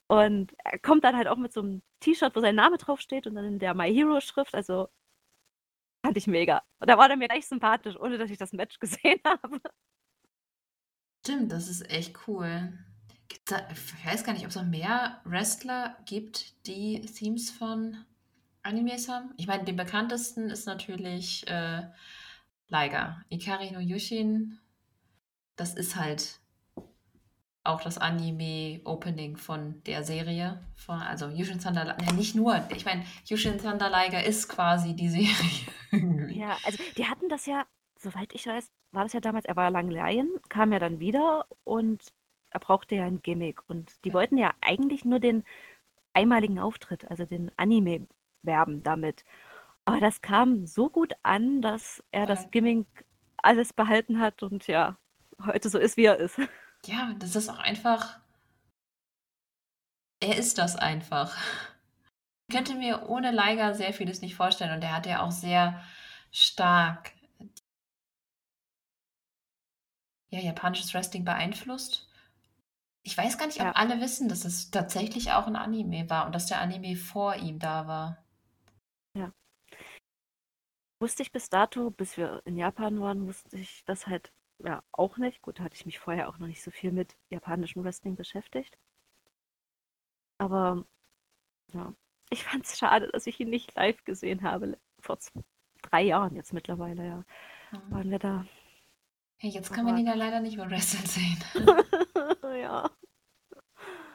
Und 0.07 0.55
er 0.65 0.79
kommt 0.79 1.05
dann 1.05 1.17
halt 1.17 1.29
auch 1.29 1.37
mit 1.37 1.53
so 1.53 1.61
einem 1.61 1.83
T-Shirt, 2.01 2.35
wo 2.35 2.41
sein 2.41 2.55
Name 2.55 2.79
draufsteht 2.79 3.27
und 3.27 3.35
dann 3.35 3.45
in 3.45 3.59
der 3.59 3.75
My 3.75 3.93
Hero-Schrift. 3.93 4.55
Also 4.55 4.89
Fand 6.05 6.17
ich 6.17 6.27
mega. 6.27 6.63
Und 6.79 6.89
da 6.89 6.97
war 6.97 7.09
der 7.09 7.17
mir 7.17 7.29
gleich 7.29 7.47
sympathisch, 7.47 7.97
ohne 7.97 8.19
dass 8.19 8.31
ich 8.31 8.39
das 8.39 8.53
Match 8.53 8.79
gesehen 8.81 9.21
habe. 9.27 9.61
Stimmt, 11.27 11.53
das 11.53 11.69
ist 11.69 11.91
echt 11.91 12.17
cool. 12.27 12.73
Da, 13.45 13.69
ich 13.71 14.07
weiß 14.07 14.25
gar 14.25 14.33
nicht, 14.33 14.45
ob 14.45 14.51
es 14.51 14.57
noch 14.57 14.65
mehr 14.65 15.21
Wrestler 15.25 15.99
gibt, 16.07 16.67
die 16.67 17.01
Themes 17.03 17.51
von 17.51 18.05
Animes 18.63 19.09
haben? 19.09 19.35
Ich 19.37 19.47
meine, 19.47 19.65
den 19.65 19.77
bekanntesten 19.77 20.51
ist 20.51 20.67
natürlich 20.67 21.47
äh, 21.49 21.89
Liger. 22.69 23.23
Ikari 23.31 23.71
no 23.71 23.81
Yushin, 23.81 24.59
das 25.57 25.75
ist 25.75 25.97
halt 25.97 26.41
auch 27.65 27.81
das 27.83 27.99
Anime-Opening 27.99 29.37
von 29.37 29.83
der 29.85 30.03
Serie. 30.03 30.65
Von, 30.75 31.01
also 31.01 31.29
Yushin 31.29 31.59
Thunder, 31.59 31.97
ja, 32.01 32.13
nicht 32.13 32.35
nur, 32.35 32.65
ich 32.75 32.85
meine, 32.85 33.05
Yushin 33.27 33.59
Thunder 33.59 33.91
Liger 33.91 34.25
ist 34.25 34.49
quasi 34.49 34.95
die 34.95 35.09
Serie. 35.09 36.33
ja, 36.35 36.57
also 36.65 36.79
die 36.97 37.07
hatten 37.07 37.29
das 37.29 37.47
ja, 37.47 37.67
soweit 37.99 38.35
ich 38.35 38.47
weiß, 38.47 38.71
war 38.93 39.03
das 39.03 39.13
ja 39.13 39.21
damals, 39.21 39.45
er 39.45 39.57
war 39.57 39.71
lange 39.71 39.93
Laien, 39.93 40.31
kam 40.49 40.73
ja 40.73 40.79
dann 40.79 40.99
wieder 41.01 41.47
und 41.65 42.03
er 42.51 42.61
brauchte 42.61 42.95
ja 42.95 43.05
ein 43.05 43.21
Gimmick. 43.23 43.61
Und 43.69 43.93
die 44.05 44.15
wollten 44.15 44.39
ja 44.39 44.55
eigentlich 44.61 45.05
nur 45.05 45.21
den 45.21 45.45
einmaligen 46.15 46.59
Auftritt, 46.59 47.11
also 47.11 47.27
den 47.27 47.51
Anime 47.57 48.07
werben 48.43 48.83
damit. 48.83 49.25
Aber 49.89 50.01
das 50.01 50.21
kam 50.21 50.67
so 50.67 50.91
gut 50.91 51.15
an, 51.23 51.63
dass 51.63 52.03
er 52.13 52.27
das 52.27 52.51
Gimmick 52.51 52.87
alles 53.39 53.73
behalten 53.73 54.21
hat 54.21 54.43
und 54.43 54.67
ja, 54.67 54.99
heute 55.45 55.71
so 55.71 55.79
ist, 55.79 55.97
wie 55.97 56.05
er 56.05 56.19
ist. 56.19 56.39
Ja, 56.87 57.15
das 57.21 57.37
ist 57.37 57.49
auch 57.49 57.59
einfach. 57.59 58.19
Er 60.21 60.37
ist 60.37 60.59
das 60.59 60.77
einfach. 60.77 61.37
Ich 62.49 62.55
könnte 62.55 62.75
mir 62.75 63.09
ohne 63.09 63.31
Liger 63.31 63.75
sehr 63.75 63.93
vieles 63.95 64.21
nicht 64.21 64.35
vorstellen 64.35 64.73
und 64.75 64.83
er 64.83 64.95
hat 64.97 65.07
ja 65.07 65.23
auch 65.23 65.31
sehr 65.31 65.83
stark 66.31 67.13
ja, 70.31 70.41
japanisches 70.41 70.95
Wrestling 70.95 71.25
beeinflusst. 71.25 72.09
Ich 73.03 73.17
weiß 73.19 73.39
gar 73.39 73.47
nicht, 73.47 73.61
ob 73.61 73.67
Ja. 73.67 73.73
alle 73.73 74.01
wissen, 74.01 74.29
dass 74.29 74.45
es 74.45 74.71
tatsächlich 74.71 75.33
auch 75.33 75.47
ein 75.49 75.57
Anime 75.57 76.09
war 76.11 76.27
und 76.27 76.35
dass 76.35 76.47
der 76.47 76.61
Anime 76.61 76.97
vor 76.97 77.37
ihm 77.37 77.59
da 77.59 77.87
war. 77.89 78.25
Wusste 81.01 81.23
ich 81.23 81.33
bis 81.33 81.49
dato, 81.51 81.91
bis 81.91 82.17
wir 82.17 82.43
in 82.45 82.57
Japan 82.57 83.01
waren, 83.01 83.27
wusste 83.27 83.57
ich 83.57 83.85
das 83.85 84.07
halt 84.07 84.33
ja 84.59 84.83
auch 84.93 85.17
nicht. 85.19 85.43
Gut, 85.43 85.59
da 85.59 85.65
hatte 85.65 85.77
ich 85.77 85.87
mich 85.87 85.99
vorher 85.99 86.29
auch 86.29 86.39
noch 86.39 86.47
nicht 86.49 86.63
so 86.63 86.71
viel 86.71 86.93
mit 86.93 87.17
japanischem 87.31 87.85
Wrestling 87.85 88.17
beschäftigt. 88.17 88.77
Aber 90.39 90.85
ja, 91.73 91.95
ich 92.31 92.45
fand 92.45 92.65
es 92.67 92.79
schade, 92.79 93.09
dass 93.13 93.27
ich 93.27 93.41
ihn 93.41 93.51
nicht 93.51 93.75
live 93.77 94.05
gesehen 94.05 94.43
habe. 94.43 94.79
Vor 95.01 95.19
z- 95.21 95.33
drei 95.83 96.03
Jahren 96.03 96.35
jetzt 96.37 96.53
mittlerweile, 96.53 97.07
ja. 97.07 97.25
Mhm. 97.73 97.91
Waren 97.93 98.11
wir 98.11 98.19
da. 98.19 98.47
Hey, 99.39 99.51
jetzt 99.51 99.73
kann 99.73 99.85
man 99.85 99.99
ihn 99.99 100.07
ja 100.07 100.15
leider 100.15 100.41
nicht 100.41 100.57
mehr 100.57 100.71
wresteln 100.71 101.07
sehen. 101.07 101.39
ja. 102.61 102.91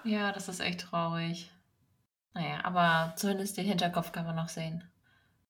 Ja, 0.03 0.31
das 0.33 0.49
ist 0.49 0.59
echt 0.59 0.81
traurig. 0.81 1.49
Naja, 2.33 2.65
aber 2.65 3.15
zumindest 3.15 3.57
den 3.57 3.65
Hinterkopf 3.65 4.11
kann 4.11 4.25
man 4.25 4.35
noch 4.35 4.49
sehen. 4.49 4.83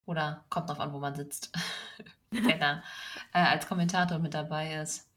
Oder 0.05 0.43
kommt 0.49 0.69
drauf 0.69 0.79
an, 0.79 0.93
wo 0.93 0.99
man 0.99 1.15
sitzt. 1.15 1.51
Wer 2.31 2.57
da 2.57 2.83
äh, 3.33 3.39
als 3.39 3.67
Kommentator 3.67 4.19
mit 4.19 4.33
dabei 4.33 4.75
ist. 4.75 5.07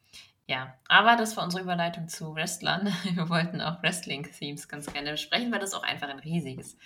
Ja, 0.48 0.74
aber 0.88 1.16
das 1.16 1.36
war 1.36 1.42
unsere 1.42 1.62
Überleitung 1.62 2.08
zu 2.08 2.34
Wrestlern. 2.34 2.86
Wir 3.14 3.28
wollten 3.28 3.60
auch 3.60 3.82
Wrestling-Themes 3.82 4.68
ganz 4.68 4.86
gerne 4.92 5.12
besprechen, 5.12 5.50
weil 5.50 5.58
das 5.58 5.74
auch 5.74 5.82
einfach 5.82 6.08
ein 6.08 6.20
riesiges, 6.20 6.76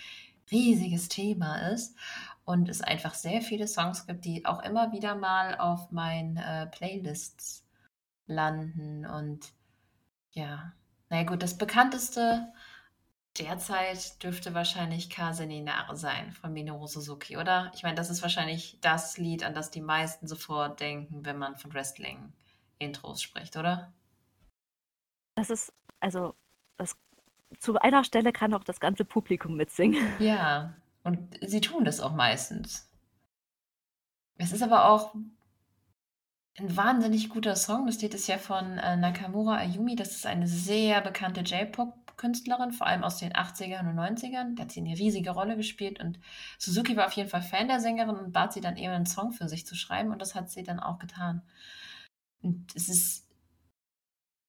riesiges 0.51 1.09
Thema 1.09 1.69
ist. 1.71 1.95
Und 2.43 2.69
es 2.69 2.81
einfach 2.81 3.13
sehr 3.13 3.41
viele 3.41 3.67
Songs 3.67 4.07
gibt, 4.07 4.25
die 4.25 4.45
auch 4.45 4.63
immer 4.63 4.91
wieder 4.91 5.13
mal 5.15 5.57
auf 5.59 5.91
meinen 5.91 6.37
äh, 6.37 6.65
Playlists 6.67 7.63
landen. 8.25 9.05
Und 9.05 9.53
ja, 10.31 10.73
naja 11.09 11.23
gut, 11.23 11.43
das 11.43 11.57
bekannteste 11.57 12.51
derzeit 13.37 14.21
dürfte 14.23 14.53
wahrscheinlich 14.53 15.09
Kase 15.09 15.45
Ninare 15.45 15.95
sein 15.95 16.31
von 16.33 16.53
Minoru 16.53 16.87
Suzuki, 16.87 17.37
oder? 17.37 17.71
Ich 17.75 17.83
meine, 17.83 17.95
das 17.95 18.09
ist 18.09 18.21
wahrscheinlich 18.21 18.77
das 18.81 19.17
Lied, 19.17 19.43
an 19.43 19.53
das 19.53 19.71
die 19.71 19.81
meisten 19.81 20.27
sofort 20.27 20.79
denken, 20.79 21.25
wenn 21.25 21.37
man 21.37 21.57
von 21.57 21.73
Wrestling-Intros 21.73 23.21
spricht, 23.21 23.55
oder? 23.57 23.93
Das 25.35 25.49
ist, 25.49 25.73
also, 25.99 26.35
das, 26.77 26.97
zu 27.59 27.77
einer 27.79 28.03
Stelle 28.03 28.33
kann 28.33 28.53
auch 28.53 28.63
das 28.63 28.79
ganze 28.79 29.05
Publikum 29.05 29.55
mitsingen. 29.55 30.05
Ja, 30.19 30.73
und 31.03 31.39
sie 31.41 31.61
tun 31.61 31.85
das 31.85 31.99
auch 31.99 32.13
meistens. 32.13 32.89
Es 34.37 34.51
ist 34.51 34.61
aber 34.61 34.89
auch 34.89 35.15
ein 36.57 36.75
wahnsinnig 36.75 37.29
guter 37.29 37.55
Song. 37.55 37.85
Das 37.85 38.01
Lied 38.01 38.13
ist 38.13 38.27
ja 38.27 38.37
von 38.37 38.77
äh, 38.77 38.97
Nakamura 38.97 39.57
Ayumi. 39.57 39.95
Das 39.95 40.11
ist 40.11 40.25
eine 40.25 40.47
sehr 40.47 41.01
bekannte 41.01 41.43
J-Pop-Künstlerin, 42.21 42.71
vor 42.71 42.87
allem 42.87 43.03
aus 43.03 43.17
den 43.17 43.33
80ern 43.33 43.89
und 43.89 43.97
90ern. 43.97 44.55
Da 44.55 44.63
hat 44.63 44.71
sie 44.71 44.81
eine 44.81 44.97
riesige 44.97 45.31
Rolle 45.31 45.57
gespielt 45.57 45.99
und 45.99 46.19
Suzuki 46.57 46.95
war 46.95 47.07
auf 47.07 47.13
jeden 47.13 47.29
Fall 47.29 47.41
Fan 47.41 47.67
der 47.67 47.79
Sängerin 47.79 48.15
und 48.15 48.31
bat 48.31 48.53
sie 48.53 48.61
dann 48.61 48.77
eben 48.77 48.93
einen 48.93 49.05
Song 49.05 49.31
für 49.31 49.47
sich 49.47 49.65
zu 49.65 49.75
schreiben 49.75 50.11
und 50.11 50.21
das 50.21 50.35
hat 50.35 50.49
sie 50.49 50.63
dann 50.63 50.79
auch 50.79 50.99
getan. 50.99 51.41
Und 52.41 52.75
es 52.75 52.89
ist, 52.89 53.27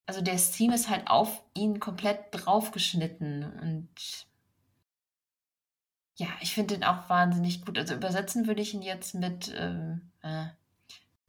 also 0.05 0.21
der 0.21 0.37
Theme 0.37 0.75
ist 0.75 0.89
halt 0.89 1.07
auf 1.07 1.43
ihn 1.53 1.79
komplett 1.79 2.25
draufgeschnitten 2.31 3.43
und 3.59 4.27
ja, 6.15 6.27
ich 6.41 6.53
finde 6.53 6.75
den 6.75 6.83
auch 6.83 7.09
wahnsinnig 7.09 7.65
gut. 7.65 7.77
Also 7.77 7.95
übersetzen 7.95 8.45
würde 8.45 8.61
ich 8.61 8.75
ihn 8.75 8.83
jetzt 8.83 9.15
mit 9.15 9.51
ähm, 9.57 10.11
äh, 10.21 10.45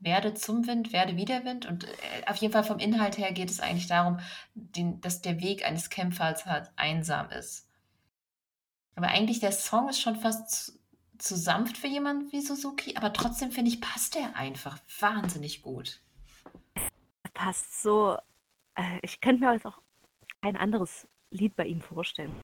werde 0.04 0.34
zum 0.34 0.66
Wind, 0.66 0.92
werde 0.92 1.16
wieder 1.16 1.44
Wind. 1.44 1.66
Und 1.66 1.84
äh, 1.84 2.26
auf 2.26 2.36
jeden 2.36 2.52
Fall 2.52 2.64
vom 2.64 2.78
Inhalt 2.78 3.18
her 3.18 3.32
geht 3.32 3.50
es 3.50 3.60
eigentlich 3.60 3.86
darum, 3.86 4.20
den, 4.54 5.00
dass 5.00 5.22
der 5.22 5.40
Weg 5.40 5.64
eines 5.64 5.90
Kämpfers 5.90 6.46
halt 6.46 6.70
einsam 6.76 7.30
ist. 7.30 7.68
Aber 8.94 9.08
eigentlich 9.08 9.40
der 9.40 9.52
Song 9.52 9.88
ist 9.88 10.00
schon 10.00 10.16
fast 10.16 10.50
zu, 10.50 10.72
zu 11.18 11.36
sanft 11.36 11.76
für 11.76 11.88
jemanden 11.88 12.30
wie 12.32 12.40
Suzuki, 12.40 12.96
aber 12.96 13.12
trotzdem 13.12 13.50
finde 13.50 13.70
ich, 13.70 13.80
passt 13.80 14.14
der 14.14 14.36
einfach 14.36 14.78
wahnsinnig 15.00 15.62
gut. 15.62 16.00
Passt 17.32 17.82
so. 17.82 18.16
Äh, 18.76 18.98
ich 19.02 19.20
könnte 19.20 19.44
mir 19.44 19.52
jetzt 19.52 19.66
auch 19.66 19.80
kein 20.42 20.56
anderes 20.56 21.08
Lied 21.30 21.56
bei 21.56 21.66
ihm 21.66 21.80
vorstellen, 21.80 22.40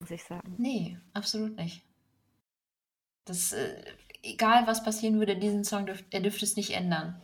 muss 0.00 0.10
ich 0.10 0.22
sagen. 0.22 0.54
Nee, 0.58 0.98
absolut 1.14 1.56
nicht. 1.56 1.82
Das, 3.24 3.52
äh, 3.52 3.82
egal 4.28 4.66
was 4.66 4.82
passieren 4.82 5.18
würde, 5.18 5.36
diesen 5.36 5.64
Song, 5.64 5.86
dürf, 5.86 6.04
er 6.10 6.20
dürfte 6.20 6.44
es 6.44 6.56
nicht 6.56 6.70
ändern. 6.74 7.20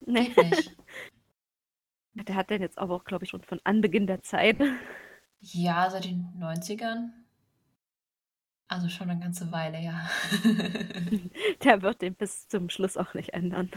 Nee. 0.00 0.32
Nicht. 0.36 0.76
Der 2.14 2.36
hat 2.36 2.50
den 2.50 2.62
jetzt 2.62 2.78
aber 2.78 2.94
auch, 2.94 3.04
glaube 3.04 3.24
ich, 3.24 3.30
schon 3.30 3.42
von 3.42 3.60
Anbeginn 3.64 4.06
der 4.06 4.22
Zeit. 4.22 4.58
Ja, 5.40 5.90
seit 5.90 6.04
den 6.04 6.32
90ern. 6.38 7.10
Also 8.68 8.88
schon 8.88 9.10
eine 9.10 9.20
ganze 9.20 9.50
Weile, 9.50 9.80
ja. 9.80 10.08
Der 11.64 11.82
wird 11.82 12.02
den 12.02 12.14
bis 12.14 12.48
zum 12.48 12.70
Schluss 12.70 12.96
auch 12.96 13.14
nicht 13.14 13.34
ändern. 13.34 13.70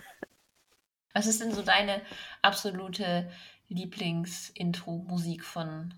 Was 1.14 1.26
ist 1.26 1.42
denn 1.42 1.52
so 1.52 1.64
deine 1.64 2.02
absolute 2.44 3.30
Lieblings-Intro-Musik 3.70 5.44
von 5.44 5.96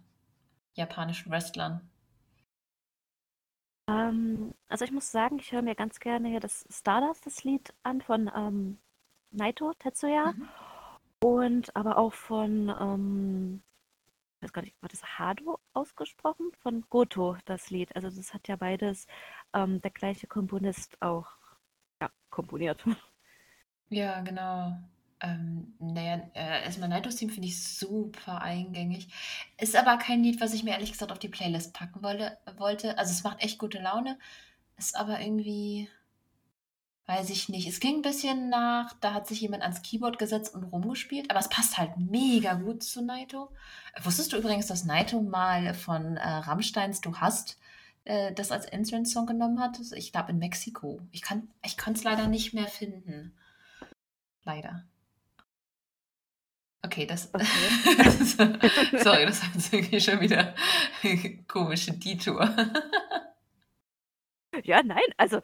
japanischen 0.74 1.32
Wrestlern? 1.32 1.90
Ähm, 3.90 4.54
also 4.68 4.86
ich 4.86 4.92
muss 4.92 5.12
sagen, 5.12 5.40
ich 5.40 5.52
höre 5.52 5.62
mir 5.64 5.76
ganz 5.76 6.00
gerne 6.00 6.30
hier 6.30 6.40
das 6.40 6.66
Stardust, 6.70 7.26
das 7.26 7.44
Lied 7.44 7.74
an 7.84 8.02
von 8.02 8.30
ähm, 8.36 8.78
Naito 9.32 9.74
Tetsuya 9.74 10.34
Mhm. 10.34 10.50
und 11.22 11.76
aber 11.76 11.98
auch 11.98 12.14
von, 12.14 12.70
ähm, 12.80 13.64
ich 14.38 14.44
weiß 14.44 14.54
gar 14.54 14.62
nicht, 14.62 14.82
war 14.82 14.90
das 14.90 15.04
Hado 15.20 15.60
ausgesprochen? 15.74 16.52
Von 16.62 16.86
Goto, 16.90 17.38
das 17.46 17.70
Lied. 17.72 17.96
Also 17.96 18.10
das 18.10 18.34
hat 18.34 18.48
ja 18.48 18.56
beides 18.56 19.08
ähm, 19.54 19.82
der 19.82 19.92
gleiche 19.92 20.28
Komponist 20.28 21.02
auch 21.02 21.28
ja, 22.02 22.10
komponiert. 22.30 22.84
Ja, 23.90 24.22
genau. 24.22 24.78
Ähm, 25.22 25.74
naja, 25.80 26.22
äh, 26.34 26.64
erstmal 26.64 26.88
Night 26.88 27.10
Theme 27.16 27.32
finde 27.32 27.48
ich 27.48 27.62
super 27.62 28.42
eingängig. 28.42 29.10
Ist 29.58 29.76
aber 29.76 29.98
kein 29.98 30.24
Lied, 30.24 30.40
was 30.40 30.54
ich 30.54 30.64
mir 30.64 30.72
ehrlich 30.72 30.94
gesagt 30.94 31.12
auf 31.12 31.20
die 31.20 31.28
Playlist 31.28 31.74
packen 31.74 32.02
wolle, 32.04 32.38
wollte. 32.58 32.98
Also 32.98 33.12
es 33.12 33.24
macht 33.24 33.42
echt 33.42 33.60
gute 33.60 33.80
Laune. 33.80 34.18
Ist 34.78 34.96
aber 34.96 35.20
irgendwie, 35.20 35.90
weiß 37.06 37.30
ich 37.32 37.50
nicht. 37.50 37.68
Es 37.68 37.82
klingt 37.82 38.00
ein 38.00 38.10
bisschen 38.10 38.50
nach, 38.50 38.94
da 39.02 39.14
hat 39.14 39.28
sich 39.28 39.42
jemand 39.42 39.64
ans 39.64 39.82
Keyboard 39.82 40.20
gesetzt 40.20 40.54
und 40.56 40.64
rumgespielt, 40.64 41.30
aber 41.30 41.40
es 41.40 41.50
passt 41.50 41.78
halt 41.78 41.98
mega 41.98 42.54
gut 42.54 42.82
zu 42.84 43.02
Naito. 43.02 43.52
Wusstest 44.02 44.32
du 44.32 44.38
übrigens, 44.38 44.68
dass 44.68 44.86
Naito 44.86 45.22
mal 45.22 45.74
von 45.74 46.16
äh, 46.16 46.28
Rammsteins 46.30 47.02
Du 47.02 47.18
hast 47.18 47.60
äh, 48.06 48.34
das 48.34 48.52
als 48.52 48.66
Entrance-Song 48.66 49.26
genommen 49.26 49.60
hat? 49.60 49.80
Ich 49.96 50.14
glaube 50.14 50.32
in 50.32 50.40
Mexiko. 50.40 51.02
Ich 51.12 51.22
kann 51.22 51.50
es 51.62 52.04
leider 52.06 52.28
nicht 52.28 52.54
mehr 52.54 52.68
finden. 52.68 53.36
Leider. 54.46 54.86
Okay, 56.86 57.06
das. 57.06 57.30
Okay. 57.34 59.04
Sorry, 59.04 59.26
das 59.26 59.42
war 59.42 59.50
jetzt 59.54 59.74
irgendwie 59.74 60.00
schon 60.00 60.20
wieder 60.22 60.56
komische 61.48 61.92
Detour. 61.94 62.50
Ja, 64.64 64.82
nein, 64.84 65.04
also 65.18 65.42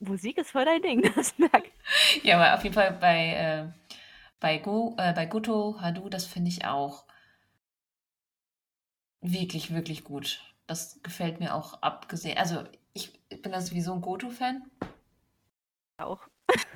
Musik 0.00 0.38
ist 0.38 0.50
voll 0.50 0.64
dein 0.64 0.82
Ding, 0.82 1.02
das 1.14 1.38
merke 1.38 1.70
ich. 2.14 2.24
Ja, 2.24 2.36
aber 2.36 2.54
auf 2.54 2.64
jeden 2.64 2.74
Fall 2.74 2.92
bei, 2.92 3.34
äh, 3.34 3.68
bei, 4.40 4.58
Go, 4.58 4.94
äh, 4.98 5.12
bei 5.12 5.26
Goto 5.26 5.80
Hadu, 5.80 6.08
das 6.08 6.26
finde 6.26 6.48
ich 6.48 6.64
auch 6.64 7.04
wirklich, 9.20 9.72
wirklich 9.72 10.04
gut. 10.04 10.40
Das 10.66 11.00
gefällt 11.02 11.40
mir 11.40 11.54
auch 11.54 11.82
abgesehen. 11.82 12.38
Also 12.38 12.64
ich 12.92 13.12
bin 13.28 13.52
da 13.52 13.60
sowieso 13.60 13.92
ein 13.92 14.00
Goto-Fan. 14.00 14.62
Auch. 15.98 16.28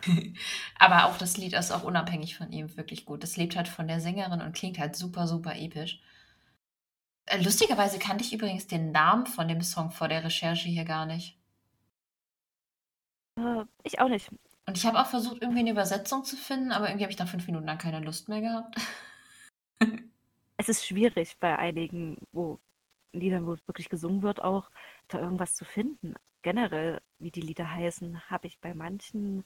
Aber 0.78 1.06
auch 1.06 1.18
das 1.18 1.36
Lied 1.36 1.52
ist 1.54 1.72
auch 1.72 1.82
unabhängig 1.82 2.36
von 2.36 2.52
ihm 2.52 2.76
wirklich 2.76 3.04
gut. 3.04 3.22
Das 3.22 3.36
lebt 3.36 3.56
halt 3.56 3.68
von 3.68 3.88
der 3.88 4.00
Sängerin 4.00 4.40
und 4.40 4.54
klingt 4.54 4.78
halt 4.78 4.96
super, 4.96 5.26
super 5.26 5.56
episch. 5.56 6.00
Äh, 7.26 7.42
lustigerweise 7.42 7.98
kannte 7.98 8.24
ich 8.24 8.32
übrigens 8.32 8.66
den 8.66 8.92
Namen 8.92 9.26
von 9.26 9.48
dem 9.48 9.62
Song 9.62 9.90
vor 9.90 10.08
der 10.08 10.24
Recherche 10.24 10.68
hier 10.68 10.84
gar 10.84 11.06
nicht. 11.06 11.38
Äh, 13.38 13.64
ich 13.82 13.98
auch 14.00 14.08
nicht. 14.08 14.30
Und 14.66 14.76
ich 14.76 14.86
habe 14.86 15.00
auch 15.00 15.06
versucht, 15.06 15.42
irgendwie 15.42 15.60
eine 15.60 15.70
Übersetzung 15.70 16.24
zu 16.24 16.36
finden, 16.36 16.72
aber 16.72 16.88
irgendwie 16.88 17.04
habe 17.04 17.12
ich 17.12 17.18
nach 17.18 17.28
fünf 17.28 17.46
Minuten 17.46 17.66
dann 17.66 17.78
keine 17.78 18.00
Lust 18.00 18.28
mehr 18.28 18.40
gehabt. 18.40 18.76
Es 20.58 20.70
ist 20.70 20.86
schwierig 20.86 21.36
bei 21.38 21.58
einigen, 21.58 22.16
wo 22.32 22.58
Liedern, 23.12 23.46
wo 23.46 23.52
es 23.52 23.68
wirklich 23.68 23.90
gesungen 23.90 24.22
wird, 24.22 24.42
auch 24.42 24.70
da 25.08 25.20
irgendwas 25.20 25.54
zu 25.54 25.66
finden. 25.66 26.14
Generell, 26.42 27.02
wie 27.18 27.30
die 27.30 27.42
Lieder 27.42 27.70
heißen, 27.70 28.30
habe 28.30 28.46
ich 28.46 28.58
bei 28.60 28.74
manchen, 28.74 29.44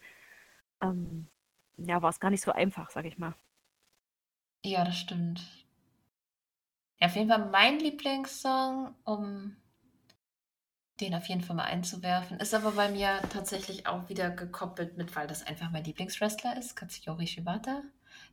ähm, 0.80 1.28
ja, 1.76 2.02
war 2.02 2.10
es 2.10 2.20
gar 2.20 2.30
nicht 2.30 2.42
so 2.42 2.52
einfach, 2.52 2.90
sag 2.90 3.04
ich 3.04 3.18
mal. 3.18 3.34
Ja, 4.64 4.84
das 4.84 4.98
stimmt. 4.98 5.42
Ja, 7.00 7.06
auf 7.06 7.16
jeden 7.16 7.28
Fall 7.28 7.48
mein 7.50 7.78
Lieblingssong, 7.78 8.94
um 9.04 9.56
den 11.00 11.14
auf 11.14 11.26
jeden 11.26 11.40
Fall 11.40 11.56
mal 11.56 11.64
einzuwerfen, 11.64 12.38
ist 12.40 12.54
aber 12.54 12.72
bei 12.72 12.90
mir 12.90 13.20
tatsächlich 13.32 13.86
auch 13.86 14.08
wieder 14.10 14.30
gekoppelt 14.30 14.98
mit, 14.98 15.16
weil 15.16 15.26
das 15.26 15.46
einfach 15.46 15.70
mein 15.70 15.84
Lieblingswrestler 15.84 16.58
ist, 16.58 16.76
Katsuyori 16.76 17.26
Shibata. 17.26 17.82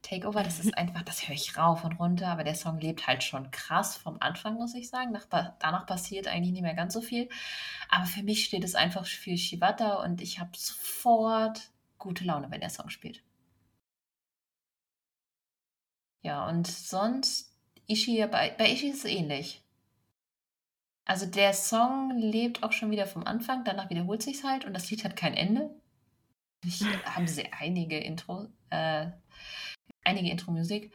Takeover, 0.02 0.44
das 0.44 0.60
ist 0.60 0.78
einfach, 0.78 1.02
das 1.04 1.28
höre 1.28 1.36
ich 1.36 1.58
rauf 1.58 1.86
und 1.86 1.94
runter, 1.94 2.28
aber 2.28 2.44
der 2.44 2.56
Song 2.56 2.80
lebt 2.80 3.08
halt 3.08 3.24
schon 3.24 3.52
krass 3.52 3.96
vom 3.96 4.18
Anfang, 4.20 4.56
muss 4.56 4.76
ich 4.76 4.90
sagen. 4.90 5.12
Nach, 5.12 5.26
danach 5.26 5.86
passiert 5.86 6.28
eigentlich 6.28 6.52
nicht 6.52 6.62
mehr 6.62 6.74
ganz 6.74 6.94
so 6.94 7.02
viel. 7.02 7.30
Aber 7.90 8.06
für 8.06 8.24
mich 8.24 8.44
steht 8.44 8.66
es 8.66 8.76
einfach 8.76 9.06
für 9.06 9.38
Shibata 9.38 10.04
und 10.04 10.22
ich 10.22 10.40
habe 10.40 10.52
sofort 10.56 11.72
gute 11.98 12.24
Laune, 12.24 12.52
wenn 12.52 12.62
der 12.62 12.70
Song 12.70 12.90
spielt. 12.90 13.24
Ja, 16.22 16.48
und 16.48 16.68
sonst, 16.68 17.54
Ishii, 17.88 18.26
bei, 18.28 18.52
bei 18.58 18.72
Ishii 18.72 18.90
ist 18.90 19.06
es 19.06 19.12
ähnlich. 19.12 19.64
Also 21.06 21.26
der 21.26 21.54
Song 21.54 22.12
lebt 22.18 22.64
auch 22.64 22.74
schon 22.74 22.92
wieder 22.92 23.08
vom 23.08 23.24
Anfang, 23.24 23.64
danach 23.64 23.90
wiederholt 23.90 24.22
sich 24.22 24.44
halt 24.44 24.66
und 24.66 24.74
das 24.74 24.92
Lied 24.92 25.06
hat 25.06 25.16
kein 25.16 25.34
Ende. 25.34 25.74
Ich 26.66 26.82
haben 27.06 27.28
sie 27.28 27.52
einige 27.54 27.98
Intro, 27.98 28.48
äh, 28.72 29.12
einige 30.04 30.30
Intro-Musik. 30.30 30.94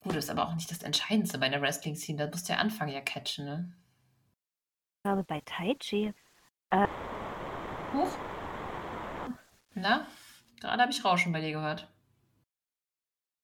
Gut, 0.00 0.16
ist 0.16 0.30
aber 0.30 0.48
auch 0.48 0.54
nicht 0.54 0.70
das 0.70 0.82
Entscheidendste 0.82 1.38
bei 1.38 1.46
einer 1.46 1.60
Wrestling-Scene. 1.60 2.18
Da 2.18 2.30
muss 2.30 2.44
der 2.44 2.58
Anfang 2.58 2.88
ja 2.88 3.00
catchen, 3.02 3.44
ne? 3.44 3.72
Ich 4.96 5.02
glaube, 5.04 5.24
bei 5.24 5.40
Taichi. 5.44 6.12
Äh... 6.70 6.86
Huch. 7.92 8.31
Na? 9.74 10.06
Gerade 10.60 10.82
habe 10.82 10.92
ich 10.92 11.04
Rauschen 11.04 11.32
bei 11.32 11.40
dir 11.40 11.52
gehört. 11.52 11.88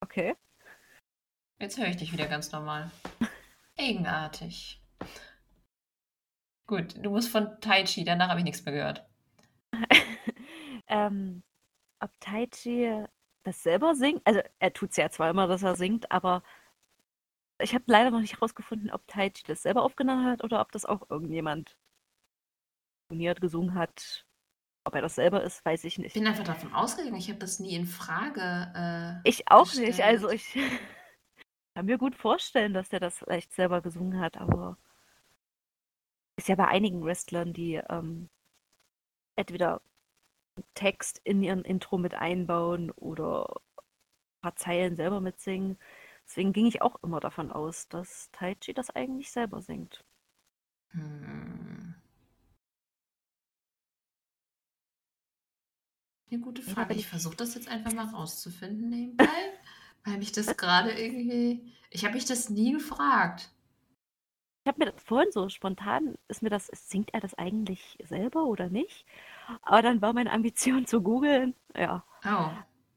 Okay. 0.00 0.36
Jetzt 1.58 1.78
höre 1.78 1.88
ich 1.88 1.96
dich 1.96 2.12
wieder 2.12 2.26
ganz 2.26 2.52
normal. 2.52 2.90
Eigenartig. 3.76 4.80
Gut, 6.66 6.94
du 7.02 7.10
musst 7.10 7.30
von 7.30 7.60
Taichi, 7.60 8.04
danach 8.04 8.28
habe 8.28 8.40
ich 8.40 8.44
nichts 8.44 8.64
mehr 8.64 8.74
gehört. 8.74 9.08
ähm, 10.86 11.42
ob 12.00 12.10
Taichi 12.20 13.04
das 13.42 13.62
selber 13.62 13.94
singt. 13.94 14.24
Also 14.26 14.40
er 14.58 14.72
tut 14.72 14.90
es 14.90 14.96
ja 14.96 15.10
zwar 15.10 15.30
immer, 15.30 15.46
dass 15.46 15.62
er 15.62 15.76
singt, 15.76 16.12
aber 16.12 16.42
ich 17.60 17.74
habe 17.74 17.84
leider 17.86 18.10
noch 18.10 18.20
nicht 18.20 18.34
herausgefunden, 18.34 18.90
ob 18.90 19.06
Taichi 19.08 19.42
das 19.46 19.62
selber 19.62 19.82
aufgenommen 19.82 20.26
hat 20.26 20.44
oder 20.44 20.60
ob 20.60 20.70
das 20.72 20.84
auch 20.84 21.08
irgendjemand 21.10 21.76
gesungen 23.08 23.74
hat. 23.74 24.27
Ob 24.88 24.94
er 24.94 25.02
das 25.02 25.16
selber 25.16 25.42
ist, 25.42 25.62
weiß 25.66 25.84
ich 25.84 25.98
nicht. 25.98 26.16
Ich 26.16 26.22
bin 26.22 26.26
einfach 26.26 26.44
davon 26.44 26.72
ausgegangen, 26.72 27.16
ich 27.16 27.28
habe 27.28 27.38
das 27.38 27.60
nie 27.60 27.74
in 27.74 27.86
Frage. 27.86 29.20
Äh, 29.22 29.28
ich 29.28 29.50
auch 29.50 29.64
gestellt. 29.64 29.88
nicht. 29.88 30.02
Also 30.02 30.30
ich 30.30 30.54
kann 31.74 31.84
mir 31.84 31.98
gut 31.98 32.16
vorstellen, 32.16 32.72
dass 32.72 32.88
der 32.88 32.98
das 32.98 33.18
vielleicht 33.18 33.52
selber 33.52 33.82
gesungen 33.82 34.18
hat, 34.18 34.38
aber 34.38 34.78
ist 36.36 36.48
ja 36.48 36.54
bei 36.54 36.68
einigen 36.68 37.04
Wrestlern, 37.04 37.52
die 37.52 37.74
ähm, 37.74 38.30
entweder 39.36 39.82
Text 40.72 41.20
in 41.22 41.42
ihren 41.42 41.66
Intro 41.66 41.98
mit 41.98 42.14
einbauen 42.14 42.90
oder 42.90 43.60
ein 43.76 44.40
paar 44.40 44.56
Zeilen 44.56 44.96
selber 44.96 45.20
mitsingen. 45.20 45.76
Deswegen 46.24 46.54
ging 46.54 46.64
ich 46.64 46.80
auch 46.80 47.02
immer 47.02 47.20
davon 47.20 47.52
aus, 47.52 47.90
dass 47.90 48.30
Taichi 48.32 48.72
das 48.72 48.88
eigentlich 48.88 49.30
selber 49.32 49.60
singt. 49.60 50.02
Hm. 50.92 51.94
Eine 56.30 56.40
gute 56.40 56.62
Frage. 56.62 56.94
Ich 56.94 57.06
versuche 57.06 57.36
das 57.36 57.54
jetzt 57.54 57.68
einfach 57.68 57.92
mal 57.92 58.06
rauszufinden 58.06 58.90
nebenbei, 58.90 59.28
weil 60.04 60.18
mich 60.18 60.32
das 60.32 60.56
gerade 60.56 60.90
irgendwie. 60.92 61.72
Ich 61.90 62.04
habe 62.04 62.14
mich 62.14 62.26
das 62.26 62.50
nie 62.50 62.72
gefragt. 62.72 63.50
Ich 64.64 64.68
habe 64.68 64.84
mir 64.84 64.92
das 64.92 65.02
vorhin 65.02 65.32
so 65.32 65.48
spontan, 65.48 66.16
ist 66.28 66.42
mir 66.42 66.50
das, 66.50 66.66
singt 66.66 67.14
er 67.14 67.20
das 67.20 67.32
eigentlich 67.34 67.96
selber 68.04 68.44
oder 68.44 68.68
nicht? 68.68 69.06
Aber 69.62 69.80
dann 69.80 70.02
war 70.02 70.12
meine 70.12 70.30
Ambition 70.30 70.84
zu 70.84 71.00
googeln, 71.00 71.54
ja. 71.74 72.04
Oh. 72.26 72.50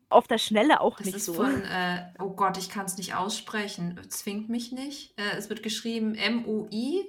Auf 0.09 0.27
der 0.27 0.37
Schnelle 0.37 0.81
auch 0.81 0.97
das 0.97 1.05
nicht 1.05 1.15
ist 1.15 1.25
so. 1.27 1.35
Von, 1.35 1.61
äh, 1.63 2.11
oh 2.19 2.31
Gott, 2.31 2.57
ich 2.57 2.69
kann 2.69 2.85
es 2.85 2.97
nicht 2.97 3.15
aussprechen. 3.15 3.97
Zwingt 4.09 4.49
mich 4.49 4.73
nicht. 4.73 5.17
Äh, 5.17 5.37
es 5.37 5.49
wird 5.49 5.63
geschrieben 5.63 6.15
M-U-I, 6.15 7.05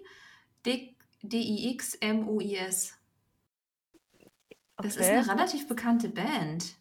D-I-X, 0.64 1.96
M-U-I-S. 1.96 3.01
Das 4.82 4.96
ist 4.96 5.08
eine 5.08 5.28
relativ 5.28 5.68
bekannte 5.68 6.08
Band. 6.08 6.76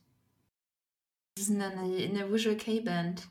Das 1.36 1.48
ist 1.48 1.52
eine, 1.52 1.66
eine 1.66 2.32
Visual 2.32 2.58
K-Band. 2.58 3.28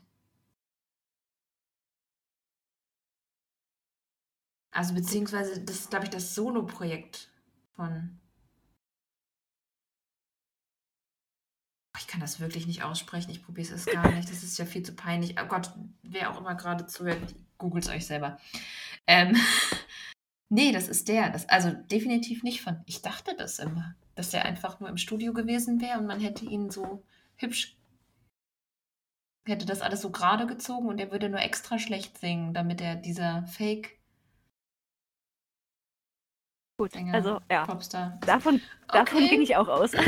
Also 4.71 4.93
beziehungsweise, 4.93 5.61
das 5.61 5.81
ist, 5.81 5.89
glaube 5.89 6.05
ich, 6.05 6.11
das 6.11 6.33
Solo-Projekt 6.33 7.29
von 7.75 8.21
Ich 11.97 12.07
kann 12.07 12.21
das 12.21 12.39
wirklich 12.39 12.65
nicht 12.65 12.83
aussprechen. 12.83 13.29
Ich 13.29 13.43
probiere 13.43 13.75
es 13.75 13.85
gar 13.85 14.09
nicht. 14.11 14.29
Das 14.29 14.43
ist 14.43 14.57
ja 14.57 14.65
viel 14.65 14.81
zu 14.83 14.93
peinlich. 14.93 15.35
Oh 15.39 15.45
Gott, 15.45 15.71
wer 16.01 16.31
auch 16.31 16.39
immer 16.39 16.55
gerade 16.55 16.87
zuhört, 16.87 17.19
googelt 17.57 17.85
es 17.85 17.91
euch 17.91 18.07
selber. 18.07 18.39
Ähm, 19.05 19.35
nee, 20.51 20.71
das 20.71 20.87
ist 20.87 21.07
der. 21.07 21.31
Das, 21.31 21.49
also 21.49 21.71
definitiv 21.71 22.43
nicht 22.43 22.61
von. 22.61 22.81
Ich 22.85 23.01
dachte 23.01 23.35
das 23.35 23.57
immer, 23.57 23.95
dass 24.15 24.29
der 24.29 24.45
einfach 24.45 24.79
nur 24.79 24.89
im 24.89 24.97
Studio 24.97 25.33
gewesen 25.33 25.81
wäre 25.81 25.97
und 25.97 26.05
man 26.05 26.19
hätte 26.19 26.45
ihn 26.45 26.69
so 26.69 27.03
hübsch. 27.37 27.77
Hätte 29.47 29.65
das 29.65 29.81
alles 29.81 30.01
so 30.01 30.11
gerade 30.11 30.45
gezogen 30.45 30.87
und 30.87 30.99
er 30.99 31.11
würde 31.11 31.27
nur 31.29 31.39
extra 31.39 31.79
schlecht 31.79 32.19
singen, 32.19 32.53
damit 32.53 32.79
er 32.81 32.95
dieser 32.95 33.47
Fake. 33.47 33.99
Gut, 36.77 36.95
also 37.11 37.39
ja. 37.49 37.65
Popstar. 37.65 38.19
Davon, 38.25 38.61
davon 38.87 39.17
okay. 39.17 39.29
ging 39.29 39.41
ich 39.41 39.55
auch 39.55 39.67
aus. 39.67 39.91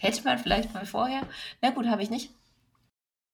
Hätte 0.00 0.24
man 0.24 0.38
vielleicht 0.38 0.72
mal 0.72 0.86
vorher. 0.86 1.26
Na 1.60 1.70
gut, 1.70 1.86
habe 1.86 2.02
ich 2.02 2.10
nicht. 2.10 2.32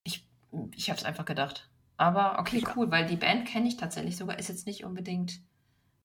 Ich, 0.05 0.27
ich 0.75 0.91
habe 0.91 0.99
es 0.99 1.05
einfach 1.05 1.25
gedacht. 1.25 1.71
Aber 1.97 2.39
okay, 2.39 2.63
cool, 2.75 2.91
weil 2.91 3.07
die 3.07 3.17
Band 3.17 3.47
kenne 3.47 3.69
ich 3.69 3.77
tatsächlich 3.77 4.17
sogar. 4.17 4.39
Ist 4.39 4.49
jetzt 4.49 4.67
nicht 4.67 4.85
unbedingt 4.85 5.41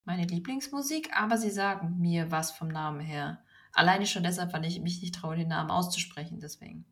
meine 0.04 0.26
Lieblingsmusik, 0.26 1.16
aber 1.16 1.38
sie 1.38 1.52
sagen 1.52 1.98
mir 2.00 2.32
was 2.32 2.52
vom 2.52 2.70
Namen 2.70 3.02
her. 3.02 3.44
Alleine 3.74 4.06
schon 4.06 4.24
deshalb, 4.24 4.54
weil 4.54 4.66
ich 4.66 4.80
mich 4.82 5.02
nicht 5.02 5.16
traue, 5.16 5.36
den 5.36 5.50
Namen 5.50 5.72
auszusprechen. 5.72 6.40
Deswegen. 6.40 6.86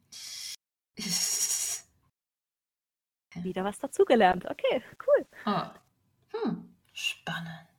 Wieder 3.36 3.64
was 3.64 3.80
dazugelernt. 3.80 4.46
Okay, 4.46 4.84
cool. 5.06 5.26
Oh. 5.46 5.62
Hm, 6.34 6.76
spannend. 6.94 7.70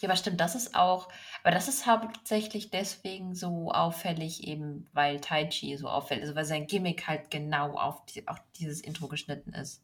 Ja, 0.00 0.08
aber 0.08 0.16
stimmt, 0.16 0.40
das 0.40 0.54
ist 0.54 0.76
auch, 0.76 1.08
aber 1.42 1.50
das 1.50 1.66
ist 1.66 1.86
hauptsächlich 1.86 2.70
deswegen 2.70 3.34
so 3.34 3.72
auffällig, 3.72 4.46
eben 4.46 4.88
weil 4.92 5.20
Tai 5.20 5.46
Chi 5.46 5.76
so 5.76 5.88
auffällt, 5.88 6.20
also 6.20 6.36
weil 6.36 6.44
sein 6.44 6.68
Gimmick 6.68 7.08
halt 7.08 7.32
genau 7.32 7.76
auf, 7.76 8.06
die, 8.06 8.28
auf 8.28 8.38
dieses 8.56 8.80
Intro 8.80 9.08
geschnitten 9.08 9.52
ist. 9.54 9.82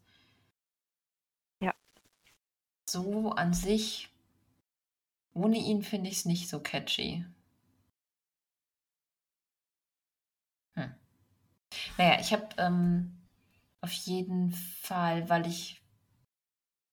So 2.95 3.31
an 3.31 3.51
sich, 3.51 4.09
ohne 5.33 5.57
ihn 5.57 5.83
finde 5.83 6.09
ich 6.09 6.19
es 6.19 6.25
nicht 6.25 6.47
so 6.47 6.61
catchy. 6.61 7.25
Hm. 10.75 10.95
Naja, 11.97 12.21
ich 12.21 12.31
habe 12.31 12.47
ähm, 12.57 13.17
auf 13.81 13.91
jeden 13.91 14.53
Fall, 14.53 15.29
weil 15.29 15.45
ich 15.45 15.81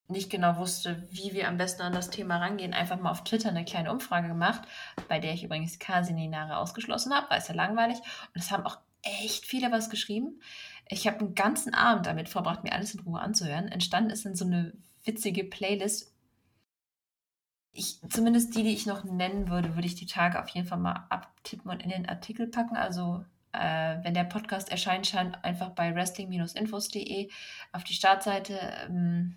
nicht 0.08 0.28
genau 0.28 0.56
wusste, 0.56 1.06
wie 1.12 1.34
wir 1.34 1.46
am 1.46 1.56
besten 1.56 1.82
an 1.82 1.92
das 1.92 2.10
Thema 2.10 2.38
rangehen, 2.38 2.74
einfach 2.74 2.98
mal 2.98 3.12
auf 3.12 3.22
Twitter 3.22 3.50
eine 3.50 3.64
kleine 3.64 3.92
Umfrage 3.92 4.26
gemacht, 4.26 4.62
bei 5.06 5.20
der 5.20 5.34
ich 5.34 5.44
übrigens 5.44 5.78
K-Seminare 5.78 6.56
ausgeschlossen 6.56 7.14
habe, 7.14 7.30
weil 7.30 7.38
es 7.38 7.46
ja 7.46 7.54
langweilig. 7.54 7.98
Und 7.98 8.40
es 8.40 8.50
haben 8.50 8.66
auch 8.66 8.78
echt 9.02 9.46
viele 9.46 9.70
was 9.70 9.88
geschrieben. 9.88 10.40
Ich 10.88 11.06
habe 11.06 11.20
einen 11.20 11.36
ganzen 11.36 11.74
Abend 11.74 12.06
damit 12.06 12.28
verbracht, 12.28 12.64
mir 12.64 12.72
alles 12.72 12.92
in 12.92 13.00
Ruhe 13.02 13.20
anzuhören. 13.20 13.68
Entstanden 13.68 14.10
ist 14.10 14.24
dann 14.24 14.34
so 14.34 14.44
eine 14.44 14.72
witzige 15.04 15.44
Playlist 15.44 16.12
ich, 17.72 18.00
zumindest 18.10 18.54
die, 18.54 18.62
die 18.62 18.74
ich 18.74 18.86
noch 18.86 19.04
nennen 19.04 19.48
würde, 19.48 19.74
würde 19.74 19.86
ich 19.86 19.94
die 19.94 20.06
Tage 20.06 20.40
auf 20.42 20.48
jeden 20.50 20.66
Fall 20.66 20.78
mal 20.78 21.06
abtippen 21.08 21.70
und 21.70 21.82
in 21.82 21.88
den 21.88 22.08
Artikel 22.08 22.46
packen. 22.46 22.76
Also 22.76 23.24
äh, 23.52 23.96
wenn 24.02 24.14
der 24.14 24.24
Podcast 24.24 24.70
erscheint, 24.70 25.06
scheint 25.06 25.42
einfach 25.44 25.70
bei 25.70 25.94
wrestling-infos.de 25.94 27.30
auf 27.72 27.84
die 27.84 27.94
Startseite, 27.94 28.58
ähm, 28.86 29.36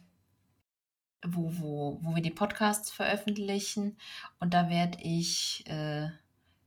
wo, 1.26 1.52
wo, 1.60 2.00
wo 2.02 2.16
wir 2.16 2.22
die 2.22 2.30
Podcasts 2.30 2.92
veröffentlichen. 2.92 3.98
Und 4.40 4.54
da 4.54 4.70
werde 4.70 4.98
ich 5.02 5.64
äh, 5.68 6.10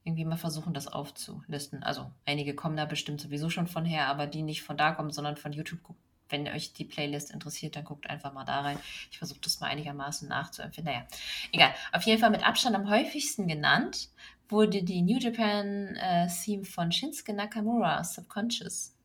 irgendwie 0.05 0.25
mal 0.25 0.39
versuchen, 0.39 0.73
das 0.73 0.89
aufzulisten. 0.89 1.83
Also 1.83 2.11
einige 2.25 2.55
kommen 2.55 2.79
da 2.79 2.87
bestimmt 2.87 3.21
sowieso 3.21 3.51
schon 3.51 3.67
von 3.67 3.85
her, 3.85 4.07
aber 4.07 4.27
die 4.27 4.43
nicht 4.43 4.63
von 4.63 4.79
da 4.79 4.93
kommen, 4.93 5.11
sondern 5.11 5.37
von 5.37 5.53
YouTube. 5.53 5.95
Wenn 6.29 6.49
euch 6.49 6.73
die 6.73 6.85
Playlist 6.85 7.31
interessiert, 7.31 7.77
dann 7.77 7.85
guckt 7.85 8.09
einfach 8.09 8.33
mal 8.33 8.45
da 8.45 8.61
rein. 8.61 8.79
Ich 9.11 9.19
versuche 9.19 9.41
das 9.41 9.61
mal 9.61 9.69
einigermaßen 9.69 10.29
nachzuempfinden. 10.29 10.93
Naja, 10.93 11.07
egal. 11.53 11.75
Auf 11.93 12.03
jeden 12.03 12.21
Fall 12.21 12.31
mit 12.31 12.47
Abstand 12.47 12.77
am 12.77 12.91
häufigsten 12.91 13.49
genannt 13.49 14.11
wurde 14.49 14.83
die 14.83 15.03
New 15.03 15.19
Japan 15.19 15.95
äh, 15.97 16.29
Theme 16.29 16.65
von 16.65 16.91
Shinsuke 16.91 17.35
Nakamura, 17.35 18.03
Subconscious. 18.03 18.97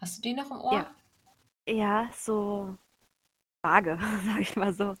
Hast 0.00 0.18
du 0.18 0.22
die 0.22 0.34
noch 0.34 0.50
im 0.50 0.60
Ohr? 0.60 0.86
Ja, 1.66 1.74
ja 1.74 2.10
so 2.12 2.76
vage, 3.62 3.98
sag 4.24 4.40
ich 4.40 4.56
mal 4.56 4.72
so. 4.72 4.96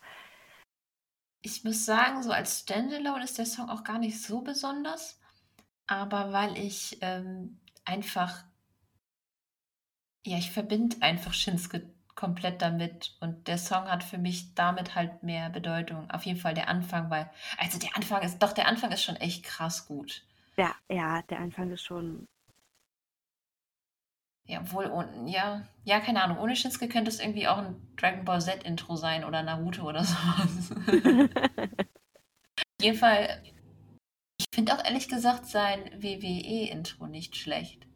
Ich 1.42 1.62
muss 1.62 1.84
sagen, 1.84 2.22
so 2.22 2.32
als 2.32 2.60
Standalone 2.60 3.24
ist 3.24 3.38
der 3.38 3.46
Song 3.46 3.68
auch 3.68 3.84
gar 3.84 3.98
nicht 3.98 4.20
so 4.20 4.40
besonders, 4.40 5.20
aber 5.86 6.32
weil 6.32 6.56
ich 6.56 6.98
ähm, 7.02 7.60
einfach, 7.84 8.44
ja, 10.24 10.38
ich 10.38 10.50
verbinde 10.50 10.96
einfach 11.00 11.34
Shinsuke 11.34 11.90
komplett 12.14 12.62
damit 12.62 13.16
und 13.20 13.48
der 13.48 13.58
Song 13.58 13.90
hat 13.90 14.04
für 14.04 14.18
mich 14.18 14.54
damit 14.54 14.94
halt 14.94 15.22
mehr 15.22 15.50
Bedeutung. 15.50 16.10
Auf 16.10 16.24
jeden 16.24 16.38
Fall 16.38 16.54
der 16.54 16.68
Anfang, 16.68 17.10
weil, 17.10 17.30
also 17.58 17.78
der 17.78 17.96
Anfang 17.96 18.22
ist, 18.22 18.38
doch, 18.38 18.52
der 18.52 18.68
Anfang 18.68 18.92
ist 18.92 19.02
schon 19.02 19.16
echt 19.16 19.44
krass 19.44 19.86
gut. 19.86 20.22
Ja, 20.56 20.74
ja, 20.88 21.22
der 21.22 21.40
Anfang 21.40 21.70
ist 21.72 21.82
schon 21.82 22.26
ja, 24.46 24.72
wohl, 24.72 24.90
ja, 25.26 25.66
ja, 25.84 26.00
keine 26.00 26.22
Ahnung. 26.22 26.38
Ohne 26.38 26.54
Shinsuke 26.54 26.88
könnte 26.88 27.10
es 27.10 27.18
irgendwie 27.18 27.48
auch 27.48 27.58
ein 27.58 27.76
Dragon 27.96 28.24
Ball 28.24 28.42
Z-Intro 28.42 28.96
sein 28.96 29.24
oder 29.24 29.42
Naruto 29.42 29.88
oder 29.88 30.04
sowas. 30.04 30.70
Auf 32.56 32.82
jeden 32.82 32.98
Fall, 32.98 33.42
ich 34.38 34.44
finde 34.54 34.74
auch 34.74 34.84
ehrlich 34.84 35.08
gesagt 35.08 35.46
sein 35.46 35.80
WWE-Intro 35.96 37.06
nicht 37.06 37.36
schlecht. 37.36 37.86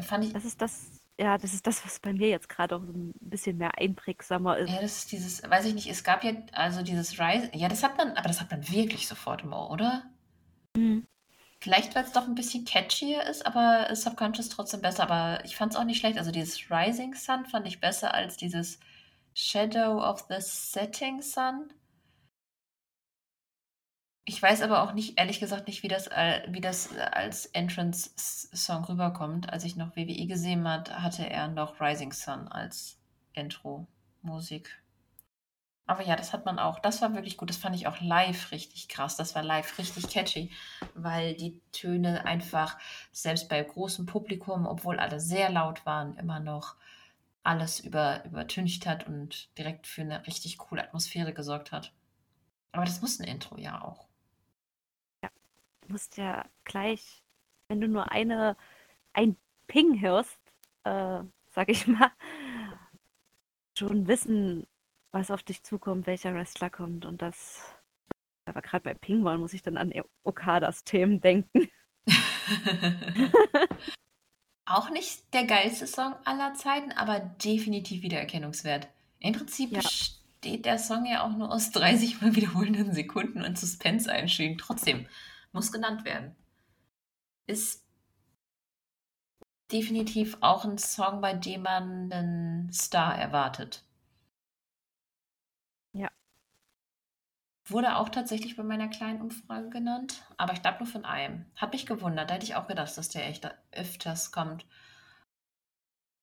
Fand 0.00 0.24
ich. 0.24 0.32
Das 0.32 0.44
ist 0.44 0.60
das, 0.62 1.02
ja, 1.20 1.36
das 1.36 1.52
ist 1.52 1.66
das, 1.66 1.84
was 1.84 2.00
bei 2.00 2.12
mir 2.12 2.28
jetzt 2.28 2.48
gerade 2.48 2.76
auch 2.76 2.82
ein 2.82 3.12
bisschen 3.20 3.58
mehr 3.58 3.76
einprägsamer 3.78 4.58
ist. 4.58 4.70
Ja, 4.70 4.80
das 4.80 4.98
ist 4.98 5.12
dieses, 5.12 5.42
weiß 5.42 5.66
ich 5.66 5.74
nicht, 5.74 5.88
es 5.88 6.02
gab 6.02 6.24
ja 6.24 6.32
also 6.52 6.82
dieses 6.82 7.18
Rise, 7.18 7.50
ja, 7.52 7.68
das 7.68 7.82
hat 7.82 7.98
man, 7.98 8.12
aber 8.12 8.28
das 8.28 8.40
hat 8.40 8.50
man 8.50 8.68
wirklich 8.70 9.06
sofort 9.06 9.42
im 9.42 9.52
Ohr, 9.52 9.70
oder? 9.70 10.04
Mhm. 10.76 11.06
Vielleicht, 11.62 11.94
weil 11.94 12.02
es 12.02 12.12
doch 12.12 12.26
ein 12.26 12.34
bisschen 12.34 12.64
catchier 12.64 13.22
ist, 13.22 13.46
aber 13.46 13.94
Subconscious 13.94 14.48
trotzdem 14.48 14.80
besser. 14.80 15.04
Aber 15.04 15.44
ich 15.44 15.54
fand 15.54 15.72
es 15.72 15.78
auch 15.78 15.84
nicht 15.84 16.00
schlecht. 16.00 16.18
Also 16.18 16.32
dieses 16.32 16.72
Rising 16.72 17.14
Sun 17.14 17.46
fand 17.46 17.68
ich 17.68 17.80
besser 17.80 18.12
als 18.12 18.36
dieses 18.36 18.80
Shadow 19.32 20.02
of 20.02 20.24
the 20.28 20.40
Setting 20.40 21.22
Sun. 21.22 21.72
Ich 24.24 24.40
weiß 24.40 24.62
aber 24.62 24.82
auch 24.82 24.92
nicht, 24.92 25.18
ehrlich 25.18 25.40
gesagt, 25.40 25.66
nicht, 25.66 25.82
wie 25.82 25.88
das, 25.88 26.08
wie 26.48 26.60
das 26.60 26.96
als 26.96 27.46
Entrance-Song 27.46 28.84
rüberkommt. 28.84 29.52
Als 29.52 29.64
ich 29.64 29.76
noch 29.76 29.96
WWE 29.96 30.26
gesehen 30.26 30.68
hat, 30.68 30.96
hatte 31.02 31.28
er 31.28 31.48
noch 31.48 31.80
Rising 31.80 32.12
Sun 32.12 32.46
als 32.48 33.00
Intro-Musik. 33.32 34.82
Aber 35.86 36.04
ja, 36.04 36.14
das 36.14 36.32
hat 36.32 36.46
man 36.46 36.60
auch. 36.60 36.78
Das 36.78 37.02
war 37.02 37.14
wirklich 37.14 37.36
gut. 37.36 37.50
Das 37.50 37.56
fand 37.56 37.74
ich 37.74 37.88
auch 37.88 38.00
live 38.00 38.52
richtig 38.52 38.88
krass. 38.88 39.16
Das 39.16 39.34
war 39.34 39.42
live 39.42 39.76
richtig 39.78 40.08
catchy, 40.08 40.50
weil 40.94 41.34
die 41.34 41.60
Töne 41.72 42.24
einfach, 42.24 42.78
selbst 43.10 43.48
bei 43.48 43.60
großem 43.62 44.06
Publikum, 44.06 44.66
obwohl 44.66 45.00
alle 45.00 45.18
sehr 45.18 45.50
laut 45.50 45.84
waren, 45.84 46.16
immer 46.16 46.38
noch 46.38 46.76
alles 47.42 47.80
über, 47.80 48.24
übertüncht 48.24 48.86
hat 48.86 49.08
und 49.08 49.56
direkt 49.58 49.88
für 49.88 50.02
eine 50.02 50.24
richtig 50.28 50.58
coole 50.58 50.84
Atmosphäre 50.84 51.34
gesorgt 51.34 51.72
hat. 51.72 51.92
Aber 52.70 52.84
das 52.84 53.02
muss 53.02 53.18
ein 53.18 53.26
Intro 53.26 53.58
ja 53.58 53.82
auch. 53.82 54.06
Du 55.82 55.92
musst 55.92 56.16
ja 56.16 56.44
gleich, 56.64 57.22
wenn 57.68 57.80
du 57.80 57.88
nur 57.88 58.10
eine, 58.10 58.56
ein 59.12 59.36
Ping 59.66 60.00
hörst, 60.00 60.38
äh, 60.84 61.20
sag 61.50 61.68
ich 61.68 61.86
mal, 61.86 62.10
schon 63.78 64.06
wissen, 64.06 64.66
was 65.10 65.30
auf 65.30 65.42
dich 65.42 65.62
zukommt, 65.62 66.06
welcher 66.06 66.34
Wrestler 66.34 66.70
kommt 66.70 67.04
und 67.04 67.22
das. 67.22 67.62
Aber 68.44 68.62
gerade 68.62 68.82
bei 68.82 68.94
Pingwall 68.94 69.38
muss 69.38 69.52
ich 69.52 69.62
dann 69.62 69.76
an 69.76 69.92
Okadas 70.24 70.84
Themen 70.84 71.20
denken. 71.20 71.68
Auch 74.64 74.90
nicht 74.90 75.34
der 75.34 75.44
geilste 75.44 75.86
Song 75.86 76.14
aller 76.24 76.54
Zeiten, 76.54 76.92
aber 76.92 77.20
definitiv 77.20 78.02
wiedererkennungswert. 78.02 78.88
Im 79.18 79.34
Prinzip 79.34 79.72
ja. 79.72 79.80
besteht 79.80 80.64
der 80.64 80.78
Song 80.78 81.04
ja 81.04 81.24
auch 81.24 81.36
nur 81.36 81.52
aus 81.52 81.72
30 81.72 82.22
mal 82.22 82.34
wiederholenden 82.34 82.92
Sekunden 82.94 83.42
und 83.42 83.58
Suspense-Einschlägen. 83.58 84.58
Trotzdem 84.58 85.06
muss 85.52 85.72
genannt 85.72 86.04
werden. 86.04 86.34
Ist 87.46 87.86
definitiv 89.70 90.36
auch 90.40 90.64
ein 90.64 90.78
Song, 90.78 91.20
bei 91.20 91.34
dem 91.34 91.62
man 91.62 92.12
einen 92.12 92.72
Star 92.72 93.16
erwartet. 93.16 93.84
Wurde 97.66 97.96
auch 97.96 98.08
tatsächlich 98.08 98.56
bei 98.56 98.64
meiner 98.64 98.88
kleinen 98.88 99.20
Umfrage 99.20 99.70
genannt, 99.70 100.24
aber 100.36 100.52
ich 100.52 100.62
glaube 100.62 100.78
nur 100.78 100.88
von 100.88 101.04
einem. 101.04 101.46
Hat 101.54 101.72
mich 101.72 101.86
gewundert, 101.86 102.28
da 102.28 102.34
hätte 102.34 102.44
ich 102.44 102.56
auch 102.56 102.66
gedacht, 102.66 102.96
dass 102.98 103.08
der 103.08 103.26
echt 103.26 103.48
öfters 103.70 104.32
kommt. 104.32 104.66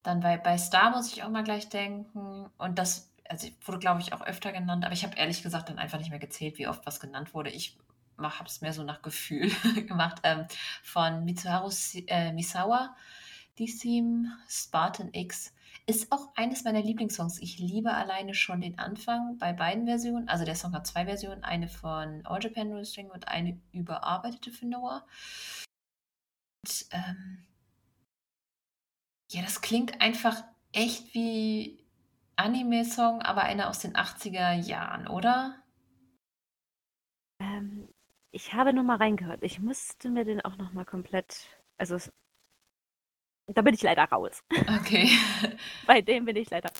Dann 0.03 0.19
bei, 0.19 0.38
bei 0.38 0.57
Star 0.57 0.91
muss 0.91 1.11
ich 1.13 1.23
auch 1.23 1.30
mal 1.30 1.43
gleich 1.43 1.69
denken. 1.69 2.49
Und 2.57 2.77
das 2.77 3.13
also 3.30 3.47
wurde, 3.63 3.80
glaube 3.80 4.01
ich, 4.01 4.11
auch 4.11 4.21
öfter 4.21 4.51
genannt, 4.51 4.84
aber 4.84 4.93
ich 4.93 5.03
habe 5.05 5.15
ehrlich 5.15 5.41
gesagt 5.41 5.69
dann 5.69 5.80
einfach 5.80 5.97
nicht 5.99 6.09
mehr 6.09 6.19
gezählt, 6.19 6.57
wie 6.57 6.67
oft 6.67 6.86
was 6.86 6.99
genannt 6.99 7.34
wurde. 7.34 7.51
Ich 7.51 7.77
habe 8.22 8.45
es 8.45 8.61
mehr 8.61 8.74
so 8.74 8.84
nach 8.84 9.01
Gefühl 9.01 9.51
gemacht. 9.88 10.20
Ähm, 10.24 10.45
von 10.84 11.26
Mitsuharu 11.26 11.72
äh, 12.07 12.32
Misawa, 12.32 12.95
die 13.57 13.65
Theme 13.65 14.38
Spartan 14.47 15.09
X. 15.13 15.53
Ist 15.86 16.11
auch 16.11 16.30
eines 16.36 16.63
meiner 16.63 16.82
Lieblingssongs. 16.82 17.39
Ich 17.39 17.57
liebe 17.57 17.91
alleine 17.93 18.36
schon 18.36 18.61
den 18.61 18.78
Anfang 18.78 19.38
bei 19.39 19.53
beiden 19.53 19.86
Versionen. 19.86 20.30
Also 20.30 20.45
der 20.45 20.55
Song 20.55 20.74
hat 20.74 20.86
zwei 20.86 21.05
Versionen, 21.05 21.43
eine 21.43 21.67
von 21.67 22.26
All 22.26 22.43
Japan 22.43 22.74
Wrestling 22.74 23.09
und 23.09 23.28
eine 23.28 23.59
überarbeitete 23.72 24.51
für 24.51 24.67
Noah. 24.67 25.05
Und, 26.63 26.86
ähm, 26.91 27.45
ja, 29.32 29.41
das 29.41 29.61
klingt 29.61 30.01
einfach 30.01 30.43
echt 30.74 31.13
wie 31.13 31.80
Anime-Song, 32.36 33.22
aber 33.22 33.43
einer 33.43 33.70
aus 33.70 33.80
den 33.80 33.95
80er 33.95 34.53
Jahren, 34.53 35.07
oder? 35.07 35.55
Ähm, 37.41 37.78
ich 38.32 38.53
habe 38.53 38.73
nur 38.73 38.84
mal 38.84 38.97
reingehört. 38.97 39.43
Ich 39.43 39.59
musste 39.59 40.09
mir 40.09 40.25
den 40.25 40.41
auch 40.41 40.57
noch 40.57 40.71
mal 40.73 40.86
komplett, 40.86 41.47
also 41.77 41.97
da 43.47 43.61
bin 43.61 43.73
ich 43.73 43.82
leider 43.82 44.03
raus. 44.03 44.43
Okay. 44.80 45.09
Bei 45.88 46.01
dem 46.01 46.25
bin 46.25 46.36
ich 46.36 46.49
leider 46.49 46.71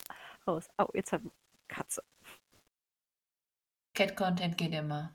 raus. 0.46 0.68
Oh, 0.78 0.86
jetzt 0.94 1.12
hat 1.12 1.22
Katze. 1.68 2.02
Cat-Content 3.94 4.56
geht 4.56 4.72
immer. 4.72 5.12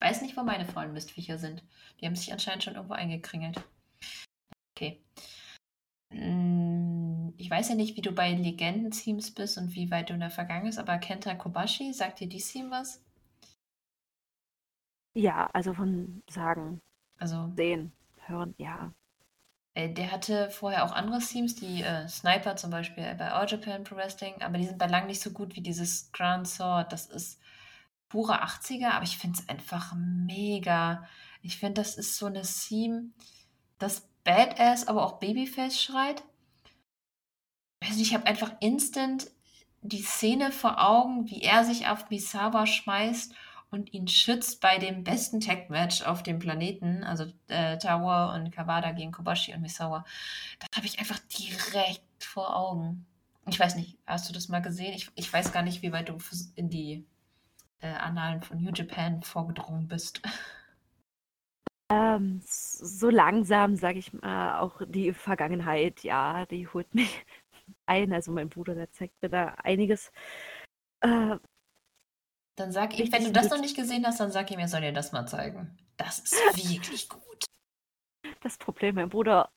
Weiß 0.00 0.22
nicht, 0.22 0.36
wo 0.36 0.42
meine 0.42 0.66
faulen 0.66 0.92
Mistviecher 0.92 1.38
sind. 1.38 1.62
Die 2.00 2.06
haben 2.06 2.16
sich 2.16 2.32
anscheinend 2.32 2.64
schon 2.64 2.74
irgendwo 2.74 2.94
eingekringelt. 2.94 3.60
Okay. 4.74 5.02
Mm, 6.10 7.30
ich 7.36 7.50
weiß 7.50 7.70
ja 7.70 7.74
nicht, 7.74 7.96
wie 7.96 8.02
du 8.02 8.12
bei 8.12 8.32
Legenden-Teams 8.32 9.34
bist 9.34 9.58
und 9.58 9.74
wie 9.74 9.90
weit 9.90 10.10
du 10.10 10.14
in 10.14 10.20
der 10.20 10.30
Vergangenheit 10.30 10.68
bist, 10.68 10.78
aber 10.78 10.98
Kenta 10.98 11.34
Kobashi, 11.34 11.92
sagt 11.92 12.20
dir 12.20 12.28
die 12.28 12.38
Team 12.38 12.70
was? 12.70 13.02
Ja, 15.16 15.48
also 15.54 15.72
von 15.72 16.22
Sagen. 16.28 16.82
Also. 17.18 17.50
Sehen, 17.56 17.90
hören, 18.26 18.54
ja. 18.58 18.92
Äh, 19.72 19.88
der 19.88 20.12
hatte 20.12 20.50
vorher 20.50 20.84
auch 20.84 20.92
andere 20.92 21.20
Teams, 21.20 21.54
die 21.54 21.80
äh, 21.80 22.06
Sniper 22.06 22.56
zum 22.56 22.70
Beispiel 22.70 23.14
bei 23.14 23.32
All 23.32 23.48
Japan 23.48 23.82
Pro 23.82 23.96
Wrestling, 23.96 24.34
aber 24.42 24.58
die 24.58 24.66
sind 24.66 24.76
bei 24.76 24.86
lang 24.86 25.06
nicht 25.06 25.22
so 25.22 25.30
gut 25.30 25.56
wie 25.56 25.62
dieses 25.62 26.12
Grand 26.12 26.46
Sword. 26.46 26.92
Das 26.92 27.06
ist 27.06 27.40
pure 28.10 28.44
80er, 28.44 28.90
aber 28.90 29.04
ich 29.04 29.16
finde 29.16 29.38
es 29.40 29.48
einfach 29.48 29.94
mega. 29.96 31.08
Ich 31.40 31.56
finde, 31.56 31.80
das 31.80 31.96
ist 31.96 32.18
so 32.18 32.26
eine 32.26 32.42
Theme, 32.42 33.06
das 33.78 34.06
Badass, 34.22 34.86
aber 34.86 35.02
auch 35.02 35.18
Babyface 35.18 35.80
schreit. 35.80 36.24
Also 37.82 38.02
ich 38.02 38.12
habe 38.12 38.26
einfach 38.26 38.52
instant 38.60 39.30
die 39.80 40.02
Szene 40.02 40.52
vor 40.52 40.86
Augen, 40.86 41.30
wie 41.30 41.40
er 41.40 41.64
sich 41.64 41.86
auf 41.88 42.10
Misawa 42.10 42.66
schmeißt 42.66 43.34
und 43.76 43.92
ihn 43.92 44.08
schützt 44.08 44.60
bei 44.60 44.78
dem 44.78 45.04
besten 45.04 45.40
Tag-Match 45.40 46.02
auf 46.02 46.22
dem 46.22 46.38
Planeten, 46.38 47.04
also 47.04 47.26
äh, 47.48 47.78
Tower 47.78 48.34
und 48.34 48.50
Kawada 48.50 48.92
gegen 48.92 49.12
Kobashi 49.12 49.54
und 49.54 49.60
Misawa. 49.60 50.04
Das 50.58 50.68
habe 50.76 50.86
ich 50.86 50.98
einfach 50.98 51.18
direkt 51.18 52.02
vor 52.24 52.56
Augen. 52.56 53.06
Ich 53.48 53.60
weiß 53.60 53.76
nicht, 53.76 53.98
hast 54.06 54.28
du 54.28 54.32
das 54.32 54.48
mal 54.48 54.60
gesehen? 54.60 54.94
Ich, 54.94 55.10
ich 55.14 55.32
weiß 55.32 55.52
gar 55.52 55.62
nicht, 55.62 55.82
wie 55.82 55.92
weit 55.92 56.08
du 56.08 56.18
in 56.56 56.68
die 56.68 57.06
äh, 57.80 57.88
Annalen 57.88 58.42
von 58.42 58.60
New 58.60 58.72
Japan 58.72 59.22
vorgedrungen 59.22 59.86
bist. 59.86 60.22
Ähm, 61.88 62.40
so 62.44 63.10
langsam, 63.10 63.76
sage 63.76 64.00
ich 64.00 64.12
mal, 64.12 64.58
auch 64.58 64.82
die 64.88 65.12
Vergangenheit, 65.12 66.02
ja, 66.02 66.44
die 66.46 66.66
holt 66.66 66.92
mich 66.94 67.24
ein. 67.86 68.12
Also 68.12 68.32
mein 68.32 68.48
Bruder, 68.48 68.74
der 68.74 68.90
zeigt 68.90 69.22
mir 69.22 69.28
da 69.28 69.54
einiges. 69.62 70.10
Äh, 71.00 71.36
dann 72.56 72.72
sag 72.72 72.98
ihm, 72.98 73.12
wenn 73.12 73.24
du 73.24 73.32
das 73.32 73.50
noch 73.50 73.60
nicht 73.60 73.76
gesehen 73.76 74.04
hast, 74.06 74.18
dann 74.18 74.32
sag 74.32 74.50
ihm, 74.50 74.58
er 74.58 74.68
soll 74.68 74.80
dir 74.80 74.92
das 74.92 75.12
mal 75.12 75.26
zeigen. 75.26 75.76
Das 75.96 76.18
ist 76.18 76.32
wirklich 76.56 77.08
gut. 77.08 77.44
Das 78.40 78.56
Problem, 78.58 78.96
mein 78.96 79.10
Bruder 79.10 79.50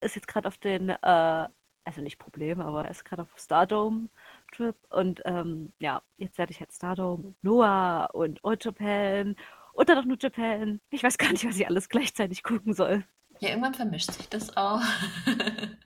ist 0.00 0.14
jetzt 0.14 0.28
gerade 0.28 0.48
auf 0.48 0.58
den, 0.58 0.90
äh, 0.90 1.48
also 1.84 2.00
nicht 2.00 2.18
Problem, 2.18 2.60
aber 2.60 2.84
er 2.84 2.90
ist 2.90 3.04
gerade 3.04 3.22
auf 3.22 3.28
Stardome-Trip 3.36 4.76
und 4.90 5.22
ähm, 5.24 5.72
ja, 5.78 6.02
jetzt 6.16 6.38
werde 6.38 6.52
ich 6.52 6.60
jetzt 6.60 6.76
Stardome, 6.76 7.34
Noah 7.42 8.10
und 8.12 8.42
Old 8.44 8.64
Japan 8.64 9.36
und 9.72 9.88
dann 9.88 9.98
noch 9.98 10.04
New 10.04 10.16
Japan. 10.18 10.80
Ich 10.90 11.02
weiß 11.02 11.18
gar 11.18 11.32
nicht, 11.32 11.46
was 11.46 11.56
ich 11.56 11.66
alles 11.66 11.88
gleichzeitig 11.88 12.42
gucken 12.42 12.74
soll. 12.74 13.04
Ja, 13.40 13.50
irgendwann 13.50 13.74
vermischt 13.74 14.12
sich 14.12 14.28
das 14.28 14.56
auch. 14.56 14.80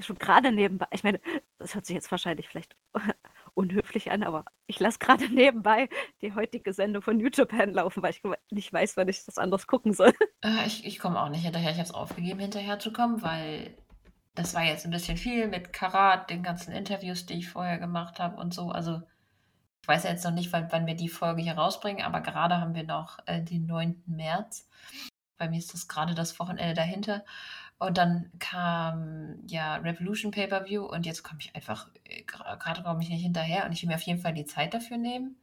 Schon 0.00 0.18
gerade 0.18 0.52
nebenbei, 0.52 0.86
ich 0.92 1.02
meine, 1.02 1.20
das 1.58 1.74
hört 1.74 1.86
sich 1.86 1.94
jetzt 1.94 2.10
wahrscheinlich 2.10 2.48
vielleicht 2.48 2.76
unhöflich 3.58 4.12
an, 4.12 4.22
aber 4.22 4.44
ich 4.66 4.78
lasse 4.78 5.00
gerade 5.00 5.28
nebenbei 5.34 5.88
die 6.22 6.32
heutige 6.34 6.72
Sendung 6.72 7.02
von 7.02 7.20
Japan 7.20 7.72
laufen, 7.72 8.02
weil 8.02 8.12
ich 8.12 8.22
nicht 8.50 8.72
weiß, 8.72 8.96
wann 8.96 9.08
ich 9.08 9.24
das 9.24 9.36
anders 9.36 9.66
gucken 9.66 9.92
soll. 9.92 10.12
Äh, 10.40 10.68
ich 10.68 10.86
ich 10.86 11.00
komme 11.00 11.20
auch 11.20 11.30
nicht 11.30 11.42
hinterher. 11.42 11.72
Ich 11.72 11.78
habe 11.78 11.88
es 11.88 11.94
aufgegeben, 11.94 12.38
hinterher 12.38 12.78
zu 12.78 12.92
kommen, 12.92 13.22
weil 13.22 13.76
das 14.36 14.54
war 14.54 14.62
jetzt 14.62 14.84
ein 14.84 14.92
bisschen 14.92 15.16
viel 15.16 15.48
mit 15.48 15.72
Karat, 15.72 16.30
den 16.30 16.44
ganzen 16.44 16.70
Interviews, 16.70 17.26
die 17.26 17.38
ich 17.38 17.48
vorher 17.48 17.78
gemacht 17.78 18.20
habe 18.20 18.36
und 18.36 18.54
so. 18.54 18.70
Also 18.70 19.02
ich 19.82 19.88
weiß 19.88 20.04
jetzt 20.04 20.24
noch 20.24 20.30
nicht, 20.30 20.52
wann, 20.52 20.70
wann 20.70 20.86
wir 20.86 20.94
die 20.94 21.08
Folge 21.08 21.42
hier 21.42 21.54
rausbringen, 21.54 22.04
aber 22.04 22.20
gerade 22.20 22.60
haben 22.60 22.76
wir 22.76 22.84
noch 22.84 23.18
äh, 23.26 23.42
den 23.42 23.66
9. 23.66 24.04
März. 24.06 24.68
Bei 25.38 25.48
mir 25.48 25.58
ist 25.58 25.74
das 25.74 25.88
gerade 25.88 26.14
das 26.14 26.38
Wochenende 26.38 26.74
dahinter. 26.74 27.24
Und 27.78 27.96
dann 27.98 28.30
kam 28.40 29.40
ja 29.46 29.76
Revolution 29.76 30.32
Pay-Per-View 30.32 30.84
und 30.84 31.06
jetzt 31.06 31.22
komme 31.22 31.40
ich 31.40 31.54
einfach, 31.54 31.88
äh, 32.04 32.22
gerade 32.24 32.82
komme 32.82 33.02
ich 33.02 33.08
nicht 33.08 33.22
hinterher 33.22 33.66
und 33.66 33.72
ich 33.72 33.82
will 33.82 33.88
mir 33.88 33.94
auf 33.96 34.02
jeden 34.02 34.20
Fall 34.20 34.34
die 34.34 34.46
Zeit 34.46 34.74
dafür 34.74 34.96
nehmen. 34.98 35.36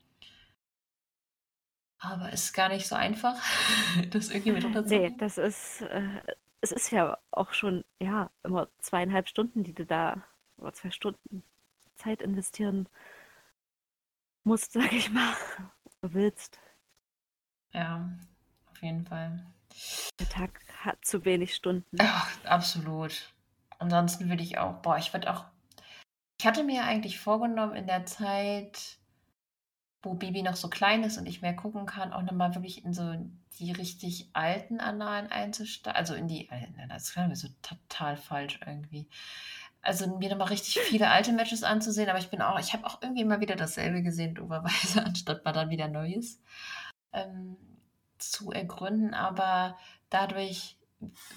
Aber 2.00 2.32
es 2.32 2.46
ist 2.46 2.54
gar 2.54 2.70
nicht 2.70 2.88
so 2.88 2.96
einfach, 2.96 3.36
das 4.12 4.30
irgendwie 4.30 4.52
mit 4.52 4.64
runterzunehmen. 4.64 5.12
Nee, 5.12 5.18
das 5.18 5.38
ist, 5.38 5.82
äh, 5.82 6.22
es 6.62 6.72
ist 6.72 6.92
ja 6.92 7.18
auch 7.32 7.54
schon, 7.54 7.84
ja, 8.00 8.30
immer 8.44 8.70
zweieinhalb 8.80 9.28
Stunden, 9.28 9.64
die 9.64 9.74
du 9.74 9.86
da, 9.86 10.24
oder 10.58 10.74
zwei 10.74 10.92
Stunden 10.92 11.44
Zeit 11.96 12.22
investieren 12.22 12.88
musst, 14.44 14.72
sag 14.74 14.94
ich 14.94 15.12
mal, 15.12 15.36
willst. 16.02 16.60
Ja, 17.74 18.10
auf 18.72 18.82
jeden 18.82 19.06
Fall. 19.06 19.46
Der 20.20 20.30
Tag 20.30 20.62
hat 20.84 21.04
zu 21.04 21.26
wenig 21.26 21.56
Stunden. 21.56 21.98
Ach, 22.00 22.30
absolut. 22.46 23.34
Ansonsten 23.80 24.30
würde 24.30 24.44
ich 24.44 24.58
auch, 24.58 24.82
boah, 24.82 24.98
ich 24.98 25.14
würde 25.14 25.34
auch. 25.34 25.46
Ich 26.40 26.46
hatte 26.46 26.64
mir 26.64 26.84
eigentlich 26.84 27.20
vorgenommen, 27.20 27.76
in 27.76 27.88
der 27.88 28.06
Zeit, 28.06 28.98
wo 30.02 30.14
Bibi 30.14 30.44
noch 30.44 30.56
so 30.56 30.70
klein 30.70 31.04
ist 31.04 31.18
und 31.18 31.26
ich 31.26 31.42
mehr 31.42 31.56
gucken 31.56 31.86
kann, 31.86 32.14
auch 32.14 32.22
nochmal 32.22 32.54
wirklich 32.56 32.86
in 32.86 32.94
so 32.94 33.16
die 33.60 33.72
richtig 33.72 34.30
alten 34.34 34.80
Annalen 34.80 35.32
einzusteigen. 35.32 35.98
Also 35.98 36.14
in 36.14 36.28
die, 36.28 36.50
äh, 36.50 36.68
das 36.90 37.16
wäre 37.16 37.28
mir 37.28 37.36
so 37.36 37.48
total 37.62 38.18
falsch 38.18 38.60
irgendwie. 38.66 39.08
Also 39.82 40.18
mir 40.18 40.30
nochmal 40.30 40.48
richtig 40.48 40.80
viele 40.80 41.10
alte 41.10 41.32
Matches 41.32 41.64
anzusehen, 41.64 42.10
aber 42.10 42.20
ich 42.20 42.30
bin 42.30 42.42
auch, 42.42 42.60
ich 42.60 42.74
habe 42.74 42.86
auch 42.86 43.02
irgendwie 43.02 43.22
immer 43.22 43.40
wieder 43.40 43.56
dasselbe 43.56 44.02
gesehen, 44.02 44.36
doberweise, 44.36 45.04
anstatt 45.06 45.46
mal 45.46 45.54
dann 45.54 45.70
wieder 45.70 45.88
Neues 45.88 46.42
ähm, 47.16 47.58
zu 48.18 48.52
ergründen. 48.52 49.14
Aber 49.14 49.78
dadurch, 50.10 50.78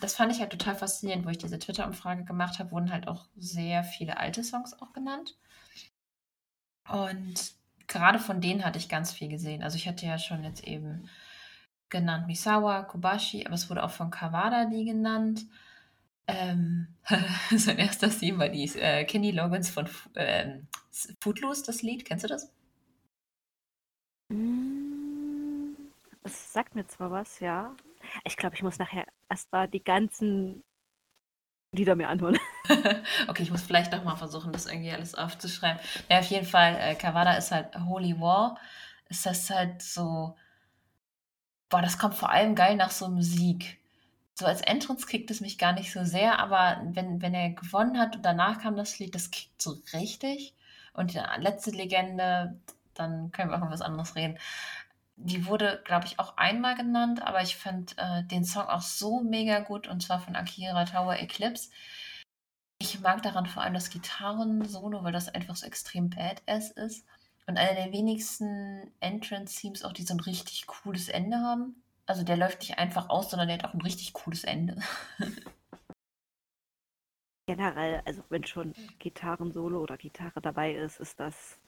das 0.01 0.15
fand 0.15 0.33
ich 0.33 0.41
halt 0.41 0.51
total 0.51 0.75
faszinierend, 0.77 1.27
wo 1.27 1.31
ich 1.31 1.39
diese 1.39 1.59
Twitter-Umfrage 1.59 2.25
gemacht 2.25 2.59
habe, 2.59 2.71
wurden 2.71 2.93
halt 2.93 3.09
auch 3.09 3.27
sehr 3.37 3.85
viele 3.85 4.19
alte 4.19 4.45
Songs 4.45 4.75
auch 4.81 4.93
genannt. 4.93 5.37
Und 6.89 7.53
gerade 7.87 8.19
von 8.19 8.41
denen 8.41 8.65
hatte 8.65 8.79
ich 8.79 8.89
ganz 8.89 9.13
viel 9.13 9.29
gesehen. 9.29 9.63
Also 9.63 9.77
ich 9.77 9.89
hatte 9.89 10.07
ja 10.07 10.19
schon 10.19 10.45
jetzt 10.45 10.65
eben 10.65 11.09
genannt 11.91 12.27
Misawa, 12.27 12.83
Kobashi, 12.83 13.47
aber 13.47 13.55
es 13.55 13.69
wurde 13.71 13.83
auch 13.83 13.91
von 13.91 14.11
Kawada 14.11 14.67
die 14.67 14.85
genannt. 14.85 15.47
Ähm, 16.27 16.89
sein 17.57 17.79
erster 17.79 18.11
Theme 18.11 18.39
war 18.39 18.49
die 18.51 18.65
äh, 18.79 19.05
Kenny 19.05 19.31
Loggins 19.31 19.71
von 19.71 19.89
äh, 20.15 20.59
Footloose, 21.21 21.65
das 21.65 21.83
Lied. 21.83 22.05
Kennst 22.05 22.25
du 22.25 22.29
das? 22.29 22.53
Mm, 24.31 24.88
es 26.29 26.53
sagt 26.53 26.75
mir 26.75 26.87
zwar 26.87 27.11
was, 27.11 27.41
ja. 27.41 27.75
Ich 28.25 28.37
glaube, 28.37 28.55
ich 28.55 28.63
muss 28.63 28.79
nachher 28.79 29.07
erst 29.29 29.51
mal 29.53 29.67
die 29.67 29.83
ganzen 29.83 30.63
Lieder 31.73 31.97
mir 31.97 32.09
anhören. 32.09 32.39
okay, 33.29 33.43
ich 33.43 33.51
muss 33.51 33.63
vielleicht 33.63 33.93
doch 33.93 34.05
mal 34.05 34.17
versuchen, 34.17 34.53
das 34.53 34.67
irgendwie 34.67 34.93
alles 34.93 35.15
aufzuschreiben. 35.15 35.81
Ja, 36.09 36.21
auf 36.21 36.27
jeden 36.27 36.47
Fall, 36.47 36.77
äh, 36.81 36.95
Kawada 36.95 37.33
ist 37.35 37.51
halt 37.51 37.77
Holy 37.77 38.21
War. 38.21 38.59
Ist 39.09 39.27
das 39.27 39.51
halt 39.51 39.83
so. 39.83 40.37
Boah, 41.71 41.83
das 41.83 41.99
kommt 41.99 42.15
vor 42.15 42.31
allem 42.31 42.55
geil 42.55 42.77
nach 42.77 42.91
so 42.91 43.09
Musik. 43.09 43.79
So 44.35 44.47
als 44.47 44.61
Entrance 44.63 45.07
kickt 45.07 45.31
es 45.31 45.41
mich 45.41 45.59
gar 45.59 45.73
nicht 45.73 45.93
so 45.93 46.05
sehr, 46.05 46.39
aber 46.39 46.81
wenn, 46.93 47.21
wenn 47.21 47.35
er 47.35 47.51
gewonnen 47.51 47.99
hat 47.99 48.17
und 48.17 48.25
danach 48.25 48.61
kam 48.63 48.77
das 48.77 48.99
Lied, 48.99 49.15
das 49.15 49.31
kickt 49.31 49.61
so 49.61 49.77
richtig. 49.93 50.55
Und 50.95 51.13
die 51.13 51.21
letzte 51.39 51.71
Legende, 51.73 52.59
dann 52.95 53.33
können 53.33 53.51
wir 53.51 53.57
auch 53.57 53.63
über 53.63 53.71
was 53.71 53.83
anderes 53.83 54.15
reden 54.15 54.39
die 55.21 55.47
wurde, 55.47 55.83
glaube 55.85 56.07
ich, 56.07 56.19
auch 56.19 56.37
einmal 56.37 56.77
genannt, 56.77 57.23
aber 57.23 57.43
ich 57.43 57.57
fand 57.57 57.97
äh, 57.99 58.23
den 58.25 58.45
Song 58.45 58.67
auch 58.67 58.83
so 58.83 59.21
mega 59.21 59.61
gut 59.61 59.89
und 59.89 60.01
zwar 60.03 60.21
von 60.21 60.37
Akira 60.37 60.85
Tower 60.85 61.17
Eclipse. 61.17 61.71
Ich 62.81 63.01
mag 63.01 63.23
daran 63.23 63.47
vor 63.47 63.63
allem 63.63 63.75
das 63.75 63.91
Gitarren-Solo, 63.91 65.03
weil 65.03 65.13
das 65.13 65.29
einfach 65.29 65.57
so 65.57 65.67
extrem 65.67 66.11
badass 66.11 66.71
ist. 66.71 67.05
Und 67.49 67.59
einer 67.59 67.75
der 67.75 67.93
wenigsten 67.93 68.93
Entrance-Themes 69.01 69.83
auch, 69.83 69.93
die 69.93 70.05
so 70.05 70.15
ein 70.15 70.21
richtig 70.21 70.67
cooles 70.69 71.09
Ende 71.09 71.39
haben. 71.39 71.83
Also 72.07 72.23
der 72.23 72.37
läuft 72.37 72.61
nicht 72.61 72.79
einfach 72.79 73.09
aus, 73.09 73.31
sondern 73.31 73.49
der 73.49 73.59
hat 73.59 73.65
auch 73.65 73.75
ein 73.75 73.81
richtig 73.81 74.13
cooles 74.13 74.45
Ende. 74.45 74.81
Generell, 77.47 78.03
also 78.05 78.23
wenn 78.29 78.45
schon 78.45 78.75
Gitarren-Solo 79.01 79.81
oder 79.81 79.97
Gitarre 79.97 80.41
dabei 80.41 80.75
ist, 80.75 81.01
ist 81.01 81.19
das 81.19 81.59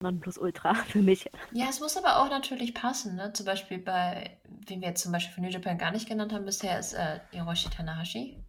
Nonplusultra 0.00 0.74
für 0.88 1.02
mich. 1.02 1.30
Ja, 1.52 1.66
es 1.68 1.80
muss 1.80 1.96
aber 1.96 2.20
auch 2.20 2.30
natürlich 2.30 2.74
passen. 2.74 3.16
Ne? 3.16 3.32
Zum 3.32 3.46
Beispiel 3.46 3.78
bei, 3.78 4.38
wen 4.66 4.80
wir 4.80 4.88
jetzt 4.88 5.02
zum 5.02 5.12
Beispiel 5.12 5.34
von 5.34 5.44
New 5.44 5.50
Japan 5.50 5.78
gar 5.78 5.92
nicht 5.92 6.08
genannt 6.08 6.32
haben 6.32 6.44
bisher, 6.44 6.78
ist 6.78 6.94
äh, 6.94 7.20
Hiroshi 7.30 7.70
Tanahashi. 7.70 8.42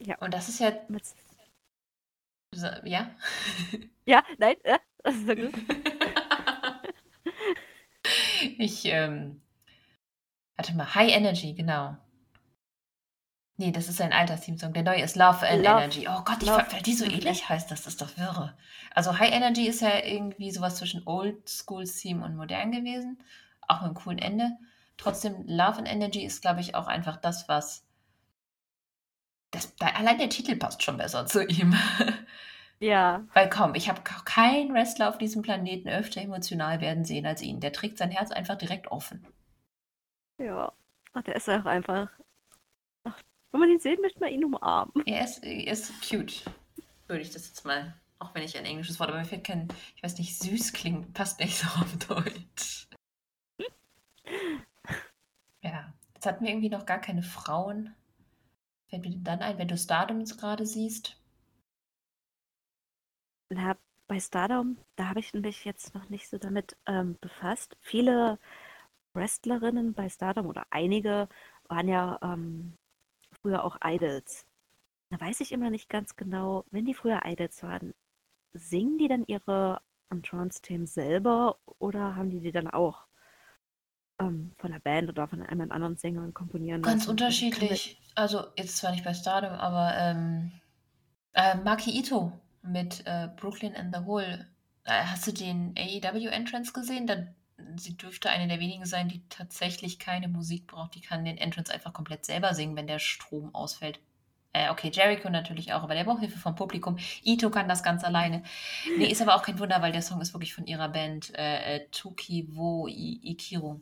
Ja. 0.00 0.18
Und 0.18 0.34
das 0.34 0.48
ist 0.48 0.60
ja. 0.60 0.72
Mit... 0.88 1.02
Ja? 2.84 3.10
Ja, 4.04 4.24
nein, 4.36 4.56
ja, 4.66 4.80
das 5.04 5.14
ist 5.14 5.28
so 5.28 5.34
gut. 5.36 5.54
ich, 8.58 8.84
ähm, 8.86 9.40
warte 10.56 10.74
mal, 10.74 10.92
High 10.92 11.12
Energy, 11.12 11.54
genau. 11.54 11.96
Nee, 13.58 13.70
das 13.70 13.88
ist 13.88 14.00
ein 14.00 14.12
alter 14.12 14.40
Theme-Song. 14.40 14.72
Der 14.72 14.82
neue 14.82 15.02
ist 15.02 15.14
Love 15.14 15.46
and 15.46 15.64
Love, 15.64 15.82
Energy. 15.82 16.08
Oh 16.08 16.22
Gott, 16.24 16.38
ich 16.40 16.48
Love, 16.48 16.66
weil 16.70 16.82
die 16.82 16.94
so 16.94 17.04
ähnlich 17.04 17.48
heißt, 17.48 17.70
das 17.70 17.86
ist 17.86 18.00
doch 18.00 18.16
wirre. 18.16 18.56
Also 18.94 19.18
High 19.18 19.30
Energy 19.30 19.66
ist 19.66 19.82
ja 19.82 20.04
irgendwie 20.04 20.50
sowas 20.50 20.76
zwischen 20.76 21.02
Old 21.06 21.48
School 21.48 21.84
Theme 21.84 22.24
und 22.24 22.36
modern 22.36 22.72
gewesen. 22.72 23.22
Auch 23.68 23.82
mit 23.82 23.90
einem 23.90 23.94
coolen 23.94 24.18
Ende. 24.18 24.50
Trotzdem, 24.96 25.44
Love 25.46 25.78
and 25.78 25.88
Energy 25.88 26.24
ist, 26.24 26.42
glaube 26.42 26.60
ich, 26.60 26.74
auch 26.74 26.86
einfach 26.86 27.16
das, 27.16 27.48
was. 27.48 27.84
Das, 29.50 29.74
allein 29.80 30.18
der 30.18 30.30
Titel 30.30 30.56
passt 30.56 30.82
schon 30.82 30.96
besser 30.96 31.26
zu 31.26 31.44
ihm. 31.44 31.76
Ja. 32.82 33.24
Weil 33.32 33.48
komm, 33.48 33.76
ich 33.76 33.88
habe 33.88 34.00
keinen 34.02 34.74
Wrestler 34.74 35.08
auf 35.08 35.16
diesem 35.16 35.42
Planeten 35.42 35.88
öfter 35.88 36.20
emotional 36.20 36.80
werden 36.80 37.04
sehen 37.04 37.26
als 37.26 37.40
ihn. 37.40 37.60
Der 37.60 37.72
trägt 37.72 37.96
sein 37.96 38.10
Herz 38.10 38.32
einfach 38.32 38.58
direkt 38.58 38.88
offen. 38.88 39.24
Ja. 40.36 40.72
Ach, 41.12 41.22
der 41.22 41.36
ist 41.36 41.48
auch 41.48 41.64
einfach 41.64 42.08
wenn 43.52 43.60
man 43.60 43.70
ihn 43.70 43.78
sieht, 43.78 44.00
möchte 44.00 44.20
man 44.20 44.32
ihn 44.32 44.44
umarmen. 44.44 45.06
Er 45.06 45.24
ist, 45.24 45.44
er 45.44 45.72
ist 45.72 45.92
cute, 46.08 46.42
würde 47.06 47.22
ich 47.22 47.30
das 47.30 47.48
jetzt 47.48 47.64
mal, 47.64 47.94
auch 48.18 48.34
wenn 48.34 48.42
ich 48.42 48.56
ein 48.56 48.64
englisches 48.64 48.98
Wort, 48.98 49.10
aber 49.10 49.18
mir 49.18 49.24
fällt 49.24 49.44
kein, 49.44 49.68
ich 49.94 50.02
weiß 50.02 50.18
nicht, 50.18 50.38
süß 50.38 50.72
klingt, 50.72 51.12
passt 51.14 51.38
nicht 51.38 51.56
so 51.56 51.66
auf 51.80 51.96
Deutsch. 51.98 52.88
ja, 55.62 55.92
jetzt 56.14 56.26
hatten 56.26 56.44
wir 56.44 56.50
irgendwie 56.50 56.70
noch 56.70 56.86
gar 56.86 57.00
keine 57.00 57.22
Frauen. 57.22 57.94
Fällt 58.88 59.02
mir 59.02 59.16
dann 59.18 59.40
ein, 59.40 59.58
wenn 59.58 59.68
du 59.68 59.76
Stardom 59.76 60.24
gerade 60.24 60.66
siehst? 60.66 61.16
Na, 63.50 63.76
bei 64.06 64.18
Stardom, 64.18 64.78
da 64.96 65.08
habe 65.08 65.20
ich 65.20 65.32
mich 65.34 65.64
jetzt 65.64 65.94
noch 65.94 66.08
nicht 66.08 66.28
so 66.28 66.38
damit 66.38 66.76
ähm, 66.86 67.18
befasst. 67.20 67.76
Viele 67.80 68.38
Wrestlerinnen 69.14 69.94
bei 69.94 70.08
Stardom 70.08 70.46
oder 70.46 70.66
einige 70.70 71.28
waren 71.68 71.88
ja 71.88 72.18
ähm, 72.22 72.76
früher 73.42 73.64
auch 73.64 73.76
Idols. 73.84 74.46
Da 75.10 75.20
weiß 75.20 75.40
ich 75.40 75.52
immer 75.52 75.70
nicht 75.70 75.88
ganz 75.90 76.16
genau, 76.16 76.64
wenn 76.70 76.86
die 76.86 76.94
früher 76.94 77.20
Idols 77.24 77.62
waren, 77.62 77.92
singen 78.54 78.98
die 78.98 79.08
dann 79.08 79.24
ihre 79.26 79.80
Entrance-Themen 80.10 80.86
selber 80.86 81.58
oder 81.78 82.16
haben 82.16 82.30
die 82.30 82.40
die 82.40 82.52
dann 82.52 82.68
auch 82.68 83.06
ähm, 84.18 84.52
von 84.58 84.72
der 84.72 84.78
Band 84.78 85.08
oder 85.08 85.28
von 85.28 85.42
einem 85.42 85.70
anderen 85.72 85.96
Sänger 85.96 86.30
komponieren 86.32 86.82
Ganz 86.82 87.02
lassen? 87.02 87.10
unterschiedlich. 87.10 88.00
Also 88.14 88.44
jetzt 88.56 88.76
zwar 88.76 88.92
nicht 88.92 89.04
bei 89.04 89.14
Stardom, 89.14 89.52
aber 89.52 89.94
ähm, 89.96 90.52
äh, 91.32 91.56
Maki 91.56 91.98
Ito 91.98 92.32
mit 92.62 93.02
äh, 93.06 93.28
Brooklyn 93.36 93.74
and 93.74 93.94
the 93.94 94.04
Hole. 94.04 94.46
Äh, 94.84 95.04
hast 95.04 95.26
du 95.26 95.32
den 95.32 95.74
AEW 95.76 96.28
Entrance 96.28 96.72
gesehen? 96.72 97.06
Da, 97.06 97.26
sie 97.78 97.96
dürfte 97.96 98.30
eine 98.30 98.48
der 98.48 98.60
wenigen 98.60 98.86
sein, 98.86 99.08
die 99.08 99.22
tatsächlich 99.28 99.98
keine 99.98 100.28
Musik 100.28 100.66
braucht. 100.66 100.94
Die 100.94 101.00
kann 101.00 101.24
den 101.24 101.38
Entrance 101.38 101.72
einfach 101.72 101.92
komplett 101.92 102.24
selber 102.24 102.54
singen, 102.54 102.76
wenn 102.76 102.86
der 102.86 102.98
Strom 102.98 103.54
ausfällt. 103.54 104.00
Äh, 104.54 104.70
okay, 104.70 104.90
Jericho 104.92 105.30
natürlich 105.30 105.72
auch, 105.72 105.82
aber 105.82 105.94
der 105.94 106.04
braucht 106.04 106.20
Hilfe 106.20 106.38
vom 106.38 106.54
Publikum. 106.54 106.98
Ito 107.22 107.50
kann 107.50 107.68
das 107.68 107.82
ganz 107.82 108.04
alleine. 108.04 108.42
Nee, 108.98 109.06
ist 109.06 109.22
aber 109.22 109.34
auch 109.34 109.42
kein 109.42 109.58
Wunder, 109.58 109.80
weil 109.80 109.92
der 109.92 110.02
Song 110.02 110.20
ist 110.20 110.34
wirklich 110.34 110.54
von 110.54 110.66
ihrer 110.66 110.88
Band 110.90 111.34
äh, 111.34 111.76
äh 111.76 111.88
Tuki 111.90 112.48
Wo 112.50 112.86
Ikiru. 112.86 113.80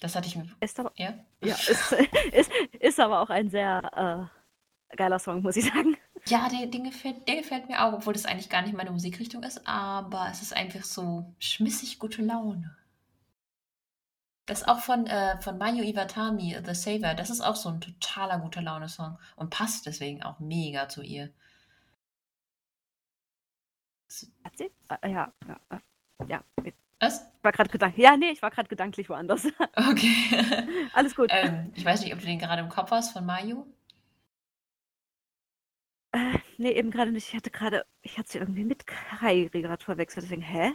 Das 0.00 0.14
hatte 0.14 0.28
ich 0.28 0.36
mir. 0.36 0.46
Ist 0.60 0.78
aber, 0.80 0.92
ja? 0.96 1.14
Ja, 1.44 1.54
ist, 1.54 1.92
ist, 2.32 2.50
ist 2.78 3.00
aber 3.00 3.20
auch 3.20 3.30
ein 3.30 3.50
sehr 3.50 4.30
äh, 4.92 4.96
geiler 4.96 5.18
Song, 5.18 5.42
muss 5.42 5.56
ich 5.56 5.66
sagen. 5.66 5.96
Ja, 6.28 6.48
der, 6.48 6.66
der, 6.66 6.80
gefällt, 6.80 7.26
der 7.28 7.36
gefällt 7.36 7.68
mir 7.68 7.84
auch, 7.84 7.92
obwohl 7.92 8.12
das 8.12 8.26
eigentlich 8.26 8.50
gar 8.50 8.62
nicht 8.62 8.74
meine 8.74 8.90
Musikrichtung 8.90 9.42
ist, 9.42 9.66
aber 9.66 10.28
es 10.30 10.42
ist 10.42 10.54
einfach 10.54 10.84
so 10.84 11.34
schmissig 11.38 11.98
gute 11.98 12.22
Laune. 12.22 12.76
Das 14.46 14.62
ist 14.62 14.68
auch 14.68 14.80
von, 14.80 15.06
äh, 15.06 15.40
von 15.40 15.58
Mayu 15.58 15.82
Iwatani, 15.82 16.56
The 16.64 16.74
Saver. 16.74 17.14
Das 17.14 17.30
ist 17.30 17.40
auch 17.40 17.56
so 17.56 17.68
ein 17.68 17.80
totaler 17.80 18.40
guter 18.40 18.62
Laune-Song 18.62 19.18
und 19.36 19.50
passt 19.50 19.86
deswegen 19.86 20.22
auch 20.22 20.40
mega 20.40 20.88
zu 20.88 21.02
ihr. 21.02 21.32
Hat 24.44 24.56
sie? 24.56 24.70
Ah, 24.88 25.06
ja, 25.06 25.32
ja, 25.46 25.80
ja. 26.26 26.44
Was? 26.98 27.20
Ich 27.38 27.44
war 27.44 27.52
gerade 27.52 27.70
gedanklich. 27.70 28.04
Ja, 28.04 28.16
nee, 28.16 28.30
ich 28.30 28.42
war 28.42 28.50
gerade 28.50 28.68
gedanklich 28.68 29.08
woanders. 29.08 29.46
Okay. 29.76 30.68
Alles 30.92 31.14
gut. 31.14 31.30
Ähm, 31.32 31.72
ich 31.74 31.84
weiß 31.84 32.02
nicht, 32.02 32.12
ob 32.12 32.20
du 32.20 32.26
den 32.26 32.38
gerade 32.38 32.60
im 32.60 32.68
Kopf 32.68 32.90
hast 32.90 33.12
von 33.12 33.24
Mayu. 33.24 33.66
Äh, 36.12 36.38
nee, 36.58 36.72
eben 36.72 36.90
gerade 36.90 37.12
nicht. 37.12 37.28
Ich 37.28 37.36
hatte 37.36 37.50
gerade, 37.50 37.84
ich 38.02 38.18
hatte 38.18 38.30
sie 38.32 38.38
irgendwie 38.38 38.64
mit 38.64 38.86
Kairi 38.86 39.62
gerade 39.62 39.84
verwechselt. 39.84 40.24
Deswegen, 40.24 40.42
hä? 40.42 40.72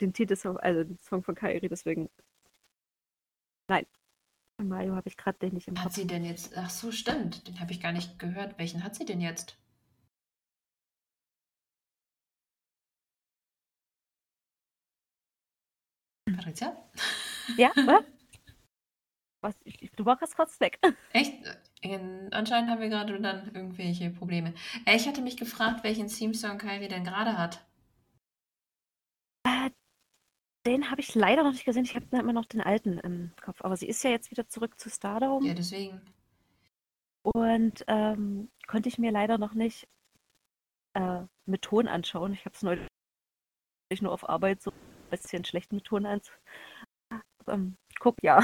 Den 0.00 0.12
Titel, 0.12 0.34
also 0.58 0.84
den 0.84 0.98
Song 0.98 1.22
von 1.22 1.34
Kairi, 1.34 1.68
deswegen 1.68 2.08
Nein. 3.68 3.86
Von 4.56 4.68
Mario 4.68 4.94
habe 4.94 5.08
ich 5.08 5.16
gerade 5.16 5.38
den 5.38 5.54
nicht 5.54 5.68
im 5.68 5.82
Hat 5.82 5.92
sie 5.92 6.06
denn 6.06 6.24
jetzt. 6.24 6.56
Ach 6.56 6.70
so, 6.70 6.90
stimmt. 6.92 7.46
Den 7.46 7.60
habe 7.60 7.72
ich 7.72 7.80
gar 7.80 7.92
nicht 7.92 8.18
gehört. 8.18 8.58
Welchen 8.58 8.82
hat 8.84 8.94
sie 8.94 9.04
denn 9.04 9.20
jetzt? 9.20 9.58
Patricia? 16.36 16.76
Ja, 17.56 17.70
oder? 17.72 18.04
Was, 19.42 19.54
du 19.96 20.04
warst 20.04 20.34
kurz 20.34 20.58
weg. 20.60 20.80
Echt? 21.12 21.34
In, 21.90 22.32
anscheinend 22.32 22.70
haben 22.70 22.80
wir 22.80 22.88
gerade 22.88 23.20
dann 23.20 23.54
irgendwelche 23.54 24.10
Probleme. 24.10 24.54
Äh, 24.84 24.96
ich 24.96 25.06
hatte 25.06 25.22
mich 25.22 25.36
gefragt, 25.36 25.84
welchen 25.84 26.08
Theme-Song 26.08 26.58
Kyrie 26.58 26.88
denn 26.88 27.04
gerade 27.04 27.38
hat. 27.38 27.66
Den 30.66 30.90
habe 30.90 31.00
ich 31.00 31.14
leider 31.14 31.44
noch 31.44 31.52
nicht 31.52 31.64
gesehen. 31.64 31.84
Ich 31.84 31.94
habe 31.94 32.06
immer 32.10 32.32
noch 32.32 32.44
den 32.44 32.60
alten 32.60 32.98
im 32.98 33.30
Kopf. 33.40 33.62
Aber 33.62 33.76
sie 33.76 33.86
ist 33.86 34.02
ja 34.02 34.10
jetzt 34.10 34.32
wieder 34.32 34.48
zurück 34.48 34.80
zu 34.80 34.90
Stardom. 34.90 35.44
Ja, 35.44 35.54
deswegen. 35.54 36.00
Und 37.22 37.84
ähm, 37.86 38.50
konnte 38.66 38.88
ich 38.88 38.98
mir 38.98 39.12
leider 39.12 39.38
noch 39.38 39.54
nicht 39.54 39.86
äh, 40.94 41.22
mit 41.44 41.62
Ton 41.62 41.86
anschauen. 41.86 42.32
Ich 42.32 42.44
habe 42.44 42.54
es 42.54 42.62
neulich 42.62 44.02
nur 44.02 44.12
auf 44.12 44.28
Arbeit 44.28 44.60
so 44.60 44.72
ein 44.72 45.10
bisschen 45.10 45.44
schlecht 45.44 45.72
mit 45.72 45.84
Ton 45.84 46.04
ans. 46.04 46.32
Ähm, 47.46 47.76
guck, 48.00 48.16
ja. 48.24 48.40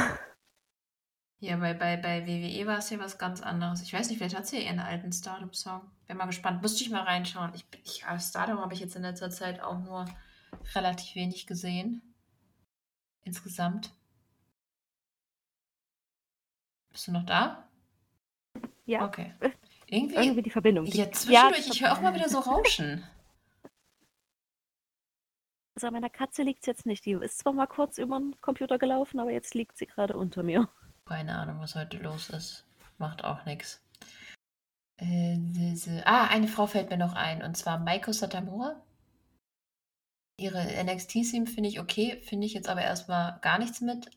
Ja, 1.42 1.60
weil 1.60 1.74
bei, 1.74 1.96
bei 1.96 2.24
WWE 2.24 2.68
war 2.68 2.78
es 2.78 2.90
ja 2.90 3.00
was 3.00 3.18
ganz 3.18 3.42
anderes. 3.42 3.82
Ich 3.82 3.92
weiß 3.92 4.08
nicht, 4.08 4.18
vielleicht 4.18 4.36
hat 4.36 4.46
sie 4.46 4.58
ja 4.58 4.62
ihren 4.62 4.78
alten 4.78 5.12
Stardom-Song. 5.12 5.80
Bin 6.06 6.16
mal 6.16 6.26
gespannt. 6.26 6.62
Müsste 6.62 6.84
ich 6.84 6.90
mal 6.90 7.02
reinschauen. 7.02 7.50
Ich, 7.56 7.64
ich, 7.82 8.04
Stardom 8.20 8.60
habe 8.60 8.74
ich 8.74 8.78
jetzt 8.78 8.94
in 8.94 9.02
letzter 9.02 9.28
Zeit 9.28 9.60
auch 9.60 9.80
nur 9.80 10.04
relativ 10.76 11.16
wenig 11.16 11.48
gesehen 11.48 12.00
insgesamt. 13.24 13.90
Bist 16.92 17.08
du 17.08 17.12
noch 17.12 17.26
da? 17.26 17.68
Ja. 18.84 19.04
Okay. 19.04 19.34
Irgendwie, 19.86 20.14
Irgendwie 20.14 20.42
die 20.42 20.50
Verbindung. 20.50 20.86
Ja, 20.86 21.10
zwischendurch, 21.10 21.66
ja, 21.66 21.72
ich 21.72 21.82
höre 21.82 21.92
auch 21.92 22.00
mal 22.00 22.14
wieder 22.14 22.28
so 22.28 22.38
Rauschen. 22.38 23.02
Also 25.74 25.88
an 25.88 25.94
meiner 25.94 26.08
Katze 26.08 26.44
liegt 26.44 26.60
es 26.60 26.66
jetzt 26.66 26.86
nicht. 26.86 27.04
Die 27.04 27.14
ist 27.14 27.40
zwar 27.40 27.52
mal 27.52 27.66
kurz 27.66 27.98
über 27.98 28.16
den 28.16 28.40
Computer 28.40 28.78
gelaufen, 28.78 29.18
aber 29.18 29.32
jetzt 29.32 29.54
liegt 29.54 29.76
sie 29.76 29.86
gerade 29.86 30.16
unter 30.16 30.44
mir. 30.44 30.68
Keine 31.12 31.38
Ahnung, 31.38 31.60
was 31.60 31.74
heute 31.74 31.98
los 31.98 32.30
ist. 32.30 32.64
Macht 32.98 33.22
auch 33.22 33.44
nichts. 33.44 33.80
Äh, 34.98 35.38
ah, 36.04 36.26
eine 36.28 36.48
Frau 36.48 36.66
fällt 36.66 36.90
mir 36.90 36.96
noch 36.96 37.12
ein, 37.14 37.42
und 37.42 37.56
zwar 37.56 37.78
Maiko 37.78 38.12
Satamura 38.12 38.80
ihre 40.38 40.62
NXT-Theme 40.84 41.46
finde 41.46 41.68
ich 41.68 41.80
okay, 41.80 42.20
finde 42.22 42.46
ich 42.46 42.54
jetzt 42.54 42.68
aber 42.68 42.82
erstmal 42.82 43.38
gar 43.40 43.58
nichts 43.58 43.80
mit. 43.80 44.10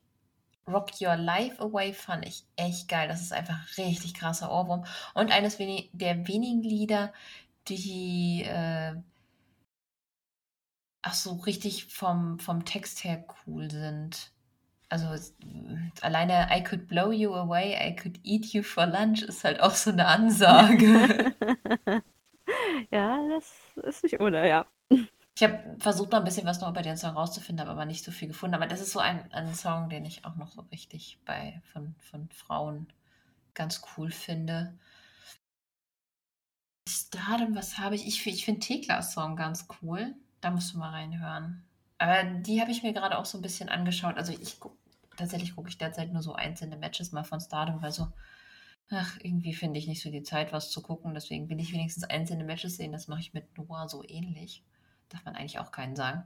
Rock 0.67 0.99
Your 0.99 1.15
Life 1.15 1.61
Away 1.61 1.93
fand 1.93 2.25
ich 2.25 2.45
echt 2.55 2.87
geil. 2.87 3.07
Das 3.07 3.21
ist 3.21 3.33
einfach 3.33 3.77
richtig 3.77 4.15
krasser 4.15 4.51
Ohrwurm. 4.51 4.85
Und 5.13 5.31
eines 5.31 5.57
der 5.57 6.27
wenigen 6.27 6.63
Lieder, 6.63 7.13
die 7.67 8.43
äh, 8.43 8.95
ach 11.03 11.13
so 11.13 11.33
richtig 11.33 11.85
vom, 11.93 12.39
vom 12.39 12.65
Text 12.65 13.03
her 13.03 13.25
cool 13.45 13.69
sind. 13.69 14.31
Also 15.03 15.33
alleine 16.01 16.47
I 16.49 16.63
could 16.63 16.87
blow 16.87 17.11
you 17.11 17.33
away, 17.33 17.75
I 17.75 17.95
could 17.95 18.19
eat 18.23 18.53
you 18.53 18.63
for 18.63 18.85
lunch 18.85 19.23
ist 19.23 19.43
halt 19.43 19.59
auch 19.59 19.71
so 19.71 19.91
eine 19.91 20.07
Ansage. 20.07 21.35
ja, 22.91 23.19
das 23.29 23.53
ist 23.83 24.03
nicht 24.03 24.19
ohne, 24.21 24.47
ja. 24.47 24.65
Ich 25.37 25.43
habe 25.43 25.75
versucht, 25.79 26.11
noch 26.11 26.19
ein 26.19 26.23
bisschen 26.23 26.47
was 26.47 26.61
noch 26.61 26.69
über 26.69 26.81
den 26.81 26.95
Song 26.95 27.15
rauszufinden, 27.15 27.59
habe 27.59 27.71
aber 27.71 27.85
nicht 27.85 28.05
so 28.05 28.11
viel 28.11 28.29
gefunden. 28.29 28.55
Aber 28.55 28.67
das 28.67 28.79
ist 28.79 28.93
so 28.93 28.99
ein, 28.99 29.29
ein 29.33 29.53
Song, 29.53 29.89
den 29.89 30.05
ich 30.05 30.23
auch 30.23 30.37
noch 30.37 30.51
so 30.51 30.61
richtig 30.71 31.19
bei, 31.25 31.61
von, 31.73 31.93
von 31.99 32.29
Frauen 32.29 32.87
ganz 33.53 33.81
cool 33.97 34.11
finde. 34.11 34.77
Stardom, 36.87 37.53
was 37.53 37.77
habe 37.77 37.95
ich? 37.95 38.07
Ich, 38.07 38.25
ich 38.25 38.45
finde 38.45 38.61
Teklas 38.61 39.13
Song 39.13 39.35
ganz 39.35 39.67
cool. 39.81 40.15
Da 40.39 40.51
musst 40.51 40.73
du 40.73 40.77
mal 40.77 40.91
reinhören. 40.91 41.65
Aber 41.97 42.23
die 42.23 42.61
habe 42.61 42.71
ich 42.71 42.83
mir 42.83 42.93
gerade 42.93 43.17
auch 43.17 43.25
so 43.25 43.37
ein 43.37 43.41
bisschen 43.41 43.67
angeschaut. 43.67 44.17
Also 44.17 44.31
ich 44.31 44.57
tatsächlich 45.17 45.55
gucke 45.55 45.69
ich 45.69 45.77
derzeit 45.77 46.11
nur 46.11 46.21
so 46.21 46.33
einzelne 46.33 46.77
Matches 46.77 47.11
mal 47.11 47.23
von 47.23 47.39
Stardom, 47.39 47.81
weil 47.81 47.91
so, 47.91 48.07
ach, 48.89 49.17
irgendwie 49.21 49.53
finde 49.53 49.79
ich 49.79 49.87
nicht 49.87 50.01
so 50.01 50.11
die 50.11 50.23
Zeit, 50.23 50.53
was 50.53 50.71
zu 50.71 50.81
gucken. 50.81 51.13
Deswegen 51.13 51.49
will 51.49 51.59
ich 51.59 51.73
wenigstens 51.73 52.03
einzelne 52.03 52.43
Matches 52.43 52.77
sehen. 52.77 52.91
Das 52.91 53.07
mache 53.07 53.21
ich 53.21 53.33
mit 53.33 53.57
Noah 53.57 53.89
so 53.89 54.03
ähnlich. 54.07 54.63
Darf 55.09 55.25
man 55.25 55.35
eigentlich 55.35 55.59
auch 55.59 55.71
keinen 55.71 55.95
sagen. 55.95 56.23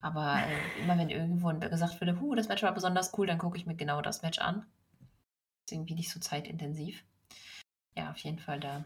Aber 0.00 0.36
äh, 0.36 0.80
immer 0.82 0.98
wenn 0.98 1.10
irgendwo 1.10 1.48
gesagt 1.52 2.00
würde, 2.00 2.20
huh, 2.20 2.34
das 2.34 2.48
Match 2.48 2.62
war 2.62 2.72
besonders 2.72 3.16
cool, 3.18 3.26
dann 3.26 3.38
gucke 3.38 3.56
ich 3.56 3.66
mir 3.66 3.76
genau 3.76 4.02
das 4.02 4.22
Match 4.22 4.38
an. 4.38 4.66
Ist 5.66 5.72
irgendwie 5.72 5.94
nicht 5.94 6.10
so 6.10 6.20
zeitintensiv. 6.20 7.04
Ja, 7.96 8.10
auf 8.10 8.18
jeden 8.18 8.38
Fall 8.38 8.60
da. 8.60 8.84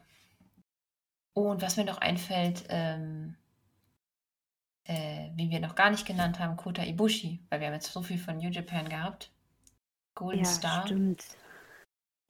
Oh, 1.35 1.51
und 1.51 1.63
was 1.63 1.77
mir 1.77 1.85
noch 1.85 1.99
einfällt, 1.99 2.65
ähm, 2.69 3.37
äh, 4.89 5.31
wie 5.35 5.51
wir 5.51 5.61
noch 5.61 5.75
gar 5.75 5.91
nicht 5.91 6.07
genannt 6.07 6.39
haben, 6.39 6.57
Kota 6.57 6.83
Ibushi, 6.83 7.41
weil 7.51 7.61
wir 7.61 7.69
haben 7.69 7.75
jetzt 7.75 7.93
so 7.93 8.03
viel 8.03 8.19
von 8.19 8.39
New 8.39 8.51
Japan 8.51 8.89
gehabt. 8.89 9.31
Golden 10.15 10.45
ja, 10.45 10.51
Star. 10.51 10.87
Stimmt. 10.87 11.25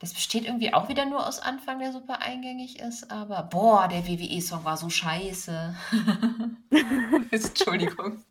Das 0.01 0.13
besteht 0.13 0.45
irgendwie 0.45 0.75
auch 0.75 0.89
wieder 0.89 1.07
nur 1.07 1.27
aus 1.27 1.41
Anfang, 1.41 1.81
der 1.81 1.93
super 1.93 2.21
eingängig 2.21 2.79
ist, 2.79 3.11
aber 3.11 3.45
boah, 3.45 3.89
der 3.89 4.07
WWE-Song 4.07 4.65
war 4.65 4.77
so 4.77 4.91
scheiße. 4.91 5.75
Entschuldigung. 7.31 8.25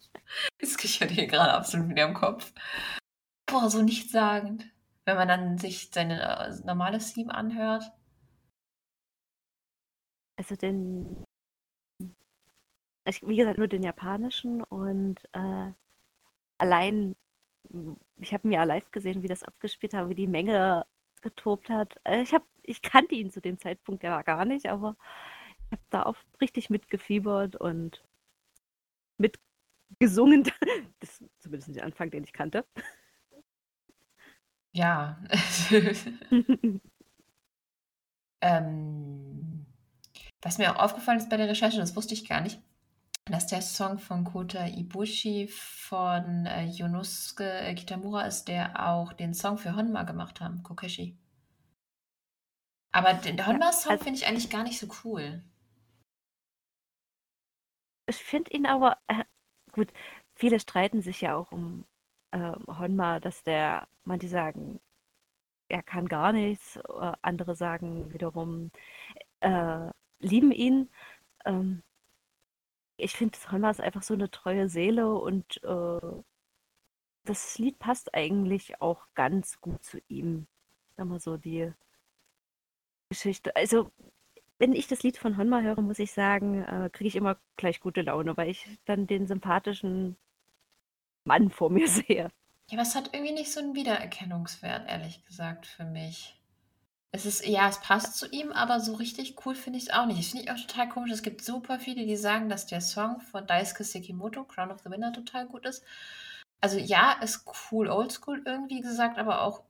Das 0.59 0.77
kichert 0.77 1.11
hier 1.11 1.27
gerade 1.27 1.53
absolut 1.53 1.89
wieder 1.89 2.07
im 2.07 2.13
Kopf. 2.13 2.53
Boah, 3.45 3.69
so 3.69 3.81
nichtssagend. 3.81 4.65
Wenn 5.05 5.15
man 5.15 5.27
dann 5.27 5.57
sich 5.57 5.89
seine 5.91 6.21
äh, 6.21 6.65
normale 6.65 6.99
Theme 6.99 7.33
anhört. 7.33 7.91
Also 10.37 10.55
den, 10.55 11.25
ich, 13.09 13.27
wie 13.27 13.37
gesagt, 13.37 13.57
nur 13.57 13.67
den 13.67 13.83
japanischen 13.83 14.63
und 14.63 15.19
äh, 15.33 15.71
allein, 16.57 17.15
ich 18.17 18.33
habe 18.33 18.47
mir 18.47 18.55
ja 18.55 18.63
live 18.63 18.91
gesehen, 18.91 19.23
wie 19.23 19.27
das 19.27 19.43
abgespielt 19.43 19.93
habe, 19.93 20.09
wie 20.09 20.15
die 20.15 20.27
Menge 20.27 20.85
getobt 21.21 21.69
hat. 21.69 21.99
Äh, 22.03 22.21
ich, 22.21 22.33
hab, 22.33 22.43
ich 22.63 22.81
kannte 22.81 23.15
ihn 23.15 23.31
zu 23.31 23.41
dem 23.41 23.59
Zeitpunkt 23.59 24.03
ja 24.03 24.21
gar 24.21 24.45
nicht, 24.45 24.67
aber 24.67 24.95
ich 25.65 25.71
habe 25.73 25.81
da 25.89 26.03
auch 26.03 26.15
richtig 26.41 26.69
mitgefiebert 26.69 27.55
und 27.55 28.03
mitgesungen. 29.17 30.43
Das 30.99 31.21
ist 31.21 31.29
zumindest 31.39 31.75
der 31.75 31.83
Anfang, 31.85 32.09
den 32.11 32.23
ich 32.23 32.33
kannte. 32.33 32.65
Ja. 34.73 35.17
ähm, 38.41 39.65
was 40.41 40.57
mir 40.59 40.71
auch 40.71 40.79
aufgefallen 40.83 41.17
ist 41.17 41.29
bei 41.29 41.37
der 41.37 41.49
Recherche, 41.49 41.79
das 41.79 41.95
wusste 41.95 42.13
ich 42.13 42.27
gar 42.27 42.41
nicht, 42.41 42.61
dass 43.31 43.47
der 43.47 43.61
Song 43.61 43.99
von 43.99 44.23
Kota 44.23 44.67
Ibushi 44.67 45.47
von 45.47 46.45
äh, 46.45 46.65
Yonosuke 46.65 47.73
Kitamura 47.75 48.23
ist, 48.23 48.47
der 48.47 48.87
auch 48.87 49.13
den 49.13 49.33
Song 49.33 49.57
für 49.57 49.75
Honma 49.75 50.03
gemacht 50.03 50.41
haben, 50.41 50.63
Kokeshi. 50.63 51.17
Aber 52.91 53.13
den 53.13 53.45
Honma-Song 53.45 53.91
also- 53.91 54.03
finde 54.03 54.19
ich 54.19 54.27
eigentlich 54.27 54.49
gar 54.49 54.63
nicht 54.63 54.79
so 54.79 54.87
cool. 55.03 55.43
Ich 58.09 58.17
finde 58.17 58.51
ihn 58.51 58.65
aber, 58.65 58.97
äh, 59.07 59.25
gut, 59.73 59.91
viele 60.35 60.59
streiten 60.59 61.01
sich 61.01 61.21
ja 61.21 61.35
auch 61.35 61.51
um 61.51 61.85
äh, 62.31 62.53
Honma, 62.67 63.19
dass 63.19 63.43
der, 63.43 63.87
manche 64.03 64.29
sagen, 64.29 64.79
er 65.69 65.83
kann 65.83 66.07
gar 66.07 66.31
nichts, 66.31 66.77
äh, 66.77 67.11
andere 67.21 67.55
sagen 67.55 68.13
wiederum, 68.13 68.71
äh, 69.41 69.89
lieben 70.19 70.51
ihn. 70.51 70.89
Ähm, 71.45 71.83
ich 72.97 73.13
finde, 73.13 73.37
Honma 73.51 73.69
ist 73.69 73.81
einfach 73.81 74.03
so 74.03 74.13
eine 74.13 74.29
treue 74.29 74.69
Seele 74.69 75.13
und 75.13 75.63
äh, 75.63 76.23
das 77.25 77.57
Lied 77.57 77.79
passt 77.79 78.13
eigentlich 78.13 78.81
auch 78.81 79.07
ganz 79.13 79.61
gut 79.61 79.83
zu 79.83 79.99
ihm. 80.07 80.47
Sag 80.95 81.07
mal 81.07 81.19
so, 81.19 81.37
die 81.37 81.71
Geschichte. 83.09 83.55
Also, 83.55 83.91
wenn 84.59 84.73
ich 84.73 84.87
das 84.87 85.03
Lied 85.03 85.17
von 85.17 85.37
Honma 85.37 85.61
höre, 85.61 85.81
muss 85.81 85.99
ich 85.99 86.11
sagen, 86.11 86.63
äh, 86.63 86.89
kriege 86.91 87.07
ich 87.07 87.15
immer 87.15 87.37
gleich 87.57 87.79
gute 87.79 88.01
Laune, 88.01 88.35
weil 88.35 88.49
ich 88.49 88.67
dann 88.85 89.05
den 89.05 89.27
sympathischen 89.27 90.17
Mann 91.23 91.51
vor 91.51 91.69
mir 91.69 91.87
sehe. 91.87 92.31
Ja, 92.69 92.79
aber 92.79 92.81
es 92.81 92.95
hat 92.95 93.13
irgendwie 93.13 93.33
nicht 93.33 93.51
so 93.51 93.59
einen 93.59 93.75
Wiedererkennungswert, 93.75 94.89
ehrlich 94.89 95.23
gesagt, 95.25 95.67
für 95.67 95.85
mich. 95.85 96.33
Es 97.11 97.25
ist, 97.25 97.45
ja, 97.45 97.69
es 97.69 97.79
passt 97.79 98.17
zu 98.17 98.29
ihm, 98.29 98.51
aber 98.51 98.79
so 98.79 98.93
richtig 98.95 99.45
cool 99.45 99.55
finde 99.55 99.79
ich 99.79 99.85
es 99.85 99.93
auch 99.93 100.05
nicht. 100.05 100.19
Das 100.19 100.27
finde 100.27 100.43
ich 100.43 100.51
auch 100.51 100.67
total 100.67 100.89
komisch. 100.89 101.11
Es 101.11 101.23
gibt 101.23 101.43
super 101.43 101.79
viele, 101.79 102.05
die 102.05 102.17
sagen, 102.17 102.49
dass 102.49 102.65
der 102.65 102.81
Song 102.81 103.21
von 103.21 103.47
Daisuke 103.47 103.83
Sekimoto, 103.83 104.43
Crown 104.43 104.71
of 104.71 104.81
the 104.83 104.91
Winner, 104.91 105.13
total 105.13 105.47
gut 105.47 105.65
ist. 105.65 105.83
Also 106.61 106.77
ja, 106.77 107.13
ist 107.21 107.45
cool 107.71 107.89
oldschool 107.89 108.41
irgendwie 108.45 108.81
gesagt, 108.81 109.17
aber 109.19 109.41
auch 109.41 109.63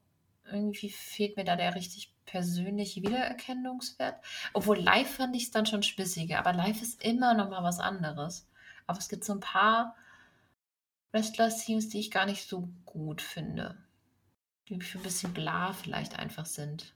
irgendwie 0.50 0.90
fehlt 0.90 1.36
mir 1.36 1.44
da 1.44 1.56
der 1.56 1.74
richtig 1.74 2.12
persönliche 2.26 3.02
Wiedererkennungswert. 3.02 4.24
Obwohl 4.52 4.78
live 4.78 5.16
fand 5.16 5.36
ich 5.36 5.44
es 5.44 5.50
dann 5.50 5.66
schon 5.66 5.82
splissiger, 5.82 6.38
aber 6.38 6.52
live 6.52 6.82
ist 6.82 7.02
immer 7.04 7.34
noch 7.34 7.50
mal 7.50 7.62
was 7.62 7.78
anderes. 7.80 8.46
Aber 8.86 8.98
es 8.98 9.08
gibt 9.08 9.24
so 9.24 9.34
ein 9.34 9.40
paar 9.40 9.96
Wrestler-Themes, 11.12 11.88
die 11.88 12.00
ich 12.00 12.10
gar 12.10 12.26
nicht 12.26 12.48
so 12.48 12.68
gut 12.84 13.22
finde. 13.22 13.76
Die 14.68 14.80
für 14.80 14.98
ein 14.98 15.04
bisschen 15.04 15.32
bla 15.32 15.72
vielleicht 15.72 16.18
einfach 16.18 16.46
sind. 16.46 16.94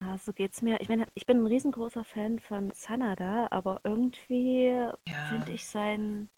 Ja, 0.00 0.16
so 0.18 0.32
geht's 0.32 0.62
mir. 0.62 0.80
Ich 0.80 0.88
meine, 0.88 1.06
ich 1.14 1.26
bin 1.26 1.38
ein 1.42 1.46
riesengroßer 1.46 2.04
Fan 2.04 2.38
von 2.38 2.70
Sanada, 2.72 3.48
aber 3.50 3.80
irgendwie 3.84 4.72
Ja. 5.06 5.16
finde 5.22 5.52
ich 5.52 5.66
sein, 5.66 6.28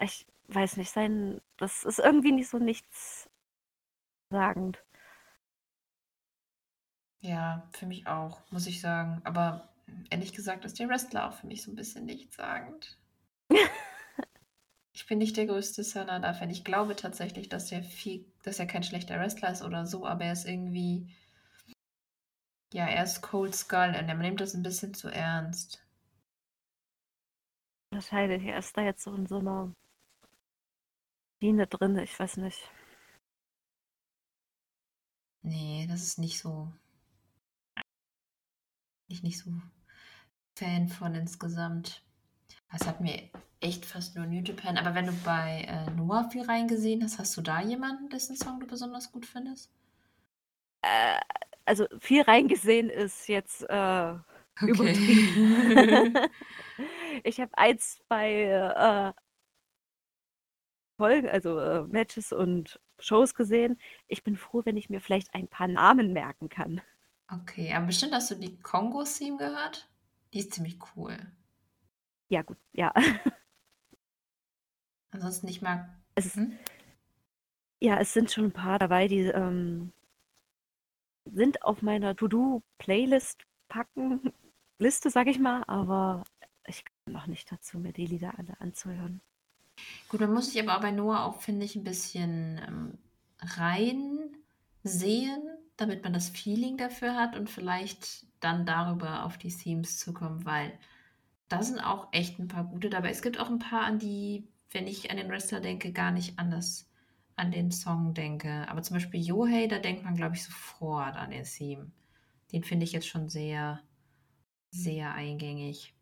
ich 0.00 0.26
weiß 0.48 0.76
nicht, 0.78 0.90
sein, 0.90 1.40
das 1.58 1.84
ist 1.84 1.98
irgendwie 1.98 2.32
nicht 2.32 2.48
so 2.48 2.58
nichts 2.58 3.28
sagend. 4.30 4.84
Ja, 7.20 7.68
für 7.72 7.84
mich 7.84 8.06
auch, 8.06 8.40
muss 8.50 8.66
ich 8.66 8.80
sagen. 8.80 9.20
Aber 9.24 9.68
ehrlich 10.08 10.32
gesagt 10.32 10.64
ist 10.64 10.78
der 10.78 10.88
Wrestler 10.88 11.28
auch 11.28 11.34
für 11.34 11.46
mich 11.46 11.62
so 11.62 11.70
ein 11.70 11.76
bisschen 11.76 12.06
nichtssagend. 12.06 12.96
Ich 14.92 15.06
bin 15.06 15.18
nicht 15.18 15.36
der 15.36 15.46
größte 15.46 15.84
Sanada-Fan. 15.84 16.50
Ich 16.50 16.64
glaube 16.64 16.96
tatsächlich, 16.96 17.48
dass 17.48 17.70
er 17.70 17.84
viel, 17.84 18.24
dass 18.42 18.58
er 18.58 18.66
kein 18.66 18.82
schlechter 18.82 19.16
Wrestler 19.20 19.52
ist 19.52 19.62
oder 19.62 19.86
so, 19.86 20.04
aber 20.04 20.24
er 20.24 20.32
ist 20.32 20.44
irgendwie, 20.44 21.14
ja, 22.76 22.86
er 22.86 23.04
ist 23.04 23.22
Cold 23.22 23.54
Skull 23.54 23.94
und 23.98 24.06
er 24.06 24.14
nimmt 24.14 24.38
das 24.38 24.52
ein 24.52 24.62
bisschen 24.62 24.92
zu 24.92 25.08
ernst. 25.08 25.82
Wahrscheinlich, 27.90 28.44
er 28.44 28.58
ist 28.58 28.76
da 28.76 28.82
jetzt 28.82 29.02
so 29.02 29.14
in 29.14 29.26
so 29.26 29.38
einer 29.38 29.72
Schiene 31.40 31.66
drin, 31.66 31.96
ich 31.96 32.18
weiß 32.20 32.36
nicht. 32.36 32.70
Nee, 35.42 35.86
das 35.88 36.02
ist 36.02 36.18
nicht 36.18 36.38
so. 36.38 36.70
Ich 39.08 39.22
nicht 39.22 39.38
so 39.38 39.50
Fan 40.54 40.88
von 40.88 41.14
insgesamt. 41.14 42.04
Das 42.70 42.86
hat 42.86 43.00
mir 43.00 43.30
echt 43.60 43.86
fast 43.86 44.16
nur 44.16 44.26
New 44.26 44.42
Japan. 44.42 44.76
Aber 44.76 44.94
wenn 44.94 45.06
du 45.06 45.12
bei 45.24 45.62
äh, 45.62 45.90
Noah 45.92 46.28
viel 46.28 46.42
reingesehen 46.42 47.02
hast, 47.02 47.18
hast 47.18 47.34
du 47.38 47.40
da 47.40 47.62
jemanden, 47.62 48.10
dessen 48.10 48.36
Song 48.36 48.60
du 48.60 48.66
besonders 48.66 49.12
gut 49.12 49.24
findest? 49.24 49.70
Äh, 50.82 51.20
also 51.66 51.86
viel 52.00 52.22
reingesehen 52.22 52.90
ist 52.90 53.28
jetzt 53.28 53.62
äh, 53.68 54.14
Okay. 54.62 54.96
übertrieben. 54.96 55.36
ich 57.24 57.40
habe 57.40 57.56
eins 57.58 58.00
bei 58.08 58.42
äh, 58.44 59.12
Folgen, 60.98 61.28
also 61.28 61.58
äh, 61.58 61.82
Matches 61.84 62.32
und 62.32 62.80
Shows 62.98 63.34
gesehen. 63.34 63.78
Ich 64.08 64.24
bin 64.24 64.36
froh, 64.36 64.62
wenn 64.64 64.76
ich 64.76 64.88
mir 64.90 65.00
vielleicht 65.00 65.34
ein 65.34 65.48
paar 65.48 65.68
Namen 65.68 66.12
merken 66.12 66.48
kann. 66.50 66.80
okay, 67.32 67.72
aber 67.72 67.86
bestimmt 67.86 68.12
hast 68.14 68.30
du 68.32 68.34
die 68.34 68.58
Kongo-Theme 68.58 69.36
gehört? 69.36 69.88
Die 70.34 70.40
ist 70.40 70.52
ziemlich 70.54 70.78
cool. 70.96 71.16
Ja, 72.28 72.42
gut, 72.42 72.58
ja. 72.72 72.92
Ansonsten 75.10 75.48
ich 75.48 75.62
mag. 75.62 75.88
Es, 76.14 76.36
Hm? 76.36 76.58
ja, 77.80 77.98
es 78.00 78.12
sind 78.12 78.30
schon 78.30 78.46
ein 78.46 78.52
paar 78.52 78.78
dabei, 78.78 79.08
die 79.08 79.20
ähm, 79.26 79.92
sind 81.32 81.62
auf 81.62 81.82
meiner 81.82 82.16
To-Do-Playlist 82.16 83.42
packen, 83.68 84.32
Liste, 84.78 85.10
sag 85.10 85.26
ich 85.26 85.38
mal, 85.38 85.64
aber 85.66 86.24
ich 86.66 86.84
komme 86.84 87.16
noch 87.18 87.26
nicht 87.26 87.50
dazu, 87.50 87.78
mir 87.78 87.92
die 87.92 88.06
Lieder 88.06 88.38
alle 88.38 88.60
anzuhören. 88.60 89.20
Gut, 90.08 90.20
man 90.20 90.32
muss 90.32 90.52
sich 90.52 90.62
aber 90.62 90.80
bei 90.80 90.90
Noah 90.90 91.24
auch, 91.24 91.40
finde 91.40 91.64
ich, 91.64 91.76
ein 91.76 91.84
bisschen 91.84 92.60
ähm, 92.66 92.98
rein 93.40 94.36
sehen, 94.82 95.40
damit 95.76 96.04
man 96.04 96.12
das 96.12 96.30
Feeling 96.30 96.76
dafür 96.76 97.14
hat 97.14 97.36
und 97.36 97.50
vielleicht 97.50 98.26
dann 98.40 98.66
darüber 98.66 99.24
auf 99.24 99.38
die 99.38 99.54
Themes 99.54 99.98
zu 99.98 100.12
kommen, 100.12 100.44
weil 100.44 100.78
da 101.48 101.62
sind 101.62 101.80
auch 101.80 102.08
echt 102.12 102.38
ein 102.38 102.48
paar 102.48 102.64
gute 102.64 102.90
dabei. 102.90 103.10
Es 103.10 103.22
gibt 103.22 103.38
auch 103.38 103.48
ein 103.48 103.58
paar, 103.58 103.82
an 103.82 103.98
die, 103.98 104.48
wenn 104.70 104.86
ich 104.86 105.10
an 105.10 105.16
den 105.16 105.28
Wrestler 105.28 105.60
denke, 105.60 105.92
gar 105.92 106.10
nicht 106.10 106.38
anders 106.38 106.85
an 107.36 107.50
den 107.52 107.70
Song 107.70 108.14
denke. 108.14 108.66
Aber 108.68 108.82
zum 108.82 108.94
Beispiel 108.96 109.20
Yohei, 109.20 109.66
da 109.66 109.78
denkt 109.78 110.04
man, 110.04 110.16
glaube 110.16 110.34
ich, 110.34 110.44
sofort 110.44 111.16
an 111.16 111.30
den 111.30 111.44
Theme. 111.44 111.90
Den 112.52 112.64
finde 112.64 112.84
ich 112.84 112.92
jetzt 112.92 113.08
schon 113.08 113.28
sehr, 113.28 113.82
sehr 114.70 115.12
eingängig. 115.12 115.94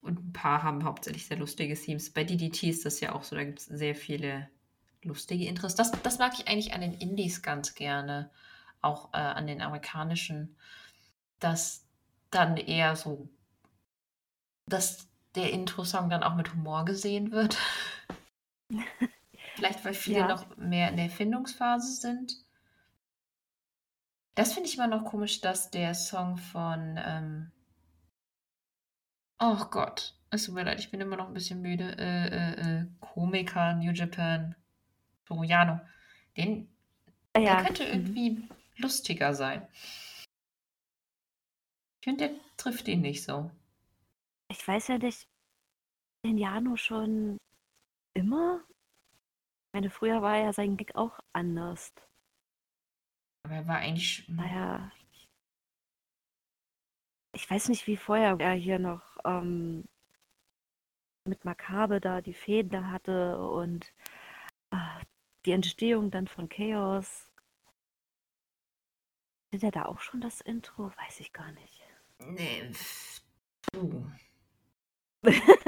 Und 0.00 0.20
ein 0.20 0.32
paar 0.32 0.62
haben 0.62 0.84
hauptsächlich 0.84 1.26
sehr 1.26 1.36
lustige 1.36 1.74
Themes. 1.74 2.12
Bei 2.12 2.24
DDT 2.24 2.64
ist 2.64 2.86
das 2.86 3.00
ja 3.00 3.14
auch 3.14 3.24
so, 3.24 3.36
da 3.36 3.44
gibt 3.44 3.58
es 3.58 3.66
sehr 3.66 3.94
viele 3.94 4.48
lustige 5.02 5.46
Intros. 5.46 5.74
Das, 5.74 5.90
das 5.90 6.18
mag 6.18 6.32
ich 6.34 6.48
eigentlich 6.48 6.72
an 6.74 6.80
den 6.80 6.94
Indies 6.94 7.42
ganz 7.42 7.74
gerne, 7.74 8.30
auch 8.80 9.12
äh, 9.12 9.18
an 9.18 9.46
den 9.46 9.60
amerikanischen, 9.60 10.56
dass 11.40 11.84
dann 12.30 12.56
eher 12.56 12.96
so, 12.96 13.28
dass 14.66 15.08
der 15.34 15.52
Intro-Song 15.52 16.08
dann 16.08 16.22
auch 16.22 16.34
mit 16.34 16.52
Humor 16.54 16.84
gesehen 16.84 17.32
wird. 17.32 17.58
Vielleicht, 19.54 19.84
weil 19.84 19.94
viele 19.94 20.20
Ja. 20.20 20.28
noch 20.28 20.56
mehr 20.56 20.90
in 20.90 20.96
der 20.96 21.06
Erfindungsphase 21.06 21.94
sind. 22.00 22.44
Das 24.34 24.52
finde 24.52 24.68
ich 24.68 24.76
immer 24.76 24.86
noch 24.86 25.04
komisch, 25.04 25.40
dass 25.40 25.70
der 25.70 25.94
Song 25.94 26.36
von, 26.36 27.00
ähm, 27.02 27.52
oh 29.38 29.64
Gott, 29.70 30.14
es 30.30 30.44
tut 30.44 30.54
mir 30.54 30.64
leid, 30.64 30.78
ich 30.78 30.90
bin 30.90 31.00
immer 31.00 31.16
noch 31.16 31.28
ein 31.28 31.34
bisschen 31.34 31.62
müde, 31.62 31.96
äh, 31.98 32.26
äh, 32.26 32.80
äh, 32.80 32.86
Komiker, 33.00 33.74
New 33.74 33.92
Japan, 33.92 34.54
Toriano, 35.24 35.80
den, 36.36 36.68
Ah 37.32 37.40
der 37.40 37.42
ja, 37.42 37.62
könnte 37.64 37.84
mhm. 37.84 37.90
irgendwie 37.92 38.48
lustiger 38.76 39.34
sein. 39.34 39.66
Ich 42.00 42.04
finde, 42.04 42.28
der 42.28 42.36
trifft 42.58 42.88
ihn 42.88 43.00
nicht 43.00 43.24
so. 43.24 43.50
Ich 44.48 44.66
weiß 44.66 44.88
ja 44.88 44.98
nicht, 44.98 45.26
den 46.24 46.38
Jano 46.38 46.76
schon 46.76 47.38
immer? 48.16 48.64
Ich 49.68 49.72
meine, 49.74 49.90
früher 49.90 50.22
war 50.22 50.36
ja 50.38 50.52
sein 50.52 50.76
Gig 50.76 50.94
auch 50.94 51.18
anders. 51.32 51.92
Aber 53.44 53.54
er 53.54 53.66
war 53.68 53.76
eigentlich, 53.76 54.26
Naja, 54.28 54.90
ich 57.32 57.48
weiß 57.50 57.68
nicht, 57.68 57.86
wie 57.86 57.96
vorher 57.96 58.36
er 58.40 58.54
hier 58.54 58.78
noch 58.78 59.18
ähm, 59.24 59.84
mit 61.24 61.44
Makabe 61.44 62.00
da 62.00 62.22
die 62.22 62.34
Fäden 62.34 62.70
da 62.70 62.90
hatte 62.90 63.38
und 63.38 63.92
ah, 64.70 65.00
die 65.44 65.52
Entstehung 65.52 66.10
dann 66.10 66.26
von 66.26 66.48
Chaos. 66.48 67.30
Sind 69.50 69.62
er 69.62 69.70
da 69.70 69.84
auch 69.84 70.00
schon 70.00 70.20
das 70.20 70.40
Intro? 70.40 70.90
Weiß 70.96 71.20
ich 71.20 71.32
gar 71.32 71.52
nicht. 71.52 71.82
nee, 72.18 72.72
puh. 73.72 74.06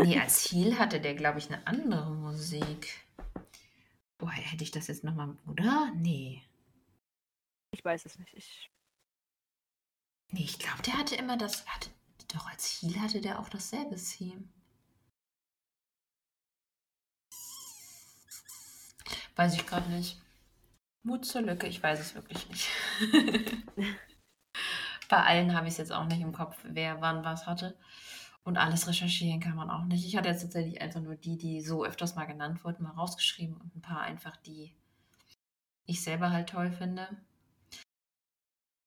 Nee, 0.04 0.20
als 0.20 0.50
Heel 0.50 0.78
hatte 0.78 1.00
der, 1.00 1.14
glaube 1.14 1.38
ich, 1.38 1.48
eine 1.48 1.66
andere 1.66 2.10
Musik. 2.10 3.04
Boah, 4.18 4.30
hätte 4.30 4.64
ich 4.64 4.70
das 4.70 4.86
jetzt 4.86 5.04
nochmal, 5.04 5.36
oder? 5.46 5.92
Nee. 5.94 6.42
Ich 7.72 7.84
weiß 7.84 8.06
es 8.06 8.18
nicht. 8.18 8.34
Ich... 8.34 8.70
Nee, 10.30 10.44
ich 10.44 10.58
glaube, 10.58 10.82
der 10.82 10.98
hatte 10.98 11.16
immer 11.16 11.36
das. 11.36 11.66
Hatte, 11.66 11.90
doch, 12.32 12.46
als 12.48 12.80
Heal 12.82 13.00
hatte 13.00 13.20
der 13.20 13.38
auch 13.38 13.48
dasselbe 13.48 13.96
Theme. 13.96 14.44
Weiß 19.36 19.54
ich 19.54 19.66
gerade 19.66 19.88
nicht. 19.90 20.20
Mut 21.04 21.24
zur 21.24 21.42
Lücke, 21.42 21.66
ich 21.66 21.82
weiß 21.82 22.00
es 22.00 22.14
wirklich 22.14 22.48
nicht. 22.48 22.68
Bei 25.08 25.22
allen 25.22 25.54
habe 25.54 25.66
ich 25.68 25.72
es 25.72 25.78
jetzt 25.78 25.92
auch 25.92 26.04
nicht 26.06 26.20
im 26.20 26.32
Kopf, 26.32 26.58
wer 26.64 27.00
wann 27.00 27.24
was 27.24 27.46
hatte. 27.46 27.78
Und 28.48 28.56
alles 28.56 28.88
recherchieren 28.88 29.40
kann 29.40 29.56
man 29.56 29.68
auch 29.68 29.84
nicht. 29.84 30.06
Ich 30.06 30.16
hatte 30.16 30.30
jetzt 30.30 30.40
tatsächlich 30.40 30.80
einfach 30.80 31.02
nur 31.02 31.16
die, 31.16 31.36
die 31.36 31.60
so 31.60 31.84
öfters 31.84 32.16
mal 32.16 32.24
genannt 32.24 32.64
wurden, 32.64 32.82
mal 32.82 32.92
rausgeschrieben 32.92 33.54
und 33.58 33.76
ein 33.76 33.82
paar 33.82 34.00
einfach, 34.00 34.38
die 34.38 34.74
ich 35.84 36.02
selber 36.02 36.30
halt 36.30 36.48
toll 36.48 36.72
finde. 36.72 37.06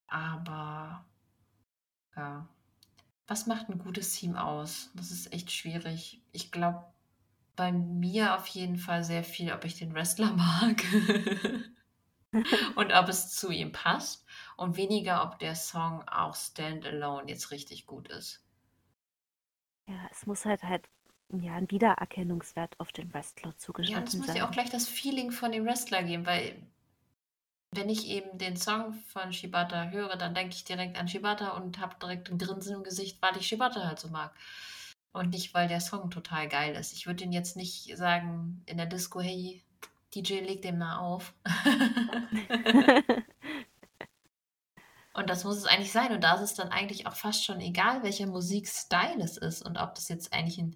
Aber 0.07 1.05
ja, 2.15 2.49
was 3.27 3.45
macht 3.45 3.69
ein 3.69 3.77
gutes 3.77 4.13
Team 4.13 4.35
aus? 4.35 4.89
Das 4.95 5.11
ist 5.11 5.31
echt 5.31 5.51
schwierig. 5.51 6.23
Ich 6.31 6.51
glaube, 6.51 6.83
bei 7.55 7.71
mir 7.71 8.37
auf 8.37 8.47
jeden 8.47 8.79
Fall 8.79 9.03
sehr 9.03 9.23
viel, 9.23 9.53
ob 9.53 9.63
ich 9.63 9.75
den 9.75 9.93
Wrestler 9.93 10.33
mag 10.33 10.83
und 12.75 12.93
ob 12.93 13.09
es 13.09 13.29
zu 13.29 13.51
ihm 13.51 13.71
passt 13.71 14.25
und 14.57 14.75
weniger, 14.75 15.23
ob 15.23 15.37
der 15.37 15.53
Song 15.53 16.01
auch 16.07 16.33
standalone 16.35 17.29
jetzt 17.29 17.51
richtig 17.51 17.85
gut 17.85 18.07
ist. 18.07 18.43
Ja, 19.91 20.09
es 20.09 20.25
muss 20.25 20.45
halt 20.45 20.63
halt 20.63 20.87
ja, 21.29 21.53
ein 21.55 21.69
Wiedererkennungswert 21.69 22.79
auf 22.79 22.91
den 22.91 23.13
Wrestler 23.13 23.57
zugestanden 23.57 23.93
Ja, 23.93 23.99
und 23.99 24.07
es 24.07 24.15
muss 24.15 24.35
ja 24.35 24.47
auch 24.47 24.51
gleich 24.51 24.69
das 24.69 24.87
Feeling 24.87 25.31
von 25.31 25.51
dem 25.51 25.65
Wrestler 25.65 26.03
geben, 26.03 26.25
weil 26.25 26.55
wenn 27.73 27.89
ich 27.89 28.07
eben 28.07 28.37
den 28.37 28.57
Song 28.57 28.93
von 28.93 29.31
Shibata 29.31 29.89
höre, 29.89 30.17
dann 30.17 30.33
denke 30.33 30.55
ich 30.55 30.65
direkt 30.65 30.97
an 30.97 31.07
Shibata 31.07 31.51
und 31.51 31.79
habe 31.79 31.95
direkt 32.01 32.29
ein 32.29 32.37
Grinsen 32.37 32.75
im 32.75 32.83
Gesicht, 32.83 33.21
weil 33.21 33.37
ich 33.37 33.47
Shibata 33.47 33.85
halt 33.85 33.99
so 33.99 34.09
mag. 34.09 34.33
Und 35.13 35.31
nicht, 35.31 35.53
weil 35.53 35.67
der 35.67 35.81
Song 35.81 36.09
total 36.09 36.47
geil 36.47 36.75
ist. 36.75 36.93
Ich 36.93 37.05
würde 37.05 37.23
ihn 37.23 37.33
jetzt 37.33 37.55
nicht 37.57 37.97
sagen 37.97 38.61
in 38.65 38.77
der 38.77 38.85
Disco, 38.85 39.21
hey, 39.21 39.61
DJ, 40.13 40.39
leg 40.39 40.61
den 40.61 40.77
mal 40.77 40.97
auf. 40.99 41.33
und 45.13 45.29
das 45.29 45.43
muss 45.43 45.57
es 45.57 45.65
eigentlich 45.65 45.91
sein. 45.91 46.11
Und 46.11 46.23
da 46.23 46.35
ist 46.35 46.41
es 46.41 46.53
dann 46.53 46.69
eigentlich 46.69 47.07
auch 47.07 47.15
fast 47.15 47.43
schon 47.45 47.59
egal, 47.59 48.03
welcher 48.03 48.27
Musikstil 48.27 49.19
es 49.19 49.37
ist 49.37 49.61
und 49.61 49.77
ob 49.77 49.95
das 49.95 50.09
jetzt 50.09 50.33
eigentlich 50.33 50.59
ein 50.59 50.75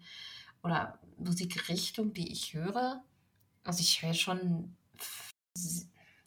oder 0.64 1.00
Musikrichtung, 1.18 2.14
die 2.14 2.32
ich 2.32 2.54
höre. 2.54 3.04
Also 3.64 3.82
ich 3.82 4.02
höre 4.02 4.14
schon 4.14 4.76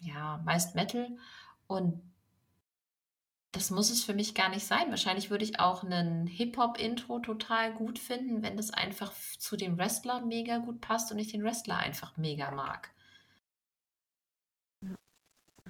ja, 0.00 0.40
meist 0.44 0.74
Metal. 0.74 1.16
Und 1.66 2.02
das 3.52 3.70
muss 3.70 3.90
es 3.90 4.04
für 4.04 4.14
mich 4.14 4.34
gar 4.34 4.48
nicht 4.48 4.66
sein. 4.66 4.90
Wahrscheinlich 4.90 5.30
würde 5.30 5.44
ich 5.44 5.58
auch 5.58 5.82
einen 5.82 6.26
Hip-Hop-Intro 6.26 7.18
total 7.20 7.74
gut 7.74 7.98
finden, 7.98 8.42
wenn 8.42 8.56
das 8.56 8.70
einfach 8.70 9.12
zu 9.38 9.56
dem 9.56 9.78
Wrestler 9.78 10.20
mega 10.20 10.58
gut 10.58 10.80
passt 10.80 11.10
und 11.10 11.18
ich 11.18 11.32
den 11.32 11.42
Wrestler 11.42 11.78
einfach 11.78 12.16
mega 12.16 12.50
mag. 12.50 12.90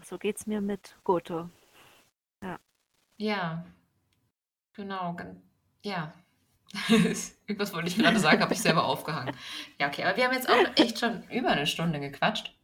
So 0.05 0.19
geht's 0.19 0.47
mir 0.47 0.61
mit 0.61 0.97
Goto. 1.05 1.51
Ja. 3.19 3.65
Genau. 4.73 5.17
Ja. 5.85 6.13
Irgendwas 7.47 7.73
wollte 7.73 7.89
ich 7.89 7.99
gerade 7.99 8.19
sagen, 8.21 8.43
habe 8.43 8.55
ich 8.55 8.61
selber 8.61 8.85
aufgehangen. 8.85 9.35
Ja, 9.79 9.89
okay, 9.89 10.05
aber 10.05 10.17
wir 10.17 10.25
haben 10.25 10.35
jetzt 10.35 10.49
auch 10.49 10.77
echt 10.77 10.99
schon 10.99 11.25
über 11.31 11.51
eine 11.51 11.67
Stunde 11.67 11.99
gequatscht. 12.01 12.55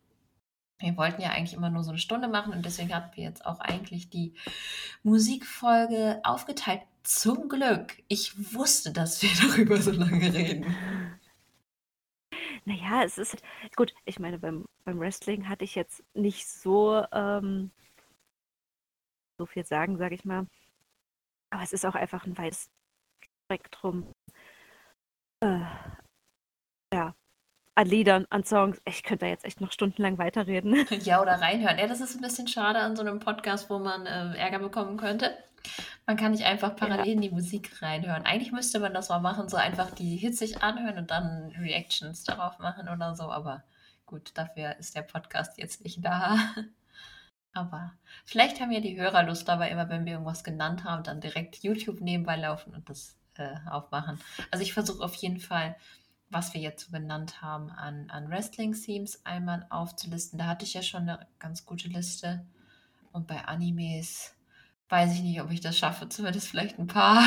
Wir 0.78 0.96
wollten 0.96 1.22
ja 1.22 1.30
eigentlich 1.30 1.54
immer 1.54 1.70
nur 1.70 1.82
so 1.82 1.90
eine 1.90 1.98
Stunde 1.98 2.28
machen 2.28 2.52
und 2.52 2.64
deswegen 2.64 2.94
hatten 2.94 3.16
wir 3.16 3.24
jetzt 3.24 3.46
auch 3.46 3.60
eigentlich 3.60 4.10
die 4.10 4.34
Musikfolge 5.02 6.20
aufgeteilt. 6.24 6.82
Zum 7.02 7.48
Glück. 7.48 8.02
Ich 8.08 8.54
wusste, 8.54 8.92
dass 8.92 9.22
wir 9.22 9.30
darüber 9.48 9.76
so 9.80 9.90
lange 9.90 10.32
reden. 10.32 10.74
Naja, 12.64 13.02
es 13.04 13.18
ist 13.18 13.36
gut. 13.76 13.92
Ich 14.04 14.18
meine, 14.18 14.38
beim, 14.38 14.64
beim 14.84 14.98
Wrestling 14.98 15.48
hatte 15.48 15.64
ich 15.64 15.74
jetzt 15.74 16.02
nicht 16.14 16.48
so, 16.48 17.04
ähm, 17.12 17.70
so 19.38 19.46
viel 19.46 19.64
sagen, 19.64 19.98
sage 19.98 20.14
ich 20.14 20.24
mal. 20.24 20.46
Aber 21.50 21.62
es 21.62 21.72
ist 21.72 21.84
auch 21.86 21.94
einfach 21.94 22.26
ein 22.26 22.36
weites 22.38 22.70
Spektrum. 23.46 24.12
Äh, 25.40 25.60
ja, 26.92 27.14
an 27.74 27.86
Liedern, 27.86 28.26
an 28.30 28.44
Songs. 28.44 28.80
Ich 28.84 29.02
könnte 29.02 29.24
da 29.24 29.30
jetzt 29.30 29.44
echt 29.44 29.60
noch 29.60 29.72
stundenlang 29.72 30.18
weiterreden. 30.18 30.86
Ja, 31.04 31.20
oder 31.20 31.40
reinhören. 31.40 31.78
Ja, 31.78 31.86
das 31.86 32.00
ist 32.00 32.14
ein 32.14 32.22
bisschen 32.22 32.48
schade 32.48 32.78
an 32.78 32.96
so 32.96 33.02
einem 33.02 33.20
Podcast, 33.20 33.68
wo 33.70 33.78
man 33.78 34.06
äh, 34.06 34.36
Ärger 34.36 34.60
bekommen 34.60 34.96
könnte. 34.96 35.36
Man 36.06 36.16
kann 36.16 36.32
nicht 36.32 36.44
einfach 36.44 36.76
parallel 36.76 37.06
ja. 37.06 37.12
in 37.14 37.20
die 37.20 37.30
Musik 37.30 37.82
reinhören. 37.82 38.24
Eigentlich 38.24 38.52
müsste 38.52 38.80
man 38.80 38.92
das 38.92 39.08
mal 39.08 39.20
machen, 39.20 39.48
so 39.48 39.56
einfach 39.56 39.90
die 39.90 40.16
Hits 40.16 40.38
sich 40.38 40.62
anhören 40.62 40.98
und 40.98 41.10
dann 41.10 41.52
Reactions 41.58 42.24
darauf 42.24 42.58
machen 42.58 42.88
oder 42.88 43.14
so. 43.14 43.24
Aber 43.24 43.64
gut, 44.06 44.32
dafür 44.34 44.76
ist 44.78 44.94
der 44.94 45.02
Podcast 45.02 45.58
jetzt 45.58 45.82
nicht 45.82 46.04
da. 46.04 46.36
Aber 47.54 47.92
vielleicht 48.24 48.60
haben 48.60 48.72
ja 48.72 48.80
die 48.80 48.96
Hörer 48.96 49.22
Lust 49.22 49.48
dabei, 49.48 49.70
immer 49.70 49.88
wenn 49.88 50.04
wir 50.04 50.12
irgendwas 50.12 50.44
genannt 50.44 50.84
haben, 50.84 51.04
dann 51.04 51.20
direkt 51.20 51.62
YouTube 51.62 52.00
nebenbei 52.00 52.36
laufen 52.36 52.74
und 52.74 52.90
das 52.90 53.16
äh, 53.36 53.54
aufmachen. 53.70 54.20
Also 54.50 54.62
ich 54.62 54.74
versuche 54.74 55.02
auf 55.04 55.14
jeden 55.14 55.40
Fall 55.40 55.76
was 56.34 56.52
wir 56.52 56.60
jetzt 56.60 56.86
so 56.86 56.92
genannt 56.92 57.40
haben, 57.40 57.70
an, 57.70 58.10
an 58.10 58.28
Wrestling-Themes 58.28 59.24
einmal 59.24 59.66
aufzulisten. 59.70 60.38
Da 60.38 60.46
hatte 60.46 60.64
ich 60.64 60.74
ja 60.74 60.82
schon 60.82 61.08
eine 61.08 61.26
ganz 61.38 61.64
gute 61.64 61.88
Liste. 61.88 62.44
Und 63.12 63.26
bei 63.28 63.44
Animes 63.44 64.34
weiß 64.88 65.14
ich 65.14 65.22
nicht, 65.22 65.40
ob 65.40 65.50
ich 65.50 65.60
das 65.60 65.78
schaffe, 65.78 66.08
zumindest 66.08 66.48
vielleicht 66.48 66.78
ein 66.78 66.88
paar. 66.88 67.22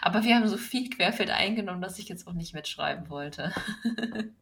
Aber 0.00 0.22
wir 0.22 0.36
haben 0.36 0.46
so 0.46 0.56
viel 0.56 0.88
Querfeld 0.88 1.30
eingenommen, 1.30 1.82
dass 1.82 1.98
ich 1.98 2.08
jetzt 2.08 2.26
auch 2.26 2.32
nicht 2.32 2.54
mitschreiben 2.54 3.10
wollte. 3.10 3.52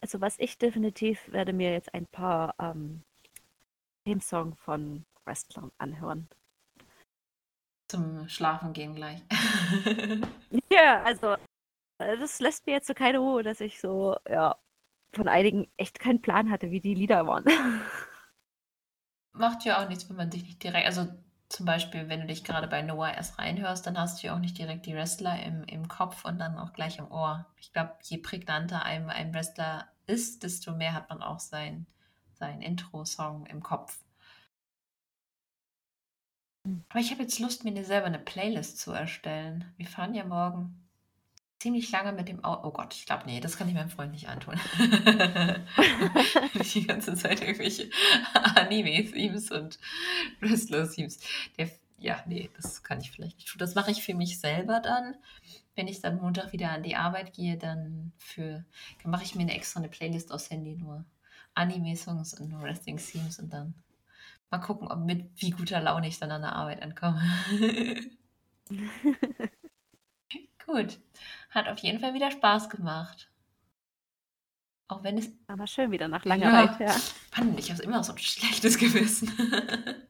also 0.00 0.20
was 0.20 0.38
ich 0.38 0.58
definitiv 0.58 1.20
werde 1.30 1.52
mir 1.52 1.70
jetzt 1.70 1.92
ein 1.94 2.06
paar 2.06 2.54
ähm, 2.58 3.02
Themesong 4.04 4.56
von 4.56 5.04
Wrestlern 5.24 5.72
anhören. 5.78 6.28
Zum 7.88 8.28
Schlafen 8.28 8.72
gehen 8.72 8.94
gleich. 8.94 9.22
ja, 10.70 11.02
also 11.02 11.34
äh, 11.98 12.16
das 12.18 12.40
lässt 12.40 12.66
mir 12.66 12.72
jetzt 12.72 12.86
so 12.86 12.94
keine 12.94 13.18
Ruhe, 13.18 13.42
dass 13.42 13.60
ich 13.60 13.80
so, 13.80 14.16
ja, 14.28 14.56
von 15.12 15.28
einigen 15.28 15.70
echt 15.76 15.98
keinen 15.98 16.22
Plan 16.22 16.50
hatte, 16.50 16.70
wie 16.70 16.80
die 16.80 16.94
Lieder 16.94 17.26
waren. 17.26 17.44
Macht 19.32 19.64
ja 19.64 19.82
auch 19.82 19.88
nichts, 19.88 20.08
wenn 20.08 20.16
man 20.16 20.30
sich 20.30 20.44
nicht 20.44 20.62
direkt, 20.62 20.86
also 20.86 21.08
zum 21.48 21.66
Beispiel, 21.66 22.08
wenn 22.08 22.20
du 22.20 22.26
dich 22.26 22.42
gerade 22.42 22.66
bei 22.68 22.82
Noah 22.82 23.12
erst 23.12 23.38
reinhörst, 23.38 23.86
dann 23.86 23.98
hast 23.98 24.22
du 24.22 24.26
ja 24.26 24.34
auch 24.34 24.38
nicht 24.38 24.58
direkt 24.58 24.86
die 24.86 24.94
Wrestler 24.94 25.42
im, 25.44 25.64
im 25.64 25.88
Kopf 25.88 26.24
und 26.24 26.38
dann 26.38 26.58
auch 26.58 26.72
gleich 26.72 26.98
im 26.98 27.10
Ohr. 27.10 27.46
Ich 27.60 27.72
glaube, 27.72 27.94
je 28.02 28.18
prägnanter 28.18 28.84
einem 28.84 29.08
ein 29.08 29.32
Wrestler 29.34 29.88
ist, 30.06 30.42
desto 30.42 30.72
mehr 30.72 30.94
hat 30.94 31.10
man 31.10 31.22
auch 31.22 31.40
sein, 31.40 31.86
sein 32.36 32.62
Intro-Song 32.62 33.46
im 33.46 33.62
Kopf. 33.62 33.98
Hm. 36.66 36.84
Aber 36.88 37.00
ich 37.00 37.10
habe 37.10 37.22
jetzt 37.22 37.38
Lust, 37.38 37.64
mir 37.64 37.84
selber 37.84 38.06
eine 38.06 38.18
Playlist 38.18 38.78
zu 38.78 38.92
erstellen. 38.92 39.72
Wir 39.76 39.86
fahren 39.86 40.14
ja 40.14 40.24
morgen 40.24 40.84
ziemlich 41.64 41.90
lange 41.90 42.12
mit 42.12 42.28
dem 42.28 42.44
Auto. 42.44 42.68
Oh 42.68 42.72
Gott, 42.72 42.94
ich 42.94 43.06
glaube, 43.06 43.24
nee, 43.24 43.40
das 43.40 43.56
kann 43.56 43.68
ich 43.68 43.74
meinem 43.74 43.88
Freund 43.88 44.12
nicht 44.12 44.28
antun. 44.28 44.60
die 46.74 46.86
ganze 46.86 47.14
Zeit 47.14 47.40
irgendwelche 47.40 47.88
Anime-Themes 48.54 49.50
und 49.50 49.78
Wrestler-Themes. 50.40 51.20
Ja, 51.98 52.22
nee, 52.26 52.50
das 52.56 52.82
kann 52.82 53.00
ich 53.00 53.10
vielleicht 53.10 53.38
nicht 53.38 53.48
tun. 53.48 53.58
Das 53.58 53.74
mache 53.74 53.90
ich 53.90 54.02
für 54.02 54.14
mich 54.14 54.38
selber 54.38 54.80
dann. 54.80 55.16
Wenn 55.74 55.88
ich 55.88 56.02
dann 56.02 56.20
Montag 56.20 56.52
wieder 56.52 56.70
an 56.70 56.82
die 56.82 56.96
Arbeit 56.96 57.32
gehe, 57.32 57.56
dann 57.56 58.12
für 58.18 58.64
dann 59.02 59.10
mache 59.10 59.24
ich 59.24 59.34
mir 59.34 59.42
eine 59.42 59.54
extra 59.54 59.80
eine 59.80 59.88
Playlist 59.88 60.32
aus 60.32 60.50
Handy 60.50 60.76
nur 60.76 61.04
Anime-Songs 61.54 62.34
und 62.34 62.60
Wrestling-Themes 62.60 63.38
und 63.38 63.52
dann 63.52 63.74
mal 64.50 64.58
gucken, 64.58 64.88
ob 64.88 64.98
mit 64.98 65.30
wie 65.40 65.50
guter 65.50 65.80
Laune 65.80 66.08
ich 66.08 66.18
dann 66.18 66.30
an 66.30 66.42
der 66.42 66.54
Arbeit 66.54 66.82
ankomme. 66.82 67.22
Gut. 70.66 70.98
Hat 71.50 71.68
auf 71.68 71.78
jeden 71.78 72.00
Fall 72.00 72.14
wieder 72.14 72.30
Spaß 72.30 72.68
gemacht. 72.68 73.30
Auch 74.88 75.02
wenn 75.02 75.18
es. 75.18 75.30
Aber 75.46 75.66
schön 75.66 75.90
wieder 75.90 76.08
nach 76.08 76.24
langer 76.24 76.50
ja. 76.52 76.78
Zeit, 76.78 76.80
ja. 76.80 76.96
Mann, 77.36 77.56
ich 77.58 77.70
habe 77.70 77.82
immer 77.82 78.04
so 78.04 78.12
ein 78.12 78.18
schlechtes 78.18 78.78
Gewissen. 78.78 79.32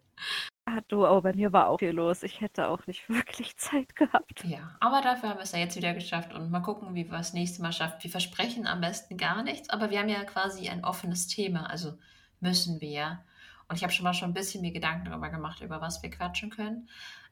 du, 0.94 1.06
aber 1.06 1.22
bei 1.22 1.32
mir 1.34 1.52
war 1.52 1.68
auch 1.68 1.78
viel 1.78 1.90
los. 1.90 2.22
Ich 2.22 2.40
hätte 2.40 2.68
auch 2.68 2.86
nicht 2.86 3.08
wirklich 3.08 3.56
Zeit 3.56 3.94
gehabt. 3.96 4.44
Ja, 4.44 4.76
aber 4.80 5.02
dafür 5.02 5.30
haben 5.30 5.38
wir 5.38 5.42
es 5.44 5.52
ja 5.52 5.58
jetzt 5.58 5.76
wieder 5.76 5.94
geschafft 5.94 6.32
und 6.32 6.50
mal 6.50 6.60
gucken, 6.60 6.94
wie 6.94 7.04
wir 7.10 7.18
das 7.18 7.32
nächste 7.32 7.62
Mal 7.62 7.72
schaffen. 7.72 8.02
Wir 8.02 8.10
versprechen 8.10 8.66
am 8.66 8.80
besten 8.80 9.16
gar 9.16 9.42
nichts, 9.42 9.70
aber 9.70 9.90
wir 9.90 9.98
haben 9.98 10.08
ja 10.08 10.24
quasi 10.24 10.68
ein 10.68 10.84
offenes 10.84 11.26
Thema, 11.26 11.68
also 11.68 11.98
müssen 12.40 12.80
wir. 12.80 13.24
Und 13.68 13.76
ich 13.76 13.82
habe 13.82 13.92
schon 13.92 14.04
mal 14.04 14.14
schon 14.14 14.30
ein 14.30 14.34
bisschen 14.34 14.60
mir 14.60 14.72
Gedanken 14.72 15.06
darüber 15.06 15.30
gemacht, 15.30 15.60
über 15.60 15.80
was 15.80 16.02
wir 16.02 16.10
quatschen 16.10 16.50
können. 16.50 16.88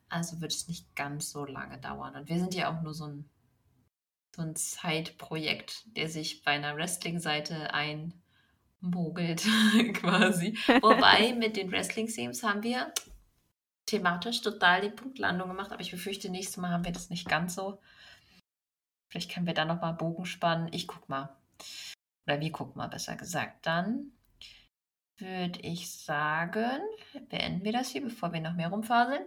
Also 0.08 0.40
wird 0.40 0.52
es 0.52 0.68
nicht 0.68 0.94
ganz 0.96 1.30
so 1.30 1.44
lange 1.44 1.78
dauern. 1.78 2.16
Und 2.16 2.28
wir 2.28 2.38
sind 2.38 2.54
ja 2.54 2.70
auch 2.70 2.82
nur 2.82 2.94
so 2.94 3.06
ein, 3.06 3.28
so 4.34 4.42
ein 4.42 4.54
Zeitprojekt, 4.56 5.84
der 5.96 6.08
sich 6.08 6.42
bei 6.42 6.52
einer 6.52 6.76
Wrestling-Seite 6.76 7.72
ein- 7.74 8.14
mogelt 8.84 9.42
quasi. 9.94 10.58
Wobei 10.82 11.34
mit 11.34 11.56
den 11.56 11.70
Wrestling-Themes 11.70 12.42
haben 12.42 12.62
wir 12.62 12.92
thematisch 13.92 14.40
total 14.40 14.80
die 14.80 14.90
Punktlandung 14.90 15.48
gemacht, 15.48 15.70
aber 15.70 15.82
ich 15.82 15.90
befürchte, 15.90 16.30
nächstes 16.30 16.56
Mal 16.56 16.70
haben 16.70 16.84
wir 16.84 16.92
das 16.92 17.10
nicht 17.10 17.28
ganz 17.28 17.54
so. 17.54 17.78
Vielleicht 19.08 19.30
können 19.30 19.46
wir 19.46 19.54
da 19.54 19.66
nochmal 19.66 19.92
Bogen 19.92 20.24
spannen. 20.24 20.72
Ich 20.72 20.88
guck 20.88 21.08
mal. 21.10 21.36
Oder 22.26 22.40
wir 22.40 22.50
gucken 22.50 22.78
mal, 22.78 22.88
besser 22.88 23.16
gesagt. 23.16 23.66
Dann 23.66 24.12
würde 25.18 25.60
ich 25.60 25.90
sagen, 25.90 26.80
beenden 27.28 27.64
wir 27.64 27.72
das 27.72 27.90
hier, 27.90 28.02
bevor 28.02 28.32
wir 28.32 28.40
noch 28.40 28.54
mehr 28.54 28.68
rumfaseln. 28.68 29.26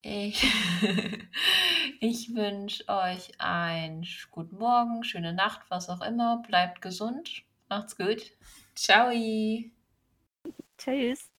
Ich, 0.00 0.42
ich 2.00 2.34
wünsche 2.34 2.88
euch 2.88 3.38
einen 3.38 4.06
guten 4.30 4.56
Morgen, 4.56 5.04
schöne 5.04 5.34
Nacht, 5.34 5.60
was 5.68 5.90
auch 5.90 6.00
immer. 6.00 6.42
Bleibt 6.46 6.80
gesund. 6.80 7.42
Macht's 7.68 7.98
gut. 7.98 8.32
Ciao. 8.74 9.12
Tschüss. 10.78 11.30